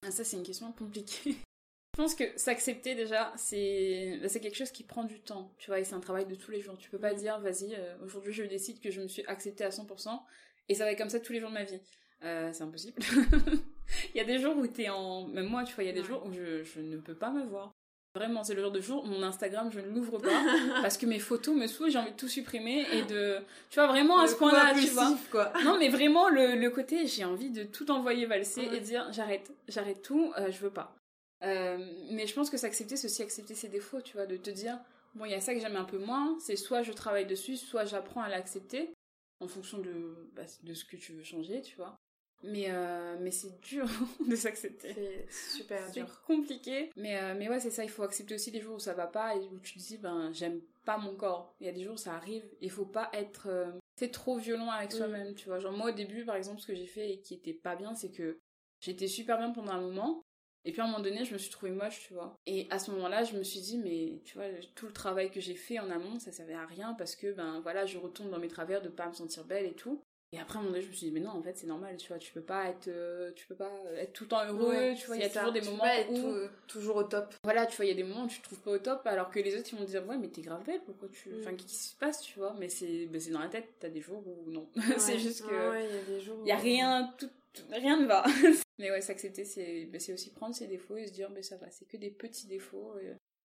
ah, 0.06 0.10
Ça, 0.10 0.24
c'est 0.24 0.36
une 0.36 0.42
question 0.42 0.72
compliquée. 0.72 1.36
Je 1.96 2.02
pense 2.02 2.14
que 2.14 2.24
s'accepter 2.38 2.94
déjà, 2.94 3.32
c'est 3.36 4.18
bah, 4.22 4.28
c'est 4.28 4.40
quelque 4.40 4.56
chose 4.56 4.70
qui 4.70 4.84
prend 4.84 5.02
du 5.02 5.20
temps, 5.20 5.52
tu 5.58 5.68
vois, 5.68 5.80
et 5.80 5.84
c'est 5.84 5.94
un 5.94 6.00
travail 6.00 6.26
de 6.26 6.36
tous 6.36 6.52
les 6.52 6.60
jours. 6.60 6.78
Tu 6.78 6.90
peux 6.90 6.98
pas 6.98 7.12
dire, 7.12 7.40
vas-y, 7.40 7.74
euh, 7.74 7.96
aujourd'hui 8.04 8.32
je 8.32 8.44
décide 8.44 8.80
que 8.80 8.92
je 8.92 9.00
me 9.00 9.08
suis 9.08 9.24
acceptée 9.26 9.64
à 9.64 9.70
100% 9.70 10.20
et 10.68 10.74
ça 10.74 10.84
va 10.84 10.92
être 10.92 10.98
comme 10.98 11.08
ça 11.08 11.18
tous 11.18 11.32
les 11.32 11.40
jours 11.40 11.48
de 11.48 11.54
ma 11.54 11.64
vie. 11.64 11.80
Euh, 12.22 12.52
c'est 12.52 12.62
impossible. 12.62 13.00
il 14.14 14.16
y 14.16 14.20
a 14.20 14.24
des 14.24 14.38
jours 14.38 14.56
où 14.56 14.66
t'es 14.68 14.88
en... 14.90 15.26
Même 15.26 15.46
moi, 15.46 15.64
tu 15.64 15.74
vois, 15.74 15.82
il 15.82 15.88
y 15.88 15.90
a 15.90 15.92
des 15.92 16.04
jours 16.04 16.24
où 16.24 16.32
je, 16.32 16.62
je 16.62 16.80
ne 16.80 16.98
peux 16.98 17.16
pas 17.16 17.30
me 17.30 17.44
voir. 17.44 17.72
Vraiment, 18.18 18.42
c'est 18.42 18.54
le 18.54 18.62
genre 18.62 18.72
de 18.72 18.80
jour 18.80 19.06
mon 19.06 19.22
Instagram, 19.22 19.70
je 19.70 19.78
ne 19.78 19.88
l'ouvre 19.90 20.18
pas 20.18 20.42
parce 20.82 20.98
que 20.98 21.06
mes 21.06 21.20
photos 21.20 21.54
me 21.54 21.68
saoulent, 21.68 21.90
j'ai 21.90 21.98
envie 21.98 22.10
de 22.10 22.16
tout 22.16 22.28
supprimer 22.28 22.84
et 22.92 23.02
de. 23.02 23.38
Tu 23.70 23.76
vois, 23.76 23.86
vraiment 23.86 24.18
à 24.18 24.26
ce 24.26 24.34
point-là, 24.34 24.74
tu 24.74 24.88
vois. 24.88 25.16
Quoi. 25.30 25.52
Non, 25.64 25.78
mais 25.78 25.88
vraiment, 25.88 26.28
le, 26.28 26.56
le 26.56 26.70
côté, 26.70 27.06
j'ai 27.06 27.24
envie 27.24 27.50
de 27.50 27.62
tout 27.62 27.90
envoyer 27.92 28.26
valser 28.26 28.68
et 28.72 28.80
dire 28.80 29.06
j'arrête, 29.12 29.52
j'arrête 29.68 30.02
tout, 30.02 30.32
euh, 30.36 30.50
je 30.50 30.58
veux 30.58 30.70
pas. 30.70 30.96
Euh, 31.44 31.78
mais 32.10 32.26
je 32.26 32.34
pense 32.34 32.50
que 32.50 32.56
s'accepter, 32.56 32.96
c'est 32.96 33.06
aussi 33.06 33.22
accepter 33.22 33.54
ses 33.54 33.68
défauts, 33.68 34.00
tu 34.00 34.14
vois, 34.14 34.26
de 34.26 34.36
te 34.36 34.50
dire 34.50 34.80
bon, 35.14 35.24
il 35.24 35.30
y 35.30 35.34
a 35.34 35.40
ça 35.40 35.54
que 35.54 35.60
j'aime 35.60 35.76
un 35.76 35.84
peu 35.84 35.98
moins, 35.98 36.36
c'est 36.40 36.56
soit 36.56 36.82
je 36.82 36.92
travaille 36.92 37.26
dessus, 37.26 37.56
soit 37.56 37.84
j'apprends 37.84 38.22
à 38.22 38.28
l'accepter 38.28 38.92
en 39.40 39.46
fonction 39.46 39.78
de, 39.78 40.28
bah, 40.34 40.42
de 40.64 40.74
ce 40.74 40.84
que 40.84 40.96
tu 40.96 41.12
veux 41.12 41.22
changer, 41.22 41.62
tu 41.62 41.76
vois. 41.76 41.96
Mais, 42.42 42.66
euh, 42.68 43.16
mais 43.20 43.30
c'est 43.30 43.60
dur 43.60 43.86
de 44.28 44.36
s'accepter. 44.36 44.94
C'est 44.94 45.58
super 45.58 45.90
dur. 45.90 46.06
C'est 46.08 46.26
compliqué. 46.26 46.90
Mais, 46.96 47.18
euh, 47.18 47.34
mais 47.36 47.48
ouais, 47.48 47.60
c'est 47.60 47.70
ça, 47.70 47.84
il 47.84 47.90
faut 47.90 48.02
accepter 48.02 48.34
aussi 48.34 48.50
les 48.50 48.60
jours 48.60 48.76
où 48.76 48.80
ça 48.80 48.94
va 48.94 49.06
pas 49.06 49.34
et 49.34 49.40
où 49.40 49.58
tu 49.58 49.74
te 49.74 49.78
dis, 49.78 49.98
ben, 49.98 50.30
j'aime 50.32 50.60
pas 50.84 50.98
mon 50.98 51.14
corps. 51.14 51.54
Il 51.60 51.66
y 51.66 51.70
a 51.70 51.72
des 51.72 51.82
jours 51.82 51.94
où 51.94 51.98
ça 51.98 52.14
arrive. 52.14 52.44
Il 52.60 52.70
faut 52.70 52.86
pas 52.86 53.10
être. 53.12 53.48
Euh, 53.48 53.72
c'est 53.96 54.12
trop 54.12 54.36
violent 54.36 54.70
avec 54.70 54.92
soi-même, 54.92 55.34
tu 55.34 55.48
vois. 55.48 55.58
Genre, 55.58 55.72
moi, 55.72 55.90
au 55.90 55.94
début, 55.94 56.24
par 56.24 56.36
exemple, 56.36 56.60
ce 56.60 56.66
que 56.66 56.74
j'ai 56.74 56.86
fait 56.86 57.12
et 57.14 57.20
qui 57.20 57.34
était 57.34 57.52
pas 57.52 57.74
bien, 57.74 57.94
c'est 57.94 58.10
que 58.10 58.38
j'étais 58.80 59.08
super 59.08 59.38
bien 59.38 59.50
pendant 59.50 59.72
un 59.72 59.80
moment. 59.80 60.22
Et 60.64 60.72
puis 60.72 60.80
à 60.80 60.84
un 60.84 60.88
moment 60.88 61.02
donné, 61.02 61.24
je 61.24 61.32
me 61.32 61.38
suis 61.38 61.50
trouvée 61.50 61.72
moche, 61.72 62.00
tu 62.06 62.14
vois. 62.14 62.36
Et 62.46 62.66
à 62.70 62.78
ce 62.78 62.90
moment-là, 62.90 63.24
je 63.24 63.36
me 63.36 63.42
suis 63.42 63.60
dit, 63.60 63.78
mais 63.78 64.20
tu 64.24 64.34
vois, 64.34 64.46
tout 64.74 64.86
le 64.86 64.92
travail 64.92 65.30
que 65.30 65.40
j'ai 65.40 65.54
fait 65.54 65.78
en 65.78 65.90
amont, 65.90 66.18
ça 66.18 66.30
servait 66.30 66.54
à 66.54 66.66
rien 66.66 66.94
parce 66.94 67.16
que, 67.16 67.32
ben 67.32 67.60
voilà, 67.60 67.86
je 67.86 67.96
retourne 67.96 68.30
dans 68.30 68.38
mes 68.38 68.48
travers 68.48 68.82
de 68.82 68.88
pas 68.88 69.08
me 69.08 69.14
sentir 69.14 69.44
belle 69.44 69.66
et 69.66 69.74
tout. 69.74 70.02
Et 70.32 70.38
après, 70.38 70.56
à 70.56 70.60
un 70.60 70.62
moment 70.64 70.74
donné, 70.74 70.84
je 70.84 70.90
me 70.90 70.94
suis 70.94 71.06
dit, 71.06 71.12
mais 71.12 71.20
non, 71.20 71.30
en 71.30 71.42
fait, 71.42 71.56
c'est 71.56 71.66
normal, 71.66 71.96
tu 71.96 72.08
vois, 72.08 72.18
tu 72.18 72.32
peux 72.32 72.42
pas 72.42 72.68
être, 72.68 72.88
euh, 72.88 73.32
tu 73.34 73.46
peux 73.46 73.54
pas 73.54 73.72
être 73.96 74.12
tout 74.12 74.24
le 74.24 74.28
temps 74.28 74.44
heureux, 74.44 74.94
tu 74.94 75.06
vois, 75.06 75.16
il 75.16 75.22
y 75.22 75.24
a 75.24 75.30
toujours 75.30 75.52
des 75.52 75.62
moments 75.62 75.84
où... 76.10 76.48
toujours 76.66 76.96
au 76.96 77.02
top. 77.04 77.34
Voilà, 77.42 77.64
tu 77.64 77.76
vois, 77.76 77.86
il 77.86 77.88
y 77.88 77.92
a 77.92 77.94
des 77.94 78.04
moments 78.04 78.24
où 78.24 78.28
tu 78.28 78.40
te 78.40 78.44
trouves 78.44 78.60
pas 78.60 78.72
au 78.72 78.78
top, 78.78 79.06
alors 79.06 79.30
que 79.30 79.38
les 79.38 79.56
autres, 79.56 79.68
ils 79.72 79.78
vont 79.78 79.86
te 79.86 79.90
dire, 79.90 80.06
ouais, 80.06 80.18
mais 80.18 80.28
t'es 80.28 80.42
grave 80.42 80.62
belle, 80.64 80.82
pourquoi 80.84 81.08
tu... 81.08 81.30
Mm. 81.30 81.40
Enfin, 81.40 81.54
qu'est-ce 81.54 81.66
qui 81.66 81.88
se 81.88 81.96
passe, 81.96 82.20
tu 82.20 82.38
vois, 82.38 82.54
mais 82.58 82.68
c'est 82.68 83.06
ben, 83.06 83.20
dans 83.32 83.40
la 83.40 83.48
tête, 83.48 83.68
t'as 83.80 83.88
des 83.88 84.02
jours 84.02 84.22
où 84.26 84.50
non. 84.50 84.68
c'est 84.98 85.18
juste 85.18 85.46
que... 85.46 85.70
Ouais, 85.70 85.86
il 85.86 85.94
y 85.94 85.98
a 85.98 86.02
des 86.02 86.20
jours 86.20 86.38
Il 86.44 86.48
y 86.48 86.52
a 86.52 86.58
rien, 86.58 87.14
tout, 87.16 87.30
rien 87.70 87.98
ne 87.98 88.06
va. 88.06 88.22
mais 88.78 88.90
ouais, 88.90 89.00
s'accepter, 89.00 89.46
c'est 89.46 89.86
ben, 89.86 89.98
aussi 90.12 90.30
prendre 90.30 90.54
ses 90.54 90.66
défauts 90.66 90.98
et 90.98 91.06
se 91.06 91.12
dire, 91.12 91.30
mais 91.30 91.42
ça 91.42 91.56
va, 91.56 91.70
c'est 91.70 91.86
que 91.86 91.96
des 91.96 92.10
petits 92.10 92.46
défauts. 92.46 92.94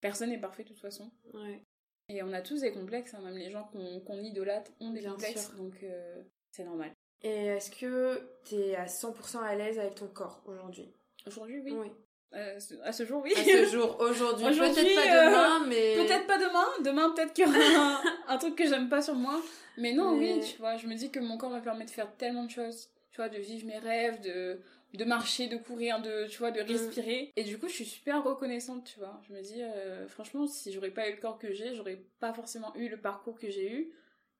Personne 0.02 0.32
n'est 0.32 0.40
parfait 0.40 0.64
de 0.64 0.68
toute 0.68 0.82
façon. 0.82 1.10
Ouais. 1.34 1.64
Et 2.10 2.22
on 2.24 2.34
a 2.34 2.42
tous 2.42 2.60
des 2.60 2.72
complexes, 2.72 3.14
hein, 3.14 3.22
même 3.22 3.38
les 3.38 3.50
gens 3.50 3.64
qu'on 4.06 4.22
idolâtre 4.22 4.72
ont 4.82 4.92
des 4.92 5.00
Bien 5.00 5.12
complexes, 5.12 5.48
sûr. 5.48 5.56
donc 5.56 5.82
euh, 5.84 6.22
c'est 6.54 6.64
normal. 6.64 6.92
Et 7.24 7.46
est-ce 7.48 7.72
que 7.72 8.22
t'es 8.46 8.76
à 8.76 8.86
100% 8.86 9.42
à 9.44 9.56
l'aise 9.56 9.80
avec 9.80 9.96
ton 9.96 10.08
corps 10.08 10.44
aujourd'hui? 10.46 10.94
Aujourd'hui, 11.26 11.60
oui. 11.64 11.72
Oui. 11.74 11.88
Euh, 12.36 12.60
à 12.84 12.92
ce 12.92 13.06
jour, 13.06 13.22
oui. 13.24 13.34
À 13.36 13.44
ce 13.44 13.66
jour, 13.72 13.98
aujourd'hui. 14.00 14.46
Aujourd'hui, 14.48 14.84
Peut-être 14.84 14.96
pas 14.96 15.16
euh, 15.16 15.30
demain, 15.30 15.66
mais. 15.68 15.96
Peut-être 15.96 16.28
pas 16.28 16.38
demain. 16.38 16.66
Demain, 16.84 17.10
peut-être 17.12 17.34
qu'il 17.34 17.46
y 17.46 17.48
aura 17.48 17.58
un, 17.58 18.02
un 18.28 18.38
truc 18.38 18.56
que 18.56 18.68
j'aime 18.68 18.88
pas 18.90 19.02
sur 19.02 19.16
moi. 19.16 19.42
Mais 19.78 19.94
non, 19.94 20.16
Mais- 20.16 20.34
oui, 20.36 20.42
tu 20.42 20.58
vois, 20.58 20.78
je 20.78 20.86
me 20.88 20.96
dis 20.96 21.10
que 21.12 21.20
mon 21.20 21.38
corps 21.38 21.50
me 21.50 21.62
permet 21.62 21.86
de 21.86 21.90
faire 21.92 22.16
tellement 22.18 22.44
de 22.46 22.52
choses. 22.52 22.90
Tu 23.12 23.18
vois, 23.18 23.30
de 23.30 23.38
vivre 23.38 23.66
mes 23.68 23.78
rêves, 23.78 24.22
de, 24.22 24.60
de 24.94 25.06
marcher, 25.06 25.48
de 25.48 25.58
courir, 25.58 26.02
de, 26.02 26.28
tu 26.28 26.38
vois, 26.40 26.52
de 26.52 26.62
respirer. 26.62 27.32
Et 27.36 27.44
du 27.44 27.58
coup, 27.60 27.68
je 27.68 27.74
suis 27.74 27.86
super 27.86 28.24
reconnaissante, 28.24 28.84
tu 28.86 29.00
vois. 29.00 29.20
Je 29.28 29.34
me 29.34 29.42
dis, 29.42 29.62
euh, 29.62 30.08
franchement, 30.08 30.46
si 30.48 30.72
j'aurais 30.72 30.90
pas 30.92 31.08
eu 31.10 31.14
le 31.16 31.22
corps 31.22 31.38
que 31.40 31.52
j'ai, 31.54 31.74
j'aurais 31.76 32.00
pas 32.20 32.34
forcément 32.34 32.76
eu 32.76 32.90
le 32.90 32.98
parcours 32.98 33.40
que 33.40 33.50
j'ai 33.50 33.72
eu 33.72 33.92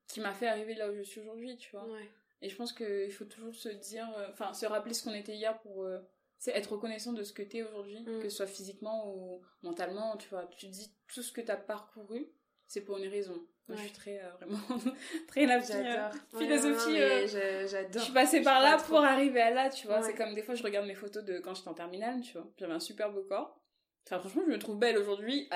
qui 0.08 0.20
m'a 0.22 0.34
fait 0.34 0.48
arriver 0.48 0.76
là 0.76 0.90
où 0.90 0.96
je 0.96 1.02
suis 1.04 1.22
aujourd'hui, 1.22 1.58
tu 1.58 1.72
vois. 1.72 1.86
Ouais. 1.88 2.10
Et 2.42 2.50
je 2.50 2.56
pense 2.56 2.74
qu'il 2.74 3.12
faut 3.12 3.26
toujours 3.26 3.54
se 3.56 3.70
dire, 3.70 4.08
euh, 4.18 4.28
enfin, 4.32 4.54
se 4.54 4.66
rappeler 4.66 4.94
ce 4.94 5.04
qu'on 5.04 5.14
était 5.14 5.34
hier 5.36 5.58
pour 5.62 5.84
euh, 5.86 6.00
c'est 6.38 6.52
être 6.52 6.74
reconnaissant 6.74 7.14
de 7.14 7.24
ce 7.24 7.32
que 7.32 7.42
t'es 7.42 7.64
aujourd'hui, 7.64 8.02
Mm. 8.02 8.20
que 8.22 8.28
ce 8.30 8.36
soit 8.38 8.48
physiquement 8.48 9.14
ou 9.16 9.42
mentalement, 9.62 10.18
tu 10.18 10.28
vois. 10.30 10.46
Tu 10.58 10.68
dis 10.68 10.94
tout 11.08 11.22
ce 11.22 11.32
que 11.32 11.40
t'as 11.42 11.56
parcouru, 11.56 12.28
c'est 12.68 12.82
pour 12.82 12.98
une 12.98 13.08
raison. 13.08 13.48
Moi, 13.70 13.78
je 13.78 13.84
suis 13.84 13.92
très, 13.94 14.20
euh, 14.20 14.30
vraiment, 14.42 14.58
très 15.30 15.46
la 15.46 15.60
J'adore. 15.62 16.12
Philosophie, 16.38 16.92
ouais, 16.92 17.00
non, 17.00 17.06
euh, 17.06 17.22
mais 17.22 17.28
j'a- 17.30 17.62
je 17.62 17.68
J'adore. 17.68 18.02
suis 18.04 18.12
passée 18.14 18.42
par 18.42 18.62
là 18.62 18.78
pour 18.78 19.02
arriver 19.02 19.40
à 19.40 19.52
là, 19.52 19.70
tu 19.70 19.88
vois. 19.88 20.02
C'est 20.04 20.16
comme 20.16 20.36
des 20.36 20.42
fois, 20.44 20.54
je 20.56 20.64
regarde 20.64 20.86
mes 20.86 20.96
photos 20.96 21.24
de 21.24 21.40
quand 21.40 21.56
j'étais 21.56 21.70
en 21.70 21.74
terminale, 21.74 22.20
tu 22.20 22.34
vois. 22.34 22.46
J'avais 22.58 22.74
un 22.74 22.82
super 22.82 23.10
beau 23.14 23.24
corps. 23.24 23.58
Enfin, 24.06 24.20
franchement, 24.20 24.42
je 24.46 24.52
me 24.52 24.60
trouve 24.60 24.78
belle 24.78 24.98
aujourd'hui. 24.98 25.48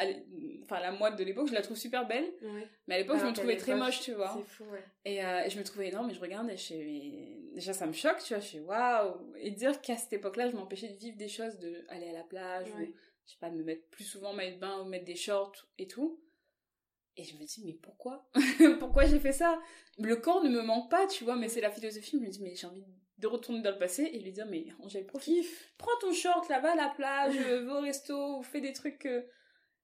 Enfin, 0.69 0.81
la 0.81 0.91
moi 0.91 1.11
de 1.11 1.23
l'époque, 1.23 1.47
je 1.47 1.53
la 1.53 1.61
trouve 1.61 1.77
super 1.77 2.05
belle. 2.05 2.25
Ouais. 2.41 2.67
Mais 2.87 2.95
à 2.95 2.97
l'époque, 2.99 3.19
je 3.19 3.25
me 3.25 3.31
trouvais 3.33 3.55
très 3.55 3.75
moche, 3.75 4.01
tu 4.01 4.11
vois. 4.13 4.37
Fou, 4.45 4.65
ouais. 4.65 4.83
Et, 5.05 5.23
euh, 5.23 5.43
et 5.45 5.49
je 5.49 5.57
me 5.57 5.63
trouvais 5.63 5.87
énorme 5.87 6.09
et 6.09 6.13
je 6.13 6.19
regardais 6.19 6.53
et 6.53 6.57
je 6.57 6.65
fais, 6.67 6.83
mais 6.83 7.53
déjà 7.55 7.71
ça 7.73 7.85
me 7.85 7.93
choque, 7.93 8.21
tu 8.23 8.33
vois, 8.33 8.41
je 8.43 8.47
fais 8.49 8.59
waouh. 8.59 9.33
Et 9.37 9.51
dire 9.51 9.79
qu'à 9.81 9.95
cette 9.95 10.11
époque-là, 10.13 10.49
je 10.49 10.55
m'empêchais 10.55 10.89
de 10.89 10.97
vivre 10.97 11.17
des 11.17 11.29
choses, 11.29 11.57
de 11.59 11.85
aller 11.87 12.09
à 12.09 12.13
la 12.13 12.23
plage 12.23 12.67
Ouais. 12.75 12.87
ou, 12.89 12.93
je 13.25 13.31
sais 13.31 13.37
pas, 13.39 13.49
de 13.49 13.55
me 13.55 13.63
mettre 13.63 13.87
plus 13.89 14.03
souvent 14.03 14.33
maillot 14.33 14.55
de 14.55 14.59
bain 14.59 14.81
ou 14.81 14.85
mettre 14.85 15.05
des 15.05 15.15
shorts 15.15 15.67
et 15.77 15.87
tout. 15.87 16.21
Et 17.15 17.23
je 17.23 17.35
me 17.37 17.43
dis, 17.45 17.63
mais 17.65 17.73
pourquoi? 17.73 18.29
Pourquoi 18.79 19.05
j'ai 19.05 19.19
fait 19.19 19.31
ça? 19.31 19.59
Le 19.97 20.17
corps 20.17 20.43
ne 20.43 20.49
me 20.49 20.61
manque 20.61 20.91
pas, 20.91 21.07
tu 21.07 21.23
vois, 21.23 21.35
mais 21.35 21.47
c'est 21.49 21.61
la 21.61 21.71
philosophie. 21.71 22.19
Je 22.19 22.23
me 22.25 22.29
dis, 22.29 22.43
mais 22.43 22.53
j'ai 22.53 22.67
envie 22.67 22.85
de 23.17 23.25
retourner 23.27 23.63
dans 23.63 23.71
le 23.71 23.79
passé 23.79 24.03
et 24.03 24.19
lui 24.19 24.31
dire, 24.31 24.45
mais 24.45 24.67
Angèle, 24.83 25.07
profite. 25.07 25.47
Prends 25.79 25.97
ton 25.99 26.13
short 26.13 26.47
là-bas 26.47 26.73
à 26.73 26.75
la 26.75 26.89
plage, 26.89 27.33
euh, 27.47 27.65
va 27.65 27.79
au 27.79 27.81
resto, 27.81 28.37
ou 28.37 28.43
fais 28.43 28.61
des 28.61 28.71
trucs 28.73 29.07
euh, 29.07 29.23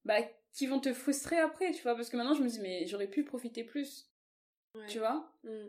bah, 0.04 0.18
qui 0.54 0.66
vont 0.66 0.80
te 0.80 0.92
frustrer 0.94 1.36
après, 1.38 1.72
tu 1.72 1.82
vois. 1.82 1.94
Parce 1.94 2.08
que 2.08 2.16
maintenant, 2.16 2.34
je 2.34 2.42
me 2.42 2.48
dis, 2.48 2.60
mais 2.60 2.86
j'aurais 2.86 3.08
pu 3.08 3.24
profiter 3.24 3.64
plus, 3.64 4.10
Ouais. 4.74 4.86
tu 4.86 4.98
vois. 5.00 5.30
Mm. 5.44 5.68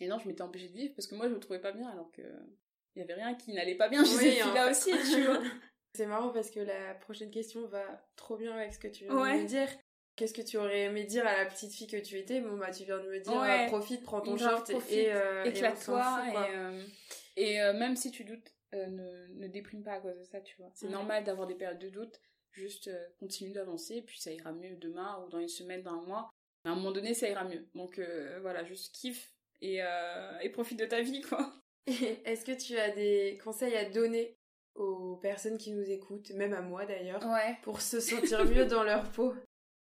Et 0.00 0.06
non, 0.08 0.18
je 0.18 0.28
m'étais 0.28 0.42
empêchée 0.42 0.68
de 0.68 0.74
vivre 0.76 0.94
parce 0.94 1.06
que 1.08 1.14
moi, 1.14 1.28
je 1.28 1.34
me 1.34 1.40
trouvais 1.40 1.58
pas 1.60 1.72
bien 1.72 1.88
alors 1.88 2.10
que 2.12 2.22
il 2.94 3.00
y 3.00 3.02
avait 3.02 3.14
rien 3.14 3.34
qui 3.34 3.52
n'allait 3.52 3.74
pas 3.74 3.88
bien 3.88 4.04
chez 4.04 4.16
Oui, 4.16 4.30
fait. 4.32 4.70
aussi, 4.70 4.90
tu 5.12 5.22
vois. 5.24 5.42
C'est 5.94 6.06
marrant 6.06 6.30
parce 6.30 6.50
que 6.50 6.60
la 6.60 6.94
prochaine 6.94 7.30
question 7.30 7.66
va 7.66 8.06
trop 8.16 8.36
bien 8.36 8.52
avec 8.54 8.72
ce 8.74 8.78
que 8.78 8.88
tu 8.88 9.04
viens 9.04 9.14
Ouais. 9.18 9.38
de 9.38 9.42
me 9.42 9.48
dire. 9.48 9.68
Qu'est-ce 10.14 10.32
que 10.32 10.40
tu 10.42 10.56
aurais 10.56 10.84
aimé 10.84 11.04
dire 11.04 11.26
à 11.26 11.36
la 11.36 11.46
petite 11.46 11.72
fille 11.74 11.86
que 11.86 11.96
tu 11.98 12.16
étais? 12.18 12.40
Bon, 12.40 12.56
bah, 12.56 12.70
tu 12.70 12.84
viens 12.84 12.98
de 12.98 13.08
me 13.08 13.18
dire, 13.20 13.32
Ouais. 13.38 13.64
euh, 13.64 13.68
profite, 13.68 14.02
prends 14.02 14.22
ton 14.22 14.36
short 14.38 14.70
profite, 14.70 14.90
et, 14.92 15.12
euh, 15.12 15.44
Éclate-toi 15.44 16.22
et, 16.32 16.36
euh, 16.56 16.82
et 17.36 17.60
euh, 17.62 17.72
même 17.74 17.96
si 17.96 18.10
tu 18.10 18.24
doutes, 18.24 18.50
euh, 18.74 18.86
ne, 18.86 19.26
ne 19.34 19.46
déprime 19.48 19.82
pas 19.82 19.92
à 19.92 20.00
cause 20.00 20.16
de 20.18 20.24
ça, 20.24 20.40
tu 20.40 20.56
vois. 20.56 20.70
C'est 20.74 20.86
Ouais. 20.86 20.92
normal 20.92 21.24
d'avoir 21.24 21.46
des 21.46 21.54
périodes 21.54 21.78
de 21.78 21.90
doute, 21.90 22.18
juste 22.56 22.88
euh, 22.88 23.06
continue 23.20 23.52
d'avancer, 23.52 24.02
puis 24.02 24.18
ça 24.18 24.32
ira 24.32 24.52
mieux 24.52 24.76
demain 24.76 25.22
ou 25.24 25.28
dans 25.30 25.38
une 25.40 25.48
semaine, 25.48 25.82
dans 25.82 25.92
un 25.92 26.02
mois. 26.06 26.30
À 26.64 26.70
un 26.70 26.74
moment 26.74 26.90
donné, 26.92 27.14
ça 27.14 27.28
ira 27.28 27.44
mieux. 27.44 27.66
Donc 27.74 27.98
euh, 27.98 28.38
voilà, 28.40 28.64
juste 28.64 28.94
kiffe 28.94 29.32
et, 29.60 29.82
euh, 29.82 30.38
et 30.40 30.48
profite 30.50 30.78
de 30.78 30.86
ta 30.86 31.00
vie, 31.02 31.20
quoi. 31.22 31.52
Est-ce 31.86 32.44
que 32.44 32.52
tu 32.52 32.76
as 32.78 32.90
des 32.90 33.38
conseils 33.44 33.76
à 33.76 33.88
donner 33.88 34.34
aux 34.74 35.16
personnes 35.16 35.56
qui 35.58 35.70
nous 35.72 35.88
écoutent, 35.90 36.30
même 36.32 36.52
à 36.52 36.60
moi 36.60 36.84
d'ailleurs, 36.84 37.24
Ouais. 37.24 37.56
pour 37.62 37.80
se 37.80 38.00
sentir 38.00 38.44
mieux 38.44 38.66
dans 38.66 38.82
leur 38.82 39.10
peau? 39.12 39.32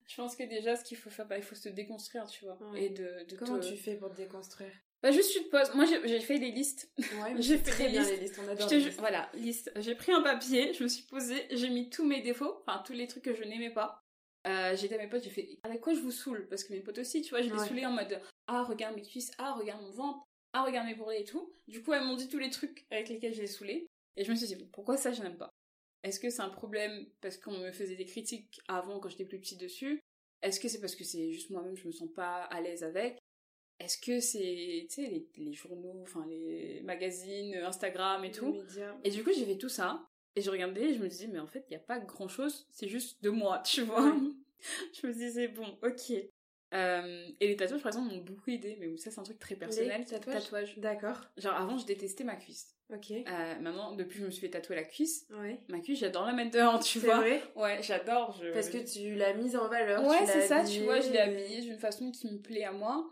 Je 0.06 0.16
pense 0.16 0.36
que 0.38 0.44
déjà, 0.44 0.76
ce 0.78 0.86
qu'il 0.86 0.96
faut 0.98 1.10
faire, 1.10 1.26
bah, 1.28 1.38
il 1.38 1.44
faut 1.44 1.56
se 1.56 1.68
déconstruire, 1.70 2.26
tu 2.28 2.46
vois. 2.46 2.58
Ouais. 2.72 2.84
Et 2.86 2.90
de, 2.92 3.26
de 3.28 3.36
Comment 3.36 3.60
te- 3.60 3.68
tu 3.68 3.76
fais 3.76 3.96
pour 3.96 4.10
te 4.12 4.16
déconstruire? 4.18 4.72
Bah, 5.04 5.12
juste 5.12 5.32
tu 5.34 5.44
te 5.44 5.50
poses. 5.50 5.74
Moi, 5.76 5.86
j'ai 5.86 6.20
fait 6.20 6.40
des 6.40 6.52
listes. 6.52 6.92
Ouais, 6.98 7.36
J'ai 7.42 7.58
fait 7.58 7.72
très 7.72 7.84
des 7.86 7.92
bien 7.92 8.02
listes. 8.02 8.14
les 8.14 8.20
listes, 8.20 8.40
on 8.44 8.48
adore 8.48 8.70
listes. 8.70 9.00
Voilà, 9.00 9.30
liste. 9.36 9.72
J'ai 9.78 9.96
pris 9.96 10.12
un 10.12 10.22
papier, 10.22 10.74
je 10.74 10.84
me 10.84 10.88
suis 10.90 11.04
posée, 11.04 11.46
j'ai 11.52 11.70
mis 11.70 11.90
tous 11.90 12.06
mes 12.06 12.22
défauts, 12.22 12.58
enfin 12.66 12.82
tous 12.86 12.94
les 12.94 13.08
trucs 13.08 13.24
que 13.24 13.36
je 13.36 13.44
n'aimais 13.44 13.70
pas. 13.72 14.02
Euh, 14.48 14.76
j'ai 14.76 14.88
dit 14.88 14.94
à 14.94 14.98
mes 14.98 15.08
potes, 15.08 15.24
j'ai 15.24 15.30
fait 15.30 15.60
avec 15.64 15.82
quoi 15.82 15.94
je 15.94 16.00
vous 16.00 16.12
saoule? 16.12 16.48
Parce 16.50 16.64
que 16.64 16.74
mes 16.74 16.80
potes 16.80 16.98
aussi, 17.00 17.22
tu 17.22 17.30
vois, 17.32 17.42
je 17.42 17.50
les 17.50 17.60
Ouais. 17.60 17.68
saoulais 17.68 17.86
en 17.86 17.92
mode 17.92 18.20
ah 18.48 18.64
regarde 18.64 18.96
mes 18.96 19.02
cuisses, 19.04 19.32
ah 19.38 19.54
regarde 19.54 19.82
mon 19.84 19.92
ventre, 19.92 20.24
ah 20.54 20.64
regarde 20.64 20.88
mes 20.88 20.96
bourrelets 20.96 21.22
et 21.22 21.26
tout. 21.26 21.52
Du 21.68 21.84
coup, 21.84 21.94
elles 21.94 22.04
m'ont 22.04 22.16
dit 22.16 22.30
tous 22.30 22.40
les 22.40 22.50
trucs 22.50 22.86
avec 22.90 23.10
lesquels 23.10 23.34
je 23.34 23.42
les 23.42 23.48
saoulais. 23.48 23.86
Et 24.16 24.24
je 24.24 24.32
me 24.32 24.36
suis 24.38 24.48
dit 24.48 24.56
pourquoi 24.72 24.98
ça 24.98 25.12
je 25.12 25.22
n'aime 25.22 25.38
pas? 25.38 25.50
Est-ce 26.04 26.20
que 26.20 26.30
c'est 26.30 26.42
un 26.42 26.50
problème 26.50 27.06
parce 27.22 27.38
qu'on 27.38 27.58
me 27.58 27.72
faisait 27.72 27.98
des 27.98 28.06
critiques 28.06 28.62
avant 28.68 29.00
quand 29.00 29.10
j'étais 29.10 29.26
plus 29.26 29.40
petite 29.40 29.60
dessus? 29.60 30.00
Est-ce 30.42 30.60
que 30.60 30.70
c'est 30.70 30.80
parce 30.80 30.96
que 30.96 31.04
c'est 31.04 31.32
juste 31.32 31.50
moi-même 31.50 31.76
je 31.76 31.86
me 31.88 31.92
sens 31.92 32.10
pas 32.16 32.44
à 32.44 32.62
l'aise 32.62 32.84
avec? 32.84 33.18
Est-ce 33.80 33.98
que 34.00 34.20
c'est 34.20 34.88
tu 34.90 35.02
sais 35.04 35.08
les, 35.08 35.28
les 35.38 35.54
journaux, 35.54 36.00
enfin 36.02 36.26
les 36.28 36.82
magazines, 36.84 37.56
Instagram 37.56 38.24
et 38.24 38.28
Les 38.30 38.34
tout 38.34 38.52
médias. 38.54 38.96
et 39.04 39.10
du 39.10 39.24
coup, 39.24 39.32
j'ai 39.36 39.46
fait 39.46 39.58
tout 39.58 39.70
ça. 39.70 40.08
Et 40.36 40.42
je 40.42 40.50
regardais 40.52 40.90
et 40.90 40.94
je 40.94 41.00
me 41.00 41.08
disais, 41.08 41.28
mais 41.28 41.40
en 41.40 41.48
fait, 41.48 41.66
il 41.68 41.72
n'y 41.72 41.78
a 41.78 41.80
pas 41.86 42.00
grand 42.00 42.28
chose, 42.28 42.68
c'est 42.72 42.88
juste 42.88 43.24
de 43.24 43.30
moi, 43.32 43.60
tu 43.66 43.82
vois. 43.82 44.16
je 45.02 45.08
me 45.08 45.14
disais, 45.14 45.48
bon, 45.48 45.66
ok. 45.84 46.14
Euh, 46.74 47.28
et 47.40 47.48
les 47.48 47.56
tatouages, 47.56 47.82
par 47.82 47.92
exemple, 47.92 48.14
m'ont 48.14 48.22
beaucoup 48.22 48.50
aidé, 48.52 48.76
mais 48.80 48.96
ça, 48.98 49.10
c'est 49.10 49.20
un 49.20 49.24
truc 49.24 49.40
très 49.40 49.56
personnel. 49.56 50.00
Les 50.02 50.06
tatouages 50.06 50.78
D'accord. 50.78 51.22
Genre, 51.38 51.56
avant, 51.56 51.78
je 51.78 51.86
détestais 51.86 52.24
ma 52.24 52.36
cuisse. 52.36 52.76
Ok. 52.94 53.12
Euh, 53.12 53.60
maintenant, 53.62 53.96
depuis 53.96 54.16
que 54.16 54.22
je 54.22 54.26
me 54.26 54.32
suis 54.32 54.42
fait 54.42 54.50
tatouer 54.50 54.76
la 54.76 54.84
cuisse, 54.84 55.26
Ouais. 55.32 55.60
ma 55.70 55.80
cuisse, 55.80 56.00
j'adore 56.00 56.26
la 56.26 56.34
mettre 56.34 56.52
dehors, 56.52 56.84
tu 56.84 57.00
vois. 57.00 57.18
vrai 57.18 57.42
Ouais, 57.56 57.82
j'adore. 57.82 58.38
Je... 58.42 58.52
Parce 58.52 58.70
que 58.70 58.78
tu 58.78 59.16
l'as 59.16 59.34
mise 59.34 59.56
en 59.56 59.68
valeur. 59.70 60.06
Ouais, 60.06 60.26
c'est 60.26 60.46
ça, 60.48 60.64
tu 60.66 60.82
vois, 60.82 61.00
je 61.00 61.10
l'ai 61.12 61.20
habillée 61.20 61.62
d'une 61.62 61.80
façon 61.80 62.12
qui 62.12 62.32
me 62.32 62.38
plaît 62.40 62.64
à 62.66 62.72
moi. 62.74 63.10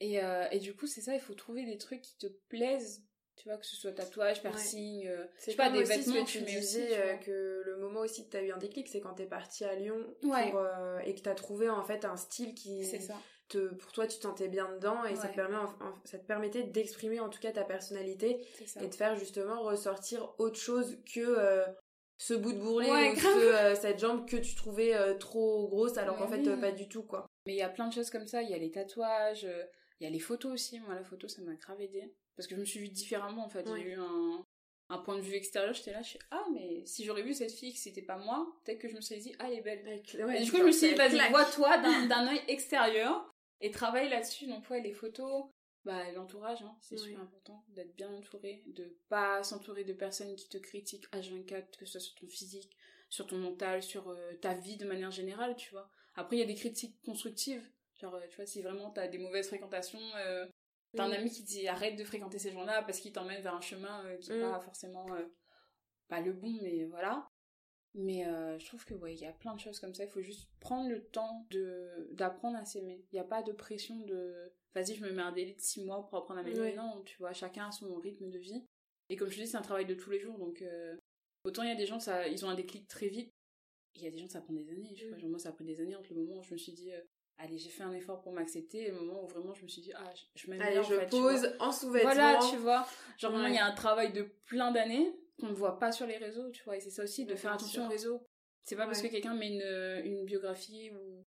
Et, 0.00 0.22
euh, 0.22 0.46
et 0.50 0.58
du 0.58 0.74
coup, 0.74 0.86
c'est 0.86 1.00
ça, 1.00 1.14
il 1.14 1.20
faut 1.20 1.34
trouver 1.34 1.64
des 1.64 1.78
trucs 1.78 2.02
qui 2.02 2.16
te 2.18 2.26
plaisent. 2.48 3.02
Tu 3.36 3.48
vois, 3.48 3.58
que 3.58 3.66
ce 3.66 3.74
soit 3.74 3.90
tatouage, 3.92 4.42
piercing, 4.42 5.08
euh, 5.08 5.24
je 5.34 5.40
C'est 5.40 5.50
sais 5.50 5.56
pas, 5.56 5.68
des 5.68 5.82
aussi 5.82 5.88
vêtements, 5.88 6.24
ce 6.26 6.32
tu 6.32 6.38
que 6.38 6.44
tu 6.44 6.52
mets 6.52 6.58
aussi, 6.58 6.76
disais 6.76 6.86
tu 6.86 7.00
euh, 7.00 7.16
que 7.16 7.62
le 7.66 7.76
moment 7.78 8.00
aussi 8.00 8.24
que 8.26 8.30
t'as 8.30 8.42
eu 8.42 8.52
un 8.52 8.58
déclic, 8.58 8.88
c'est 8.88 9.00
quand 9.00 9.14
t'es 9.14 9.26
partie 9.26 9.64
à 9.64 9.74
Lyon 9.74 9.98
Ouais. 10.22 10.50
pour, 10.50 10.60
euh, 10.60 10.98
et 11.00 11.16
que 11.16 11.20
t'as 11.20 11.34
trouvé 11.34 11.68
en 11.68 11.82
fait 11.82 12.04
un 12.04 12.16
style 12.16 12.54
qui 12.54 12.84
C'est 12.84 13.00
ça. 13.00 13.16
te, 13.48 13.74
pour 13.74 13.90
toi 13.90 14.06
tu 14.06 14.18
te 14.18 14.22
sentais 14.22 14.46
bien 14.46 14.70
dedans 14.74 15.04
et 15.04 15.16
ça, 15.16 15.22
te 15.22 15.28
Ouais. 15.30 15.34
permet, 15.34 15.56
ça 16.04 16.18
te 16.18 16.24
permettait 16.26 16.62
d'exprimer 16.62 17.18
en 17.18 17.28
tout 17.28 17.40
cas 17.40 17.50
ta 17.50 17.64
personnalité 17.64 18.46
et 18.80 18.86
de 18.86 18.94
faire 18.94 19.16
justement 19.16 19.62
ressortir 19.62 20.32
autre 20.38 20.58
chose 20.58 20.96
que 21.12 21.18
euh, 21.20 21.64
ce 22.18 22.34
bout 22.34 22.52
de 22.52 22.58
bourrelet 22.60 22.88
Ouais, 22.92 23.10
ou 23.10 23.16
ce, 23.16 23.26
euh, 23.26 23.74
cette 23.74 23.98
jambe 23.98 24.28
que 24.28 24.36
tu 24.36 24.54
trouvais 24.54 24.94
euh, 24.94 25.14
trop 25.14 25.66
grosse 25.66 25.98
alors 25.98 26.16
Mais 26.16 26.22
qu'en 26.22 26.28
fait 26.28 26.38
oui. 26.46 26.48
euh, 26.50 26.56
pas 26.56 26.70
du 26.70 26.88
tout 26.88 27.02
quoi. 27.02 27.26
Mais 27.46 27.54
il 27.54 27.58
y 27.58 27.62
a 27.62 27.68
plein 27.68 27.88
de 27.88 27.92
choses 27.92 28.10
comme 28.10 28.28
ça. 28.28 28.42
Il 28.42 28.48
y 28.48 28.54
a 28.54 28.58
les 28.58 28.70
tatouages, 28.70 29.44
euh, 29.44 29.64
il 30.00 30.04
y 30.04 30.06
a 30.06 30.10
les 30.10 30.18
photos 30.20 30.52
aussi. 30.52 30.80
Moi, 30.80 30.94
la 30.94 31.04
photo, 31.04 31.28
ça 31.28 31.42
m'a 31.42 31.54
grave 31.54 31.80
aidé. 31.80 32.12
Parce 32.36 32.46
que 32.48 32.54
je 32.56 32.60
me 32.60 32.64
suis 32.64 32.80
vue 32.80 32.88
différemment, 32.88 33.44
en 33.44 33.48
fait. 33.48 33.68
Ouais. 33.68 33.80
J'ai 33.80 33.90
eu 33.90 33.94
un, 33.94 34.44
un 34.88 34.98
point 34.98 35.16
de 35.16 35.20
vue 35.22 35.34
extérieur. 35.34 35.72
J'étais 35.72 35.92
là, 35.92 36.02
je 36.02 36.08
suis 36.10 36.18
ah, 36.30 36.44
mais 36.52 36.84
si 36.84 37.04
j'aurais 37.04 37.22
vu 37.22 37.32
cette 37.34 37.52
fille 37.52 37.72
que 37.72 37.78
c'était 37.78 38.02
pas 38.02 38.16
moi, 38.18 38.46
peut-être 38.64 38.80
que 38.80 38.88
je 38.88 38.94
me 38.96 39.00
serais 39.00 39.20
dit, 39.20 39.34
ah, 39.38 39.46
elle 39.50 39.58
est 39.58 39.62
belle. 39.62 40.02
Ouais, 40.24 40.40
et 40.40 40.44
du 40.44 40.50
coup, 40.50 40.58
je 40.58 40.62
me 40.64 40.72
suis 40.72 40.88
dit, 40.88 40.94
vas-y, 40.94 41.30
vois-toi 41.30 41.78
d'un 41.78 42.06
d'un 42.08 42.28
œil 42.28 42.40
extérieur 42.48 43.30
et 43.60 43.70
travaille 43.70 44.08
là-dessus. 44.08 44.46
Donc, 44.46 44.68
ouais, 44.68 44.80
les 44.80 44.92
photos, 44.92 45.44
bah, 45.84 46.10
l'entourage, 46.12 46.62
hein, 46.62 46.76
c'est 46.80 46.96
Oui. 46.96 47.08
super 47.10 47.20
important 47.20 47.64
d'être 47.68 47.94
bien 47.94 48.10
entouré, 48.12 48.64
de 48.66 48.98
pas 49.08 49.42
s'entourer 49.42 49.84
de 49.84 49.92
personnes 49.92 50.34
qui 50.34 50.48
te 50.48 50.58
critiquent 50.58 51.06
H24, 51.12 51.76
que 51.78 51.86
ce 51.86 51.92
soit 51.92 52.00
sur 52.00 52.14
ton 52.16 52.26
physique, 52.26 52.76
sur 53.10 53.26
ton 53.26 53.38
mental, 53.38 53.82
sur 53.82 54.08
euh, 54.08 54.32
ta 54.40 54.54
vie 54.54 54.76
de 54.76 54.86
manière 54.86 55.10
générale, 55.12 55.54
tu 55.56 55.70
vois. 55.70 55.88
Après, 56.16 56.36
il 56.36 56.40
y 56.40 56.42
a 56.42 56.46
des 56.46 56.54
critiques 56.56 57.00
constructives. 57.04 57.62
Genre, 58.04 58.14
euh, 58.16 58.26
tu 58.28 58.36
vois, 58.36 58.44
si 58.46 58.60
vraiment 58.60 58.90
t'as 58.90 59.08
des 59.08 59.16
mauvaises 59.18 59.48
fréquentations, 59.48 59.98
euh, 60.16 60.46
t'as 60.94 61.04
un 61.04 61.10
Oui. 61.10 61.16
ami 61.16 61.30
qui 61.30 61.42
dit 61.42 61.66
arrête 61.68 61.96
de 61.96 62.04
fréquenter 62.04 62.38
ces 62.38 62.52
gens-là 62.52 62.82
parce 62.82 63.00
qu'ils 63.00 63.12
t'emmènent 63.12 63.42
vers 63.42 63.54
un 63.54 63.62
chemin 63.62 64.04
euh, 64.04 64.16
qui 64.18 64.30
est 64.30 64.36
Mm. 64.38 64.50
pas 64.52 64.60
forcément 64.60 65.06
euh, 65.14 65.26
pas 66.08 66.20
le 66.20 66.34
bon, 66.34 66.52
mais 66.62 66.84
voilà. 66.84 67.26
Mais 67.94 68.24
je 68.58 68.66
trouve 68.66 68.84
que 68.84 68.92
ouais, 68.94 69.14
il 69.14 69.20
y 69.20 69.24
a 69.26 69.32
plein 69.32 69.54
de 69.54 69.60
choses 69.60 69.78
comme 69.78 69.94
ça. 69.94 70.02
Il 70.04 70.10
faut 70.10 70.20
juste 70.20 70.50
prendre 70.58 70.90
le 70.90 71.04
temps 71.06 71.46
de 71.50 72.08
d'apprendre 72.10 72.58
à 72.58 72.64
s'aimer. 72.64 73.04
Il 73.12 73.14
n'y 73.14 73.20
a 73.20 73.24
pas 73.24 73.42
de 73.44 73.52
pression 73.52 74.00
de 74.00 74.52
vas-y, 74.74 74.96
je 74.96 75.04
me 75.04 75.12
mets 75.12 75.22
un 75.22 75.30
délai 75.30 75.54
de 75.54 75.60
6 75.60 75.84
mois 75.84 76.04
pour 76.04 76.18
apprendre 76.18 76.40
à 76.40 76.42
m'aimer. 76.42 76.74
Non, 76.74 77.02
tu 77.04 77.16
vois, 77.18 77.32
chacun 77.32 77.68
a 77.68 77.70
son 77.70 77.94
rythme 77.94 78.28
de 78.30 78.38
vie. 78.38 78.66
Et 79.10 79.16
comme 79.16 79.28
je 79.30 79.36
te 79.36 79.40
dis, 79.42 79.46
c'est 79.46 79.56
un 79.56 79.62
travail 79.62 79.86
de 79.86 79.94
tous 79.94 80.10
les 80.10 80.18
jours. 80.18 80.36
Donc 80.38 80.62
autant 81.44 81.62
il 81.62 81.68
y 81.68 81.72
a 81.72 81.76
des 81.76 81.86
gens, 81.86 82.00
ça, 82.00 82.26
ils 82.26 82.44
ont 82.44 82.48
un 82.50 82.56
déclic 82.56 82.88
très 82.88 83.06
vite. 83.08 83.32
Il 83.94 84.02
y 84.02 84.08
a 84.08 84.10
des 84.10 84.18
gens, 84.18 84.28
ça 84.28 84.40
prend 84.40 84.52
des 84.54 84.68
années. 84.70 84.92
Vois, 85.08 85.16
Mm. 85.16 85.20
genre 85.20 85.30
moi, 85.30 85.38
ça 85.38 85.50
a 85.50 85.52
pris 85.52 85.64
des 85.64 85.80
années 85.80 85.94
entre 85.94 86.12
le 86.14 86.20
moment 86.24 86.40
où 86.40 86.42
je 86.42 86.52
me 86.52 86.58
suis 86.58 86.72
dit, 86.72 86.92
euh, 86.92 87.00
allez, 87.38 87.58
j'ai 87.58 87.70
fait 87.70 87.82
un 87.82 87.92
effort 87.92 88.20
pour 88.20 88.32
m'accepter, 88.32 88.82
et 88.82 88.90
le 88.90 89.00
moment 89.00 89.24
où 89.24 89.26
vraiment 89.26 89.54
je 89.54 89.62
me 89.62 89.68
suis 89.68 89.82
dit, 89.82 89.92
ah, 89.94 90.10
je, 90.34 90.50
m'aime 90.50 90.60
Allez, 90.60 90.72
bien, 90.72 90.80
en 90.80 90.84
je 90.84 90.94
fait, 90.94 91.10
pose 91.10 91.56
en 91.60 91.72
sous-vêtements. 91.72 92.12
Voilà, 92.12 92.38
tu 92.50 92.56
vois. 92.56 92.86
Genre, 93.18 93.32
vraiment, 93.32 93.48
il 93.48 93.54
y 93.54 93.58
a 93.58 93.66
un 93.66 93.74
travail 93.74 94.12
de 94.12 94.22
plein 94.46 94.70
d'années 94.70 95.14
qu'on 95.40 95.48
ne 95.48 95.54
voit 95.54 95.78
pas 95.78 95.92
sur 95.92 96.06
les 96.06 96.16
réseaux, 96.16 96.50
tu 96.50 96.62
vois. 96.64 96.76
Et 96.76 96.80
c'est 96.80 96.90
ça 96.90 97.02
aussi, 97.02 97.24
de 97.24 97.32
Ouais, 97.32 97.36
faire 97.36 97.52
attention 97.52 97.86
aux 97.86 97.90
réseaux. 97.90 98.26
C'est 98.62 98.76
pas 98.76 98.86
parce 98.86 99.02
que 99.02 99.08
quelqu'un 99.08 99.34
met 99.34 99.48
une, 99.48 100.06
une 100.06 100.24
biographie 100.24 100.90
ou 100.90 101.24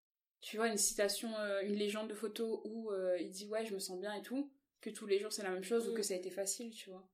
tu 0.43 0.57
vois, 0.57 0.69
une 0.69 0.77
citation, 0.77 1.31
une 1.63 1.77
légende 1.77 2.09
de 2.09 2.15
photo 2.15 2.63
où 2.67 2.91
il 3.19 3.31
dit 3.31 3.47
ouais, 3.47 3.65
je 3.65 3.73
me 3.73 3.79
sens 3.79 3.99
bien 3.99 4.13
et 4.13 4.23
tout, 4.23 4.53
que 4.83 4.91
tous 4.91 5.07
les 5.07 5.19
jours 5.19 5.33
c'est 5.33 5.45
la 5.45 5.51
même 5.51 5.65
chose 5.65 5.89
ou 5.89 5.95
que 5.95 6.01
mm. 6.01 6.05
ça 6.05 6.15
a 6.15 6.17
été 6.19 6.31
facile, 6.31 6.75
tu 6.75 6.91
vois. 6.91 7.09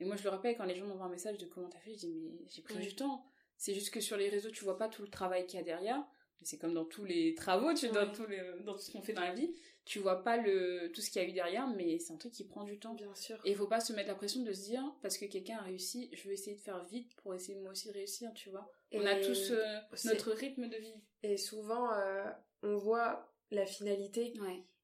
Et 0.00 0.04
moi, 0.06 0.16
je 0.16 0.24
le 0.24 0.30
rappelle, 0.30 0.56
quand 0.56 0.64
les 0.64 0.74
gens 0.74 0.86
m'envoient 0.86 1.06
un 1.06 1.10
message 1.10 1.36
de 1.36 1.46
comment 1.46 1.68
t'as 1.68 1.78
fait, 1.78 1.92
je 1.92 1.98
dis, 1.98 2.08
mais 2.08 2.46
j'ai 2.48 2.62
pris 2.62 2.78
du 2.78 2.94
temps. 2.96 3.26
C'est 3.58 3.74
juste 3.74 3.90
que 3.90 4.00
sur 4.00 4.16
les 4.16 4.30
réseaux, 4.30 4.50
tu 4.50 4.64
vois 4.64 4.78
pas 4.78 4.88
tout 4.88 5.02
le 5.02 5.08
travail 5.08 5.46
qu'il 5.46 5.58
y 5.58 5.62
a 5.62 5.64
derrière. 5.64 6.02
C'est 6.42 6.58
comme 6.58 6.74
dans 6.74 6.84
tous 6.84 7.04
les 7.04 7.34
travaux, 7.34 7.72
tu, 7.74 7.88
dans, 7.88 8.10
tous 8.10 8.26
les, 8.26 8.40
dans 8.64 8.74
tout 8.74 8.80
ce 8.80 8.90
qu'on 8.90 9.02
fait 9.02 9.12
dans 9.12 9.22
la 9.22 9.34
vie. 9.34 9.52
Tu 9.84 9.98
vois 9.98 10.22
pas 10.22 10.36
le, 10.36 10.90
tout 10.92 11.00
ce 11.00 11.10
qu'il 11.10 11.20
y 11.20 11.24
a 11.24 11.28
eu 11.28 11.32
derrière, 11.32 11.66
mais 11.68 11.98
c'est 11.98 12.12
un 12.12 12.16
truc 12.16 12.32
qui 12.32 12.44
prend 12.44 12.64
du 12.64 12.78
temps. 12.78 12.94
Bien 12.94 13.14
sûr. 13.14 13.36
Et 13.44 13.50
il 13.50 13.56
faut 13.56 13.66
pas 13.66 13.80
se 13.80 13.92
mettre 13.92 14.08
la 14.08 14.14
pression 14.14 14.42
de 14.42 14.52
se 14.52 14.62
dire, 14.62 14.82
parce 15.02 15.18
que 15.18 15.24
quelqu'un 15.24 15.58
a 15.58 15.62
réussi, 15.62 16.10
je 16.12 16.28
vais 16.28 16.34
essayer 16.34 16.56
de 16.56 16.60
faire 16.60 16.84
vite 16.84 17.14
pour 17.16 17.34
essayer 17.34 17.58
moi 17.58 17.72
aussi 17.72 17.88
de 17.88 17.92
réussir, 17.92 18.32
tu 18.34 18.50
vois. 18.50 18.70
on 18.92 19.04
a 19.04 19.16
tous 19.16 19.50
euh, 19.50 19.78
notre 20.04 20.32
rythme 20.32 20.68
de 20.68 20.76
vie. 20.76 20.94
Et 21.22 21.36
souvent, 21.36 21.92
euh, 21.92 22.24
on 22.62 22.76
voit 22.76 23.32
la 23.50 23.66
finalité. 23.66 24.32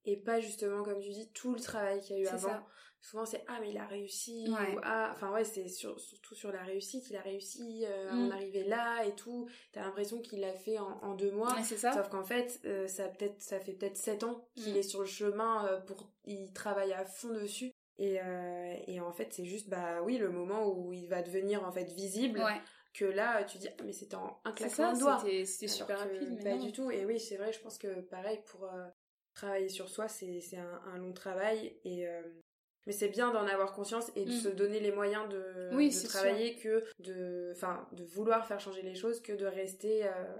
Et 0.07 0.17
pas 0.17 0.41
justement, 0.41 0.83
comme 0.83 1.01
tu 1.01 1.11
dis, 1.11 1.31
tout 1.33 1.53
le 1.53 1.61
travail 1.61 2.01
qu'il 2.01 2.17
y 2.17 2.21
a 2.21 2.23
eu 2.23 2.27
avant. 2.29 2.49
Ça. 2.49 2.67
Souvent 3.07 3.25
c'est 3.25 3.45
ah 3.47 3.59
mais 3.61 3.71
il 3.71 3.79
a 3.79 3.87
réussi 3.87 4.47
ou 4.49 4.81
ah 4.83 5.11
enfin 5.13 5.31
ouais 5.31 5.45
c'est 5.45 5.69
surtout 5.69 6.35
sur 6.35 6.51
la 6.51 6.63
réussite 6.65 7.09
il 7.09 7.17
a 7.17 7.21
réussi 7.21 7.85
euh, 7.85 8.11
à 8.11 8.15
en 8.15 8.27
mm. 8.27 8.33
arriver 8.33 8.65
là 8.65 9.05
et 9.05 9.15
tout. 9.15 9.49
T'as 9.71 9.83
l'impression 9.83 10.21
qu'il 10.21 10.41
l'a 10.41 10.55
fait 10.55 10.79
en, 10.81 11.15
deux 11.15 11.31
mois. 11.31 11.55
C'est 11.63 11.77
ça. 11.77 11.93
Sauf 11.93 12.09
qu'en 12.09 12.25
fait 12.25 12.59
euh, 12.65 12.89
ça 12.89 13.09
peut-être 13.09 13.41
ça 13.41 13.61
fait 13.61 13.75
peut-être 13.75 13.97
sept 13.97 14.25
ans 14.25 14.49
qu'il 14.57 14.75
mm. 14.75 14.79
est 14.79 14.83
sur 14.83 15.01
le 15.01 15.07
chemin 15.07 15.67
euh, 15.67 15.81
pour 15.81 16.11
il 16.25 16.53
travaille 16.53 16.93
à 16.93 17.05
fond 17.05 17.33
dessus. 17.33 17.71
Et, 17.99 18.19
et 18.89 19.01
en 19.01 19.13
fait 19.13 19.33
c'est 19.33 19.47
juste 19.47 19.71
bah 19.71 20.03
oui 20.03 20.19
le 20.19 20.29
moment 20.29 20.69
où 20.69 20.93
il 20.93 21.09
va 21.09 21.23
devenir 21.23 21.65
en 21.65 21.71
fait 21.71 21.85
visible 21.93 22.43
que 22.93 23.05
là 23.05 23.45
tu 23.45 23.57
dis 23.59 23.69
ah, 23.69 23.83
mais 23.85 23.93
c'était 23.93 24.17
en 24.17 24.39
un 24.45 24.53
claquement 24.53 24.93
de 24.93 24.99
doigts. 24.99 25.21
c'était 25.21 25.69
super 25.69 26.01
rapide 26.01 26.29
mais 26.37 26.43
pas 26.43 26.59
du 26.59 26.73
tout. 26.73 26.91
et 26.91 27.07
oui 27.07 27.19
c'est 27.19 27.37
vrai 27.37 27.53
je 27.53 27.61
pense 27.61 27.79
que 27.79 28.01
pareil 28.01 28.41
pour 28.51 28.69
travailler 29.37 29.69
sur 29.69 29.89
soi 29.89 30.09
c'est 30.09 30.57
un, 30.57 30.81
un, 30.93 30.99
long 30.99 31.13
travail 31.13 31.77
et 31.85 32.09
mais 32.87 32.93
c'est 32.93 33.09
bien 33.09 33.33
d'en 33.33 33.47
avoir 33.47 33.73
conscience 33.73 34.11
et 34.15 34.25
de 34.25 34.31
mm. 34.31 34.41
se 34.41 34.49
donner 34.49 34.81
les 34.81 34.93
moyens 34.93 35.29
de, 35.29 35.71
oui, 35.73 35.91
de 35.91 36.09
travailler 36.09 36.55
que 36.55 36.85
de 37.01 37.51
enfin 37.53 37.87
de 37.93 38.05
vouloir 38.05 38.47
faire 38.47 38.61
changer 38.61 38.83
les 38.83 38.95
choses 38.95 39.21
que 39.21 39.33
de 39.33 39.45
rester 39.45 40.07
euh, 40.07 40.37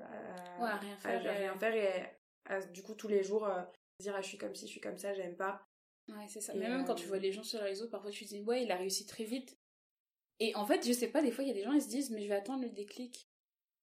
à, 0.61 0.77
rien 0.77 0.97
faire, 0.97 1.23
rien 1.23 1.59
faire 1.59 1.75
et 1.75 2.73
du 2.73 2.83
coup 2.83 2.95
tous 2.95 3.09
les 3.09 3.25
jours 3.25 3.47
euh, 3.47 3.63
dire 3.99 4.15
ah, 4.17 4.23
je 4.23 4.29
suis 4.29 4.39
comme 4.39 4.55
ci 4.55 4.67
je 4.67 4.71
suis 4.71 4.81
comme 4.81 4.99
ça 4.99 5.13
j'aime 5.13 5.37
pas. 5.37 5.67
Ouais 6.09 6.27
c'est 6.29 6.41
ça. 6.41 6.55
Mais 6.55 6.69
même 6.69 6.85
quand 6.85 6.95
tu 6.95 7.07
euh, 7.07 7.09
vois 7.09 7.19
les 7.19 7.33
gens 7.33 7.43
sur 7.43 7.59
les 7.59 7.67
réseaux 7.67 7.89
parfois 7.89 8.13
tu 8.13 8.25
te 8.25 8.29
dis 8.29 8.41
ouais 8.43 8.63
il 8.63 8.71
a 8.71 8.77
réussi 8.77 9.07
très 9.07 9.25
vite. 9.25 9.59
Et 10.39 10.55
en 10.55 10.67
fait 10.67 10.87
je 10.87 10.93
sais 10.93 11.09
pas 11.09 11.23
des 11.23 11.33
fois 11.33 11.43
il 11.43 11.49
y 11.49 11.51
a 11.51 11.55
des 11.55 11.65
gens 11.65 11.73
ils 11.73 11.83
se 11.83 11.89
disent 11.89 12.11
mais 12.11 12.23
je 12.23 12.29
vais 12.29 12.37
attendre 12.37 12.63
le 12.63 12.71
déclic. 12.71 13.29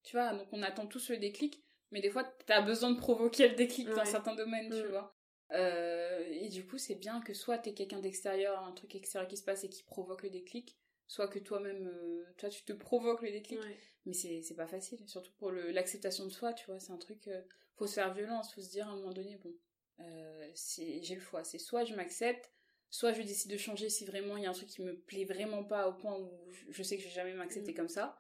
Tu 0.04 0.15
vois 0.15 0.34
donc 0.34 0.47
on 0.54 0.63
attend 0.63 0.88
tous 0.88 1.10
le 1.10 1.17
déclic 1.17 1.62
mais 1.93 2.01
des 2.01 2.10
fois 2.10 2.25
t'as 2.45 2.62
besoin 2.62 2.91
de 2.91 2.97
provoquer 2.97 3.47
le 3.47 3.56
déclic 3.56 3.88
dans 3.88 4.03
certains 4.03 4.36
domaines 4.36 4.69
tu 4.69 4.84
mm. 4.84 4.89
vois 4.89 5.15
euh, 5.53 6.25
et 6.29 6.49
du 6.49 6.65
coup, 6.65 6.77
c'est 6.77 6.95
bien 6.95 7.21
que 7.21 7.34
soit 7.34 7.60
t'es 7.60 7.73
quelqu'un 7.73 7.99
d'extérieur, 7.99 8.63
un 8.63 8.71
truc 8.71 8.95
extérieur 8.95 9.29
qui 9.29 9.38
se 9.38 9.43
passe 9.43 9.63
et 9.63 9.69
qui 9.69 9.84
provoque 9.84 10.23
le 10.23 10.29
déclic, 10.29 10.77
soit 11.08 11.27
que 11.27 11.39
toi-même, 11.39 11.88
euh, 11.88 12.23
toi, 12.38 12.49
tu 12.49 12.63
te 12.63 12.73
provoques 12.73 13.21
le 13.21 13.32
déclic. 13.32 13.60
Mais 14.06 14.13
c'est 14.13 14.56
pas 14.56 14.67
facile, 14.67 14.99
surtout 15.08 15.32
pour 15.38 15.51
l'acceptation 15.51 16.25
de 16.25 16.32
soi, 16.32 16.53
tu 16.53 16.65
vois. 16.65 16.79
C'est 16.79 16.91
un 16.91 16.97
truc, 16.97 17.27
euh, 17.27 17.41
faut 17.75 17.88
se 17.88 17.93
faire 17.93 18.13
violence, 18.13 18.53
faut 18.53 18.62
se 18.62 18.69
dire 18.69 18.88
à 18.88 18.91
un 18.91 18.95
moment 18.95 19.13
donné, 19.13 19.38
bon, 19.38 19.53
j'ai 19.99 21.15
le 21.15 21.21
choix. 21.21 21.43
C'est 21.43 21.60
soit 21.60 21.86
je 21.86 21.93
m'accepte, 21.93 22.51
soit 22.89 23.13
je 23.13 23.21
décide 23.21 23.51
de 23.51 23.58
changer 23.58 23.89
si 23.89 24.06
vraiment 24.06 24.38
il 24.38 24.43
y 24.43 24.45
a 24.45 24.49
un 24.49 24.53
truc 24.53 24.69
qui 24.69 24.82
me 24.82 24.97
plaît 24.97 25.25
vraiment 25.25 25.63
pas 25.63 25.88
au 25.88 25.93
point 25.93 26.17
où 26.19 26.32
je 26.69 26.84
sais 26.84 26.97
que 26.97 27.03
je 27.03 27.08
vais 27.08 27.13
jamais 27.13 27.34
m'accepter 27.34 27.71
mm. 27.71 27.75
comme 27.75 27.89
ça. 27.89 28.17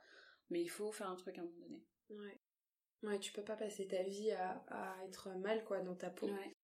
Mais 0.49 0.61
il 0.61 0.69
faut 0.69 0.91
faire 0.91 1.09
un 1.09 1.15
truc 1.15 1.37
à 1.37 1.41
un 1.41 1.45
moment 1.45 1.59
donné. 1.61 1.83
Ouais. 2.09 2.39
Ouais, 3.03 3.19
tu 3.19 3.31
peux 3.33 3.43
pas 3.43 3.55
passer 3.55 3.87
ta 3.87 4.01
vie 4.03 4.31
à, 4.31 4.63
à 4.69 4.95
être 5.05 5.29
mal, 5.37 5.63
quoi, 5.65 5.81
dans 5.81 5.95
ta 5.95 6.09
peau. 6.09 6.27
Ouais 6.27 6.55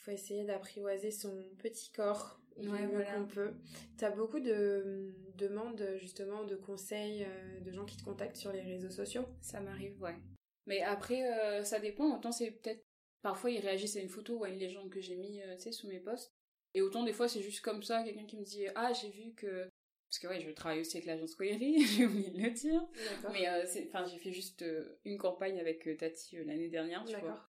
faut 0.00 0.10
essayer 0.10 0.44
d'apprivoiser 0.44 1.10
son 1.10 1.44
petit 1.58 1.90
corps 1.92 2.40
ouais, 2.56 2.86
voilà. 2.86 3.14
qu'on 3.14 3.26
peut. 3.26 3.52
T'as 3.98 4.10
beaucoup 4.10 4.40
de 4.40 5.14
demandes 5.36 5.86
justement 5.98 6.44
de 6.44 6.56
conseils 6.56 7.24
euh, 7.24 7.60
de 7.60 7.70
gens 7.70 7.84
qui 7.84 7.96
te 7.96 8.04
contactent 8.04 8.36
sur 8.36 8.52
les 8.52 8.62
réseaux 8.62 8.90
sociaux? 8.90 9.26
Ça 9.42 9.60
m'arrive, 9.60 10.00
ouais. 10.00 10.16
Mais 10.66 10.82
après, 10.82 11.30
euh, 11.30 11.64
ça 11.64 11.80
dépend. 11.80 12.16
Autant 12.16 12.32
c'est 12.32 12.50
peut-être 12.50 12.84
parfois 13.22 13.50
ils 13.50 13.60
réagissent 13.60 13.96
à 13.96 14.00
une 14.00 14.08
photo 14.08 14.38
ou 14.38 14.44
à 14.44 14.48
une 14.48 14.58
légende 14.58 14.90
que 14.90 15.00
j'ai 15.00 15.16
mis, 15.16 15.40
euh, 15.42 15.56
tu 15.56 15.64
sais, 15.64 15.72
sous 15.72 15.88
mes 15.88 16.00
posts. 16.00 16.32
Et 16.72 16.80
autant 16.80 17.02
des 17.04 17.12
fois 17.12 17.28
c'est 17.28 17.42
juste 17.42 17.60
comme 17.60 17.82
ça, 17.82 18.02
quelqu'un 18.02 18.26
qui 18.26 18.38
me 18.38 18.44
dit 18.44 18.66
ah 18.74 18.92
j'ai 18.92 19.10
vu 19.10 19.34
que 19.34 19.68
parce 20.10 20.18
que 20.18 20.26
ouais 20.26 20.40
je 20.40 20.50
travaille 20.50 20.80
aussi 20.80 20.96
avec 20.96 21.06
l'agence 21.06 21.34
Coéry, 21.34 21.80
j'ai 21.86 22.04
oublié 22.04 22.30
de 22.30 22.42
le 22.42 22.50
dire. 22.50 22.84
Mais 23.32 23.48
enfin 23.88 24.04
j'ai 24.04 24.18
fait 24.18 24.32
juste 24.32 24.64
une 25.04 25.16
campagne 25.16 25.58
avec 25.60 25.88
Tati 25.96 26.36
l'année 26.44 26.68
dernière, 26.68 27.04
tu 27.04 27.16
vois. 27.16 27.48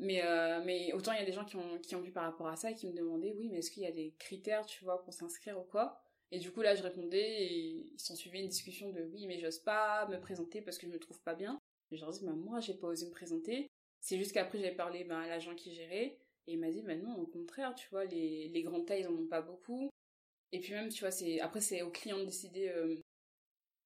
Mais, 0.00 0.24
euh, 0.24 0.62
mais 0.64 0.92
autant 0.94 1.12
il 1.12 1.18
y 1.18 1.22
a 1.22 1.26
des 1.26 1.32
gens 1.32 1.44
qui 1.44 1.56
ont, 1.56 1.78
qui 1.78 1.94
ont 1.94 2.00
vu 2.00 2.10
par 2.10 2.24
rapport 2.24 2.48
à 2.48 2.56
ça 2.56 2.70
et 2.70 2.74
qui 2.74 2.88
me 2.88 2.94
demandaient, 2.94 3.34
oui, 3.36 3.50
mais 3.50 3.58
est-ce 3.58 3.70
qu'il 3.70 3.82
y 3.82 3.86
a 3.86 3.92
des 3.92 4.14
critères, 4.18 4.64
tu 4.64 4.82
vois, 4.82 5.02
pour 5.02 5.12
s'inscrire 5.12 5.58
ou 5.58 5.62
quoi? 5.62 6.00
Et 6.32 6.38
du 6.38 6.50
coup, 6.52 6.62
là, 6.62 6.74
je 6.74 6.82
répondais 6.82 7.44
et 7.44 7.92
ils 7.92 7.98
s'en 7.98 8.14
suivaient 8.14 8.40
une 8.40 8.48
discussion 8.48 8.90
de, 8.90 9.02
oui, 9.12 9.26
mais 9.26 9.38
j'ose 9.38 9.58
pas 9.58 10.08
me 10.08 10.18
présenter 10.18 10.62
parce 10.62 10.78
que 10.78 10.86
je 10.86 10.92
me 10.92 10.98
trouve 10.98 11.20
pas 11.20 11.34
bien. 11.34 11.58
Et 11.90 11.96
je 11.96 12.00
leur 12.00 12.12
dis, 12.12 12.24
bah, 12.24 12.32
moi, 12.32 12.60
j'ai 12.60 12.74
pas 12.74 12.86
osé 12.86 13.06
me 13.06 13.10
présenter. 13.10 13.68
C'est 14.00 14.16
juste 14.16 14.32
qu'après, 14.32 14.58
j'ai 14.58 14.70
parlé 14.70 15.04
bah, 15.04 15.20
à 15.20 15.28
l'agent 15.28 15.54
qui 15.54 15.74
gérait 15.74 16.18
et 16.46 16.52
il 16.54 16.58
m'a 16.58 16.70
dit, 16.70 16.82
bah 16.82 16.96
non, 16.96 17.16
au 17.18 17.26
contraire, 17.26 17.74
tu 17.74 17.88
vois, 17.90 18.04
les, 18.04 18.48
les 18.48 18.62
grandes 18.62 18.86
tailles, 18.86 19.02
ils 19.02 19.08
en 19.08 19.14
ont 19.14 19.26
pas 19.26 19.42
beaucoup. 19.42 19.90
Et 20.52 20.60
puis 20.60 20.72
même, 20.72 20.88
tu 20.88 21.00
vois, 21.00 21.10
c'est 21.10 21.40
après, 21.40 21.60
c'est 21.60 21.82
au 21.82 21.90
client 21.90 22.18
de 22.18 22.24
décider 22.24 22.68
euh, 22.68 22.96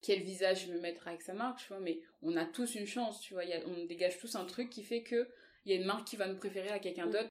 quel 0.01 0.23
visage 0.23 0.67
je 0.67 0.73
veux 0.73 0.81
mettre 0.81 1.09
avec 1.09 1.23
sa 1.23 1.35
marque, 1.35 1.61
tu 1.61 1.69
vois, 1.69 1.81
mais 1.81 2.01
on 2.23 2.37
a 2.37 2.45
tous 2.45 2.75
une 2.75 2.87
chance, 2.87 3.21
tu 3.21 3.35
vois, 3.35 3.45
on 3.67 3.85
dégage 3.85 4.19
tous 4.19 4.35
un 4.35 4.45
truc 4.45 4.71
qui 4.71 4.83
fait 4.83 5.03
que 5.03 5.29
il 5.65 5.73
y 5.73 5.77
a 5.77 5.81
une 5.81 5.87
marque 5.87 6.07
qui 6.07 6.17
va 6.17 6.27
nous 6.27 6.37
préférer 6.37 6.69
à 6.69 6.79
quelqu'un 6.79 7.07
d'autre 7.07 7.31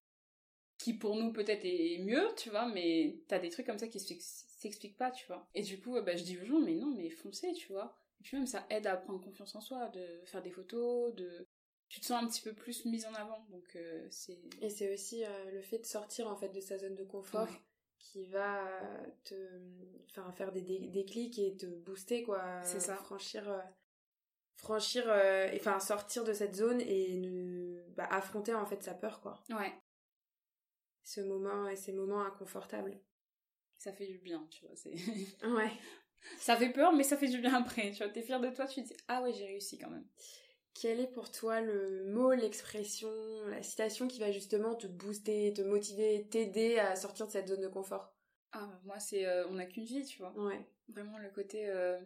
qui 0.84 0.94
pour 0.94 1.16
nous 1.16 1.32
peut-être 1.32 1.64
est 1.64 2.00
mieux, 2.00 2.28
tu 2.36 2.50
vois, 2.50 2.68
mais 2.68 3.16
t'as 3.28 3.40
des 3.40 3.50
trucs 3.50 3.66
comme 3.66 3.78
ça 3.78 3.88
qui 3.88 4.00
s'expliquent 4.00 4.98
pas, 4.98 5.12
tu 5.12 5.26
vois. 5.28 5.48
Et 5.54 5.62
du 5.62 5.80
coup, 5.80 5.94
bah, 6.02 6.16
je 6.16 6.24
dis 6.24 6.38
aux 6.38 6.46
gens, 6.46 6.60
mais 6.60 6.76
non, 6.76 6.88
mais 6.88 7.10
foncez, 7.10 7.54
tu 7.54 7.72
vois. 7.72 7.96
Et 8.20 8.24
puis 8.24 8.36
même, 8.36 8.48
ça 8.48 8.66
aide 8.70 8.88
à 8.88 8.98
prendre 8.98 9.24
confiance 9.24 9.56
en 9.56 9.62
soi, 9.62 9.88
de 9.90 10.22
faire 10.26 10.42
des 10.42 10.52
photos, 10.52 11.14
de... 11.16 11.48
Tu 11.88 12.00
te 12.00 12.06
sens 12.06 12.24
un 12.24 12.28
petit 12.28 12.42
peu 12.42 12.54
plus 12.54 12.86
mise 12.86 13.06
en 13.06 13.14
avant, 13.14 13.46
donc 13.50 13.76
euh, 13.76 14.08
c'est... 14.10 14.40
Et 14.62 14.70
c'est 14.70 14.92
aussi 14.94 15.24
euh, 15.24 15.52
le 15.52 15.62
fait 15.62 15.80
de 15.80 15.86
sortir, 15.86 16.28
en 16.28 16.36
fait, 16.36 16.50
de 16.50 16.60
sa 16.60 16.78
zone 16.78 16.96
de 16.96 17.04
confort 17.04 17.48
qui 18.14 18.26
va 18.28 18.64
te... 19.24 19.34
Enfin, 20.06 20.32
faire 20.34 20.52
des, 20.52 20.62
déclics 20.62 21.40
et 21.40 21.58
te 21.58 21.66
booster, 21.66 22.24
quoi. 22.24 22.62
C'est 22.62 22.80
ça. 22.80 22.96
Franchir... 22.96 23.50
Euh, 23.50 23.60
franchir 24.56 25.12
enfin 25.56 25.80
sortir 25.80 26.24
de 26.24 26.32
cette 26.32 26.56
zone 26.56 26.80
et 26.80 27.18
ne 27.18 27.84
bah, 27.98 28.08
affronter 28.12 28.54
en 28.54 28.68
fait 28.68 28.84
sa 28.84 28.94
peur 28.94 29.20
quoi. 29.20 29.44
Ouais. 29.50 29.74
Ce 31.02 31.20
moment 31.22 31.68
et 31.68 31.76
ces 31.76 31.92
moments 31.92 32.22
inconfortables. 32.22 33.02
Ça 33.80 33.92
fait 33.92 34.06
du 34.06 34.20
bien, 34.20 34.48
tu 34.52 34.64
vois, 34.66 34.76
c'est 34.76 34.94
Ouais. 35.44 35.72
ça 36.38 36.56
fait 36.56 36.70
peur 36.70 36.94
mais 36.94 37.04
ça 37.04 37.18
fait 37.18 37.28
du 37.28 37.40
bien 37.40 37.56
après, 37.56 37.92
tu 37.92 38.04
vois, 38.04 38.14
t'es 38.14 38.22
fier 38.22 38.40
de 38.40 38.52
toi, 38.52 38.68
tu 38.68 38.84
te 38.84 38.88
dis 38.88 38.96
ah 39.08 39.24
ouais, 39.24 39.34
j'ai 39.34 39.48
réussi 39.48 39.80
quand 39.80 39.90
même. 39.90 40.08
Quel 40.74 41.00
est 41.00 41.08
pour 41.08 41.32
toi 41.32 41.62
le 41.62 42.06
mot, 42.06 42.34
l'expression, 42.34 43.12
la 43.48 43.62
citation 43.62 44.08
qui 44.08 44.20
va 44.20 44.32
justement 44.32 44.76
te 44.76 44.88
booster, 44.88 45.54
te 45.54 45.62
motiver, 45.62 46.28
t'aider 46.30 46.80
à 46.80 46.96
sortir 46.96 47.28
de 47.28 47.32
cette 47.32 47.48
zone 47.48 47.62
de 47.62 47.68
confort? 47.68 48.14
Ah, 48.52 48.70
moi 48.84 49.00
c'est 49.00 49.26
euh, 49.26 49.48
on 49.50 49.54
n'a 49.54 49.66
qu'une 49.66 49.86
vie, 49.86 50.04
tu 50.06 50.20
vois. 50.20 50.32
Ouais. 50.38 50.66
Vraiment 50.90 51.18
le 51.18 51.30
côté 51.30 51.70
euh, 51.70 52.00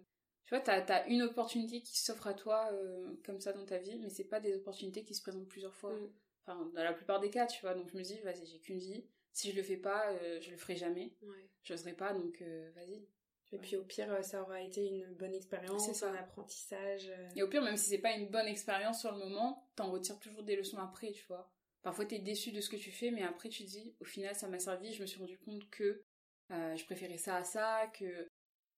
tu 0.45 0.53
vois, 0.53 0.60
t'as 0.60 0.82
as 0.82 1.08
une 1.08 1.23
opportunité 1.23 1.82
qui 1.82 1.97
s'offre 1.97 2.27
à 2.27 2.34
toi 2.34 2.69
euh, 2.73 3.15
comme 3.25 3.39
ça 3.39 3.53
dans 3.53 3.65
ta 3.65 3.77
vie, 3.77 3.99
mais 3.99 4.10
c'est 4.10 4.25
pas 4.25 4.39
des 4.39 4.56
opportunités 4.56 5.03
qui 5.03 5.15
se 5.15 5.21
présentent 5.21 5.47
plusieurs 5.47 5.75
fois. 5.75 5.93
Mm. 5.93 6.10
Enfin, 6.45 6.71
dans 6.73 6.84
la 6.84 6.93
plupart 6.93 7.19
des 7.19 7.30
cas, 7.30 7.47
tu 7.47 7.62
vois. 7.62 7.73
Donc 7.73 7.89
je 7.89 7.97
me 7.97 8.03
dis, 8.03 8.19
vas-y, 8.19 8.45
j'ai 8.45 8.60
qu'une 8.60 8.80
vie. 8.80 9.06
Si 9.34 9.51
je 9.51 9.56
le 9.56 9.63
fais 9.63 9.77
pas, 9.77 10.17
je 10.39 10.49
le 10.49 10.58
ferai 10.58 10.75
jamais. 10.75 11.13
Ouais. 11.21 11.49
J'oserai 11.63 11.93
pas, 11.93 12.13
donc 12.13 12.41
vas-y. 12.75 13.06
Et 13.53 13.57
puis 13.57 13.77
au 13.77 13.83
pire, 13.83 14.23
ça 14.25 14.41
aura 14.41 14.62
été 14.62 14.86
une 14.86 15.13
bonne 15.13 15.33
expérience, 15.33 16.03
un 16.03 16.13
apprentissage. 16.15 17.12
Et 17.36 17.43
au 17.43 17.47
pire, 17.47 17.62
même 17.62 17.77
si 17.77 17.89
c'est 17.89 17.97
pas 17.97 18.12
une 18.12 18.29
bonne 18.29 18.47
expérience 18.47 18.99
sur 18.99 19.12
le 19.12 19.19
moment, 19.19 19.69
t'en 19.75 19.91
retires 19.91 20.19
toujours 20.19 20.43
des 20.43 20.55
leçons 20.55 20.77
après, 20.77 21.12
tu 21.12 21.25
vois. 21.27 21.49
Parfois 21.81 22.05
t'es 22.05 22.19
déçu 22.19 22.51
de 22.51 22.60
ce 22.60 22.69
que 22.69 22.75
tu 22.75 22.91
fais, 22.91 23.12
mais 23.12 23.23
après 23.23 23.47
tu 23.47 23.63
te 23.63 23.69
dis, 23.69 23.95
au 24.01 24.05
final, 24.05 24.36
ça 24.36 24.49
m'a 24.49 24.60
servi. 24.60 24.93
Je 24.93 25.01
me 25.01 25.07
suis 25.07 25.19
rendu 25.19 25.38
compte 25.38 25.69
que 25.69 26.04
je 26.50 26.83
préférais 26.85 27.17
ça 27.17 27.37
à 27.37 27.43
ça, 27.43 27.87
que 27.93 28.29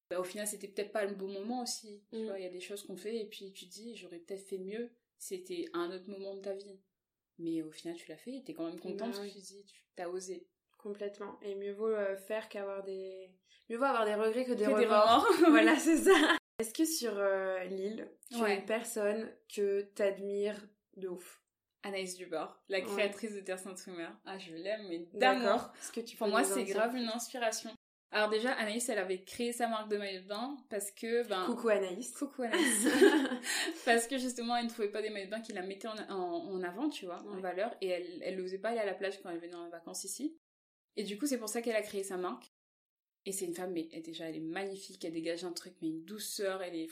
bah, 0.10 0.20
au 0.20 0.24
final 0.24 0.48
c'était 0.48 0.68
peut-être 0.68 0.92
pas 0.92 1.06
le 1.06 1.14
bon 1.14 1.28
moment 1.28 1.62
aussi 1.62 2.02
tu 2.10 2.18
mm. 2.18 2.26
vois 2.26 2.40
il 2.40 2.44
y 2.44 2.48
a 2.48 2.52
des 2.52 2.60
choses 2.60 2.84
qu'on 2.84 2.98
fait 2.98 3.18
et 3.18 3.26
puis 3.26 3.52
tu 3.54 3.68
te 3.68 3.72
dis 3.72 3.96
j'aurais 3.96 4.20
peut-être 4.20 4.46
fait 4.46 4.58
mieux 4.58 4.92
c'était 5.18 5.66
un 5.74 5.92
autre 5.92 6.10
moment 6.10 6.34
de 6.34 6.42
ta 6.42 6.54
vie 6.54 6.80
mais 7.38 7.62
au 7.62 7.72
final 7.72 7.96
tu 7.96 8.10
l'as 8.10 8.18
fait 8.18 8.38
et 8.38 8.44
t'es 8.44 8.54
quand 8.54 8.66
même 8.66 8.80
contente 8.80 9.12
bah 9.12 9.28
que 9.28 9.32
tu 9.32 9.40
dis 9.40 9.64
tu 9.66 9.86
t'as 9.96 10.08
osé 10.08 10.48
complètement 10.78 11.40
et 11.42 11.56
mieux 11.56 11.74
vaut 11.74 11.88
euh, 11.88 12.18
faire 12.18 12.50
qu'avoir 12.50 12.84
des 12.84 13.30
mieux 13.70 13.78
vaut 13.78 13.86
avoir 13.86 14.06
des 14.06 14.16
regrets 14.16 14.46
que 14.46 14.54
des 14.54 14.68
remords 14.68 15.28
voilà 15.50 15.76
c'est 15.80 15.98
ça 15.98 16.38
est-ce 16.60 16.74
que 16.74 16.86
sur 16.86 17.14
euh, 17.16 17.64
l'île 17.66 18.10
tu 18.30 18.44
as 18.44 18.54
une 18.54 18.66
personne 18.66 19.30
que 19.54 19.82
t'admires 19.96 20.62
de 20.98 21.08
ouf? 21.08 21.42
Anaïs 21.84 22.18
Dubord, 22.18 22.62
la 22.68 22.82
créatrice 22.82 23.34
de 23.34 23.40
Terre 23.40 23.58
Sainte 23.58 23.82
Ah, 24.26 24.38
je 24.38 24.54
l'aime, 24.54 24.86
mais 24.90 25.08
d'amour. 25.14 25.72
Que 25.94 26.02
tu 26.02 26.18
Pour 26.18 26.28
moi, 26.28 26.44
c'est 26.44 26.66
grave 26.66 26.96
une 26.96 27.08
inspiration. 27.08 27.72
Alors 28.12 28.30
déjà, 28.30 28.52
Anaïs, 28.54 28.90
elle 28.90 28.98
avait 28.98 29.24
créé 29.24 29.54
sa 29.54 29.68
marque 29.68 29.90
de 29.90 29.98
maillot 29.98 30.22
de 30.22 30.28
bain 30.28 30.58
parce 30.70 30.92
que... 30.92 31.28
Ben, 31.28 31.46
coucou 31.46 31.70
Anaïs. 31.70 32.12
Coucou 32.12 32.42
Anaïs. 32.42 32.88
parce 33.86 34.08
que 34.08 34.18
justement, 34.18 34.58
elle 34.58 34.66
ne 34.66 34.70
trouvait 34.70 34.90
pas 34.90 35.02
des 35.02 35.12
maillots 35.12 35.28
de 35.28 35.32
bain 35.32 35.42
qui 35.42 35.54
la 35.54 35.62
mettaient 35.62 35.88
en, 35.88 35.96
en, 36.10 36.64
avant, 36.64 36.90
tu 36.90 37.06
vois, 37.06 37.22
en 37.28 37.40
valeur, 37.40 37.74
et 37.82 37.88
elle, 37.88 38.24
elle 38.24 38.38
n'osait 38.42 38.58
pas 38.58 38.70
aller 38.70 38.80
à 38.80 38.86
la 38.86 38.96
plage 38.96 39.22
quand 39.22 39.30
elle 39.30 39.40
venait 39.40 39.56
en 39.56 39.70
vacances 39.70 40.04
ici. 40.04 40.36
Et 40.96 41.04
du 41.04 41.20
coup, 41.20 41.28
c'est 41.28 41.38
pour 41.38 41.50
ça 41.50 41.62
qu'elle 41.62 41.76
a 41.76 41.84
créé 41.84 42.04
sa 42.04 42.18
marque. 42.18 42.52
Et 43.26 43.32
c'est 43.32 43.46
une 43.46 43.54
femme, 43.54 43.74
mais 43.74 43.90
elle, 43.92 44.02
déjà, 44.02 44.30
elle 44.30 44.38
est 44.38 44.42
magnifique, 44.42 45.04
elle 45.06 45.14
dégage 45.14 45.44
un 45.44 45.52
truc, 45.52 45.74
mais 45.82 45.90
une 45.90 46.04
douceur, 46.06 46.62
elle 46.62 46.76
est 46.76 46.88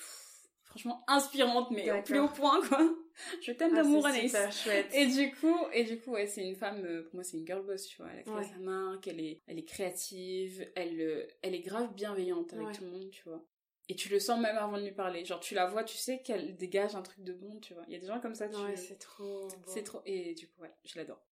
franchement 0.64 1.04
inspirante, 1.08 1.72
mais 1.72 1.90
au 1.92 2.02
plus 2.04 2.20
haut 2.20 2.28
point, 2.28 2.62
quoi. 2.68 2.80
Je 3.42 3.52
t'aime 3.52 3.72
ah, 3.74 3.78
d'amour, 3.78 4.06
Anaïs. 4.06 4.36
chouette. 4.52 4.94
Et 4.94 5.08
du 5.08 5.34
coup, 5.34 5.58
et 5.74 5.84
du 5.84 6.00
coup, 6.00 6.12
ouais, 6.12 6.28
c'est 6.28 6.48
une 6.48 6.56
femme, 6.56 6.86
euh, 6.86 7.04
pour 7.04 7.16
moi, 7.16 7.24
c'est 7.24 7.38
une 7.38 7.48
girl 7.48 7.66
boss, 7.66 7.88
tu 7.88 7.98
vois. 7.98 8.12
Elle 8.12 8.20
a 8.20 8.24
créé 8.24 8.44
sa 8.44 8.60
marque, 8.60 9.08
elle 9.08 9.20
est, 9.20 9.42
elle 9.48 9.58
est 9.58 9.66
créative, 9.66 10.70
elle, 10.76 11.02
euh, 11.02 11.28
elle 11.42 11.56
est 11.56 11.62
grave 11.62 11.94
bienveillante 11.96 12.54
avec 12.54 12.78
tout 12.78 12.84
le 12.84 12.92
monde, 12.92 13.10
tu 13.10 13.24
vois. 13.24 13.44
Et 13.90 13.96
tu 13.96 14.10
le 14.10 14.20
sens 14.20 14.40
même 14.40 14.58
avant 14.58 14.78
de 14.78 14.84
lui 14.84 14.92
parler. 14.92 15.24
Genre, 15.24 15.40
tu 15.40 15.56
la 15.56 15.66
vois, 15.66 15.84
tu 15.84 15.98
sais 15.98 16.22
qu'elle 16.22 16.58
dégage 16.58 16.96
un 16.96 17.02
truc 17.02 17.24
de 17.24 17.34
bon, 17.34 17.58
tu 17.60 17.74
vois. 17.74 17.84
Il 17.88 17.94
y 17.94 17.96
a 17.96 18.00
des 18.00 18.08
gens 18.08 18.20
comme 18.20 18.36
ça, 18.36 18.50
tu 18.50 18.58
Ouais, 18.58 18.76
c'est 18.76 19.00
trop. 19.00 19.48
C'est 19.66 19.84
trop. 19.84 20.02
Et 20.06 20.36
du 20.36 20.48
coup, 20.50 20.62
ouais, 20.62 20.74
je 20.84 21.00
l'adore. 21.00 21.26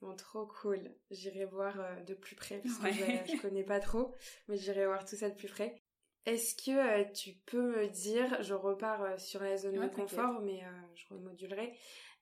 Bon, 0.00 0.14
trop 0.14 0.46
cool. 0.46 0.94
J'irai 1.10 1.46
voir 1.46 1.80
euh, 1.80 2.00
de 2.02 2.14
plus 2.14 2.36
près, 2.36 2.58
parce 2.58 2.78
que 2.78 2.92
je, 2.92 3.32
je, 3.32 3.40
connais 3.40 3.64
pas 3.64 3.80
trop, 3.80 4.14
mais 4.48 4.56
j'irai 4.56 4.86
voir 4.86 5.04
tout 5.04 5.16
ça 5.16 5.30
de 5.30 5.34
plus 5.34 5.48
près. 5.48 5.82
Est-ce 6.26 6.54
que 6.54 6.70
euh, 6.70 7.04
tu 7.12 7.32
peux 7.46 7.80
me 7.80 7.88
dire, 7.88 8.42
je 8.42 8.54
repars 8.54 9.02
euh, 9.02 9.18
sur 9.18 9.42
la 9.42 9.56
zone 9.56 9.80
de 9.80 9.88
confort, 9.88 10.40
mais 10.40 10.62
je 10.94 11.04
remodulerai. 11.08 11.76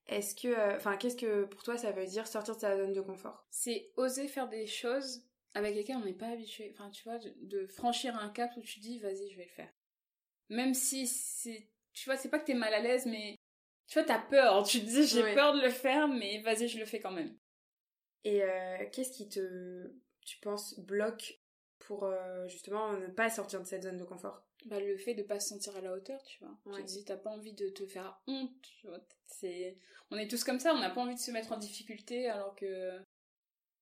Est-ce 0.06 0.34
que, 0.34 0.76
enfin, 0.76 0.96
qu'est-ce 0.98 1.16
que 1.16 1.44
pour 1.44 1.62
toi 1.62 1.78
ça 1.78 1.90
veut 1.90 2.04
dire 2.04 2.26
sortir 2.26 2.54
de 2.54 2.60
sa 2.60 2.76
zone 2.76 2.92
de 2.92 3.00
confort? 3.00 3.46
C'est 3.50 3.90
oser 3.96 4.28
faire 4.28 4.48
des 4.48 4.66
choses 4.66 5.26
avec 5.54 5.74
lesquelles 5.74 5.96
on 5.96 6.04
n'est 6.04 6.12
pas 6.12 6.28
habitué. 6.28 6.74
Enfin, 6.74 6.90
tu 6.90 7.04
vois, 7.04 7.18
de, 7.18 7.66
franchir 7.66 8.14
un 8.16 8.28
cap 8.28 8.50
où 8.56 8.60
tu 8.60 8.80
dis, 8.80 8.98
vas-y, 8.98 9.30
je 9.30 9.36
vais 9.36 9.44
le 9.44 9.50
faire. 9.50 9.72
Même 10.50 10.74
si 10.74 11.06
c'est, 11.06 11.70
tu 11.94 12.04
vois, 12.04 12.16
c'est 12.16 12.28
pas 12.28 12.38
que 12.38 12.44
t'es 12.44 12.54
mal 12.54 12.74
à 12.74 12.80
l'aise, 12.80 13.06
mais 13.06 13.36
tu 13.86 13.98
vois, 13.98 14.06
t'as 14.06 14.18
peur. 14.18 14.64
Tu 14.64 14.80
te 14.80 14.86
dis, 14.86 15.06
j'ai 15.06 15.34
peur 15.34 15.54
de 15.54 15.62
le 15.62 15.70
faire, 15.70 16.08
mais 16.08 16.42
vas-y, 16.42 16.68
je 16.68 16.78
le 16.78 16.84
fais 16.84 17.00
quand 17.00 17.12
même. 17.12 17.34
Et 18.24 18.42
euh, 18.42 18.84
qu'est-ce 18.92 19.12
qui 19.12 19.28
te, 19.28 19.92
tu 20.22 20.38
penses, 20.38 20.78
bloque 20.80 21.40
pour 21.78 22.04
euh, 22.04 22.48
justement 22.48 22.94
ne 22.94 23.06
pas 23.08 23.28
sortir 23.30 23.60
de 23.60 23.66
cette 23.66 23.82
zone 23.82 23.98
de 23.98 24.04
confort? 24.04 24.42
Bah, 24.66 24.80
Le 24.80 24.96
fait 24.96 25.14
de 25.14 25.22
pas 25.22 25.40
se 25.40 25.48
sentir 25.50 25.76
à 25.76 25.80
la 25.80 25.92
hauteur, 25.92 26.22
tu 26.22 26.42
vois. 26.42 26.58
Tu 26.76 26.82
te 26.82 26.88
dis, 26.88 27.04
t'as 27.04 27.16
pas 27.16 27.30
envie 27.30 27.52
de 27.52 27.68
te 27.68 27.86
faire 27.86 28.18
honte, 28.26 28.50
tu 28.62 28.86
vois. 28.86 29.00
C'est... 29.26 29.76
On 30.10 30.16
est 30.16 30.28
tous 30.28 30.44
comme 30.44 30.60
ça, 30.60 30.74
on 30.74 30.80
n'a 30.80 30.90
pas 30.90 31.02
envie 31.02 31.14
de 31.14 31.20
se 31.20 31.30
mettre 31.30 31.52
en 31.52 31.58
difficulté 31.58 32.28
alors 32.28 32.54
que 32.54 32.98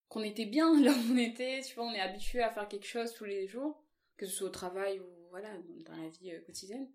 qu'on 0.08 0.22
était 0.22 0.44
bien 0.44 0.78
là 0.82 0.92
où 0.92 1.12
on 1.12 1.16
était, 1.16 1.62
tu 1.62 1.74
vois, 1.74 1.84
on 1.84 1.94
est 1.94 2.00
habitué 2.00 2.42
à 2.42 2.50
faire 2.50 2.68
quelque 2.68 2.86
chose 2.86 3.14
tous 3.14 3.24
les 3.24 3.46
jours, 3.46 3.82
que 4.16 4.26
ce 4.26 4.32
soit 4.32 4.48
au 4.48 4.50
travail 4.50 5.00
ou 5.00 5.06
voilà, 5.30 5.48
dans 5.86 5.96
la 5.96 6.08
vie 6.08 6.32
euh, 6.32 6.40
quotidienne. 6.42 6.90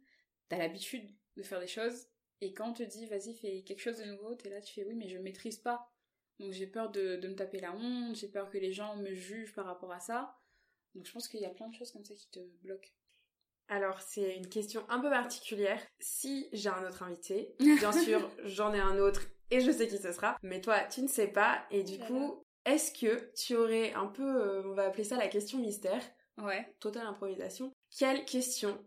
T'as 0.49 0.57
l'habitude 0.57 1.09
de 1.35 1.43
faire 1.43 1.59
des 1.59 1.67
choses, 1.67 2.07
et 2.41 2.53
quand 2.53 2.69
on 2.69 2.73
te 2.73 2.83
dit, 2.83 3.07
vas-y, 3.07 3.33
fais 3.33 3.63
quelque 3.63 3.79
chose 3.79 3.97
de 3.97 4.05
nouveau, 4.05 4.35
t'es 4.35 4.49
là, 4.49 4.61
tu 4.61 4.73
fais, 4.73 4.85
oui, 4.85 4.93
mais 4.93 5.07
je 5.07 5.17
maîtrise 5.17 5.57
pas. 5.57 5.91
Donc 6.39 6.51
j'ai 6.51 6.67
peur 6.67 6.89
de, 6.91 7.19
me 7.27 7.35
taper 7.35 7.59
la 7.59 7.73
honte, 7.73 8.15
j'ai 8.15 8.27
peur 8.27 8.49
que 8.49 8.57
les 8.57 8.71
gens 8.71 8.95
me 8.97 9.13
jugent 9.13 9.53
par 9.53 9.65
rapport 9.65 9.91
à 9.91 9.99
ça. 9.99 10.37
Donc 10.93 11.05
je 11.05 11.11
pense 11.11 11.27
qu'il 11.27 11.39
y 11.39 11.45
a 11.45 11.49
plein 11.49 11.67
de 11.67 11.73
choses 11.73 11.91
comme 11.91 12.05
ça 12.05 12.13
qui 12.13 12.29
te 12.29 12.39
bloquent. 12.61 12.89
Alors 13.69 13.99
c'est 14.01 14.35
une 14.37 14.47
question 14.47 14.85
un 14.89 14.99
peu 14.99 15.09
particulière. 15.09 15.81
Si 15.99 16.47
j'ai 16.53 16.69
un 16.69 16.87
autre 16.87 17.03
invité, 17.03 17.55
bien 17.59 17.91
sûr 17.91 18.29
j'en 18.43 18.73
ai 18.73 18.79
un 18.79 18.97
autre 18.97 19.21
et 19.49 19.61
je 19.61 19.71
sais 19.71 19.87
qui 19.87 19.97
ce 19.97 20.11
sera, 20.11 20.37
mais 20.41 20.61
toi 20.61 20.81
tu 20.83 21.01
ne 21.01 21.07
sais 21.07 21.27
pas 21.27 21.65
et 21.71 21.83
du 21.83 21.99
coup 21.99 22.43
est-ce 22.65 22.91
que 22.91 23.31
tu 23.33 23.55
aurais 23.55 23.93
un 23.93 24.07
peu, 24.07 24.23
euh, 24.23 24.63
on 24.65 24.73
va 24.73 24.87
appeler 24.87 25.05
ça 25.05 25.15
la 25.15 25.29
question 25.29 25.59
mystère, 25.59 26.01
ouais, 26.37 26.75
totale 26.81 27.07
improvisation. 27.07 27.71
Quelle 27.97 28.25
question 28.25 28.77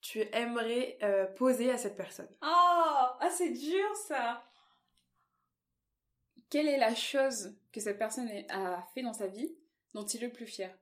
tu 0.00 0.22
aimerais 0.32 0.98
euh, 1.04 1.26
poser 1.26 1.70
à 1.70 1.78
cette 1.78 1.96
personne? 1.96 2.28
Oh, 2.42 2.46
ah 3.20 3.30
c'est 3.30 3.50
dur 3.50 3.94
ça 4.08 4.42
quelle 6.50 6.68
est 6.68 6.78
la 6.78 6.94
chose 6.94 7.54
que 7.72 7.80
cette 7.80 7.98
personne 7.98 8.28
a 8.48 8.82
fait 8.94 9.02
dans 9.02 9.12
sa 9.12 9.26
vie 9.26 9.54
dont 9.94 10.04
il 10.04 10.22
est 10.22 10.26
le 10.26 10.32
plus 10.32 10.46
fier? 10.46 10.76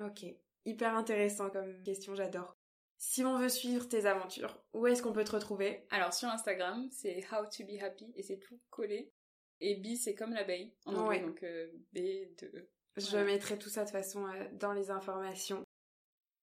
Ok, 0.00 0.24
hyper 0.64 0.94
intéressant 0.96 1.50
comme 1.50 1.82
question, 1.82 2.14
j'adore. 2.14 2.56
Si 2.96 3.24
on 3.24 3.36
veut 3.36 3.48
suivre 3.48 3.88
tes 3.88 4.06
aventures, 4.06 4.62
où 4.72 4.86
est-ce 4.86 5.02
qu'on 5.02 5.12
peut 5.12 5.24
te 5.24 5.32
retrouver? 5.32 5.86
Alors 5.90 6.14
sur 6.14 6.28
Instagram, 6.28 6.88
c'est 6.90 7.24
How 7.30 7.44
to 7.44 7.64
be 7.64 7.82
happy 7.82 8.12
et 8.14 8.22
c'est 8.22 8.38
tout 8.38 8.58
collé. 8.70 9.12
Et 9.60 9.76
B, 9.76 9.96
c'est 9.96 10.14
comme 10.14 10.32
l'abeille 10.32 10.74
en 10.84 10.94
anglais, 10.96 11.20
donc 11.20 11.42
euh, 11.42 11.68
B 11.92 11.98
de 12.40 12.46
E. 12.54 12.68
Je 12.96 13.18
mettrai 13.18 13.58
tout 13.58 13.68
ça 13.68 13.82
de 13.82 13.86
toute 13.86 13.96
façon 13.96 14.26
euh, 14.26 14.44
dans 14.52 14.72
les 14.72 14.90
informations. 14.90 15.64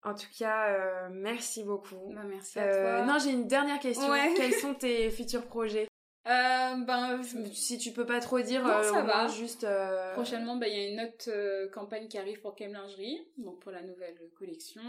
En 0.04 0.16
tout 0.16 0.28
cas, 0.38 0.70
euh, 0.70 1.10
merci 1.12 1.64
beaucoup. 1.64 2.12
Bah, 2.14 2.24
merci 2.24 2.60
à 2.60 2.74
toi. 2.74 3.06
Non, 3.06 3.20
j'ai 3.20 3.32
une 3.32 3.48
dernière 3.48 3.80
question. 3.80 4.12
Quels 4.36 4.54
sont 4.62 4.74
tes 4.74 5.12
futurs 5.12 5.46
projets? 5.46 5.88
Euh, 6.28 6.76
ben, 6.86 7.22
si 7.52 7.78
tu 7.80 7.92
peux 7.92 8.06
pas 8.06 8.20
trop 8.20 8.40
dire, 8.40 8.66
euh, 8.66 8.84
ça 8.84 9.02
va. 9.02 9.28
Juste. 9.28 9.64
Euh, 9.64 10.14
Prochainement, 10.14 10.56
ben, 10.56 10.68
il 10.68 10.78
y 10.78 10.86
a 10.86 10.90
une 10.90 11.02
autre 11.02 11.68
campagne 11.72 12.08
qui 12.08 12.18
arrive 12.18 12.42
pour 12.42 12.56
Kem 12.56 12.74
Lingerie, 12.74 13.26
donc 13.38 13.60
pour 13.60 13.72
la 13.72 13.82
nouvelle 13.82 14.18
collection. 14.38 14.82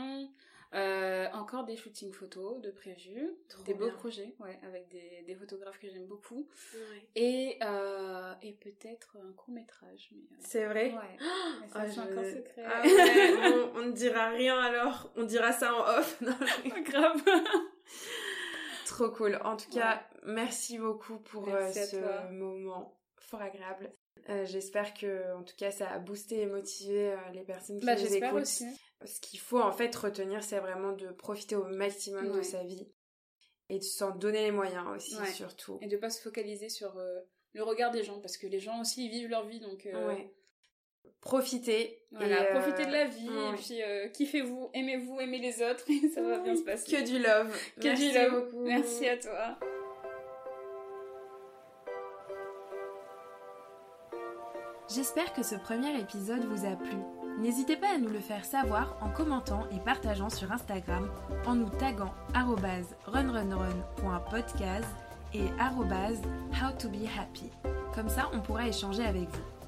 encore 1.32 1.64
des 1.64 1.76
shootings 1.76 2.12
photos 2.12 2.60
de 2.60 2.70
prévus, 2.70 3.30
des 3.64 3.72
beaux 3.72 3.90
projets, 3.92 4.34
ouais, 4.40 4.58
avec 4.62 4.88
des, 4.88 5.22
des 5.26 5.34
photographes 5.34 5.78
que 5.78 5.88
j'aime 5.88 6.06
beaucoup, 6.06 6.46
et 7.14 7.58
et 8.42 8.52
peut-être 8.52 9.16
un 9.16 9.32
court 9.32 9.54
métrage. 9.54 10.10
C'est 10.38 10.66
vrai. 10.66 10.92
Ouais. 10.92 11.26
Ah, 11.74 11.88
c'est 11.88 12.00
encore 12.00 12.24
secret. 12.24 12.64
Ah 12.66 12.82
on, 13.74 13.86
ne 13.86 13.92
dira 13.92 14.28
rien 14.30 14.58
alors, 14.58 15.10
on 15.16 15.24
dira 15.24 15.52
ça 15.52 15.74
en 15.74 15.98
off. 15.98 16.20
Non, 16.22 16.32
grave. 16.84 17.22
Trop 19.02 19.10
cool. 19.10 19.40
En 19.44 19.56
tout 19.56 19.70
cas, 19.70 20.06
merci 20.24 20.78
beaucoup 20.78 21.18
pour 21.18 21.48
euh, 21.48 21.72
ce 21.72 22.30
moment 22.32 22.96
fort 23.18 23.42
agréable. 23.42 23.92
Euh, 24.28 24.44
j'espère 24.44 24.94
que, 24.94 25.34
en 25.34 25.42
tout 25.42 25.56
cas, 25.56 25.72
ça 25.72 25.90
a 25.90 25.98
boosté 25.98 26.42
et 26.42 26.46
motivé 26.46 27.12
euh, 27.12 27.16
les 27.32 27.42
personnes 27.42 27.80
qui 27.80 27.86
bah, 27.86 27.96
nous 27.96 28.14
écoutent. 28.14 28.42
Aussi. 28.42 28.66
Ce 29.04 29.20
qu'il 29.20 29.40
faut 29.40 29.60
en 29.60 29.72
fait 29.72 29.94
retenir, 29.96 30.44
c'est 30.44 30.60
vraiment 30.60 30.92
de 30.92 31.08
profiter 31.08 31.56
au 31.56 31.64
maximum 31.64 32.30
de 32.30 32.42
sa 32.42 32.62
vie 32.62 32.86
et 33.68 33.78
de 33.78 33.84
s'en 33.84 34.10
donner 34.14 34.42
les 34.42 34.52
moyens 34.52 34.86
aussi, 34.94 35.16
surtout. 35.34 35.78
Et 35.80 35.88
de 35.88 35.96
pas 35.96 36.10
se 36.10 36.22
focaliser 36.22 36.68
sur 36.68 36.94
le 37.54 37.62
regard 37.64 37.90
des 37.90 38.04
gens, 38.04 38.20
parce 38.20 38.36
que 38.36 38.46
les 38.46 38.60
gens 38.60 38.80
aussi 38.80 39.08
vivent 39.08 39.28
leur 39.28 39.46
vie, 39.46 39.58
donc. 39.58 39.88
Ouais 39.92 40.32
profitez. 41.20 41.98
Voilà, 42.10 42.44
profitez 42.44 42.84
de 42.84 42.92
la 42.92 43.06
vie 43.06 43.26
et 43.26 43.56
puis 43.56 43.82
euh, 43.82 44.08
kiffez-vous, 44.08 44.70
aimez-vous, 44.74 45.18
aimez 45.20 45.38
les 45.38 45.62
autres 45.62 45.84
et 45.88 46.08
ça 46.08 46.20
va 46.20 46.38
bien 46.38 46.54
se 46.54 46.62
passer. 46.62 46.90
Que 46.90 47.06
du 47.06 47.18
love. 47.18 47.56
Que 47.80 47.88
Merci 47.88 48.10
du 48.10 48.18
love. 48.18 48.44
Beaucoup. 48.44 48.64
Merci 48.64 49.08
à 49.08 49.16
toi. 49.16 49.56
J'espère 54.94 55.32
que 55.32 55.42
ce 55.42 55.54
premier 55.54 55.98
épisode 55.98 56.44
vous 56.44 56.66
a 56.66 56.76
plu. 56.76 56.98
N'hésitez 57.38 57.76
pas 57.76 57.94
à 57.94 57.98
nous 57.98 58.10
le 58.10 58.20
faire 58.20 58.44
savoir 58.44 58.98
en 59.00 59.08
commentant 59.08 59.66
et 59.70 59.80
partageant 59.80 60.28
sur 60.28 60.52
Instagram 60.52 61.10
en 61.46 61.54
nous 61.54 61.70
taguant 61.70 62.12
runrunrun.podcast 62.34 64.88
et 65.32 65.46
howtobehappy. 65.58 67.50
Comme 67.94 68.10
ça, 68.10 68.28
on 68.34 68.40
pourra 68.40 68.68
échanger 68.68 69.04
avec 69.04 69.30
vous. 69.30 69.61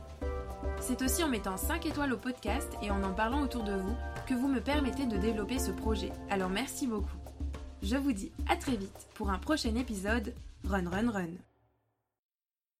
C'est 0.80 1.02
aussi 1.02 1.24
en 1.24 1.28
mettant 1.28 1.56
5 1.56 1.86
étoiles 1.86 2.12
au 2.12 2.18
podcast 2.18 2.68
et 2.82 2.90
en 2.90 3.02
en 3.02 3.12
parlant 3.12 3.42
autour 3.42 3.64
de 3.64 3.74
vous 3.74 3.96
que 4.26 4.34
vous 4.34 4.48
me 4.48 4.60
permettez 4.60 5.06
de 5.06 5.16
développer 5.16 5.58
ce 5.58 5.70
projet. 5.70 6.12
Alors 6.30 6.50
merci 6.50 6.86
beaucoup. 6.86 7.16
Je 7.82 7.96
vous 7.96 8.12
dis 8.12 8.32
à 8.48 8.56
très 8.56 8.76
vite 8.76 9.08
pour 9.14 9.30
un 9.30 9.38
prochain 9.38 9.74
épisode 9.76 10.34
Run 10.64 10.88
Run 10.90 11.10
Run. 11.10 11.53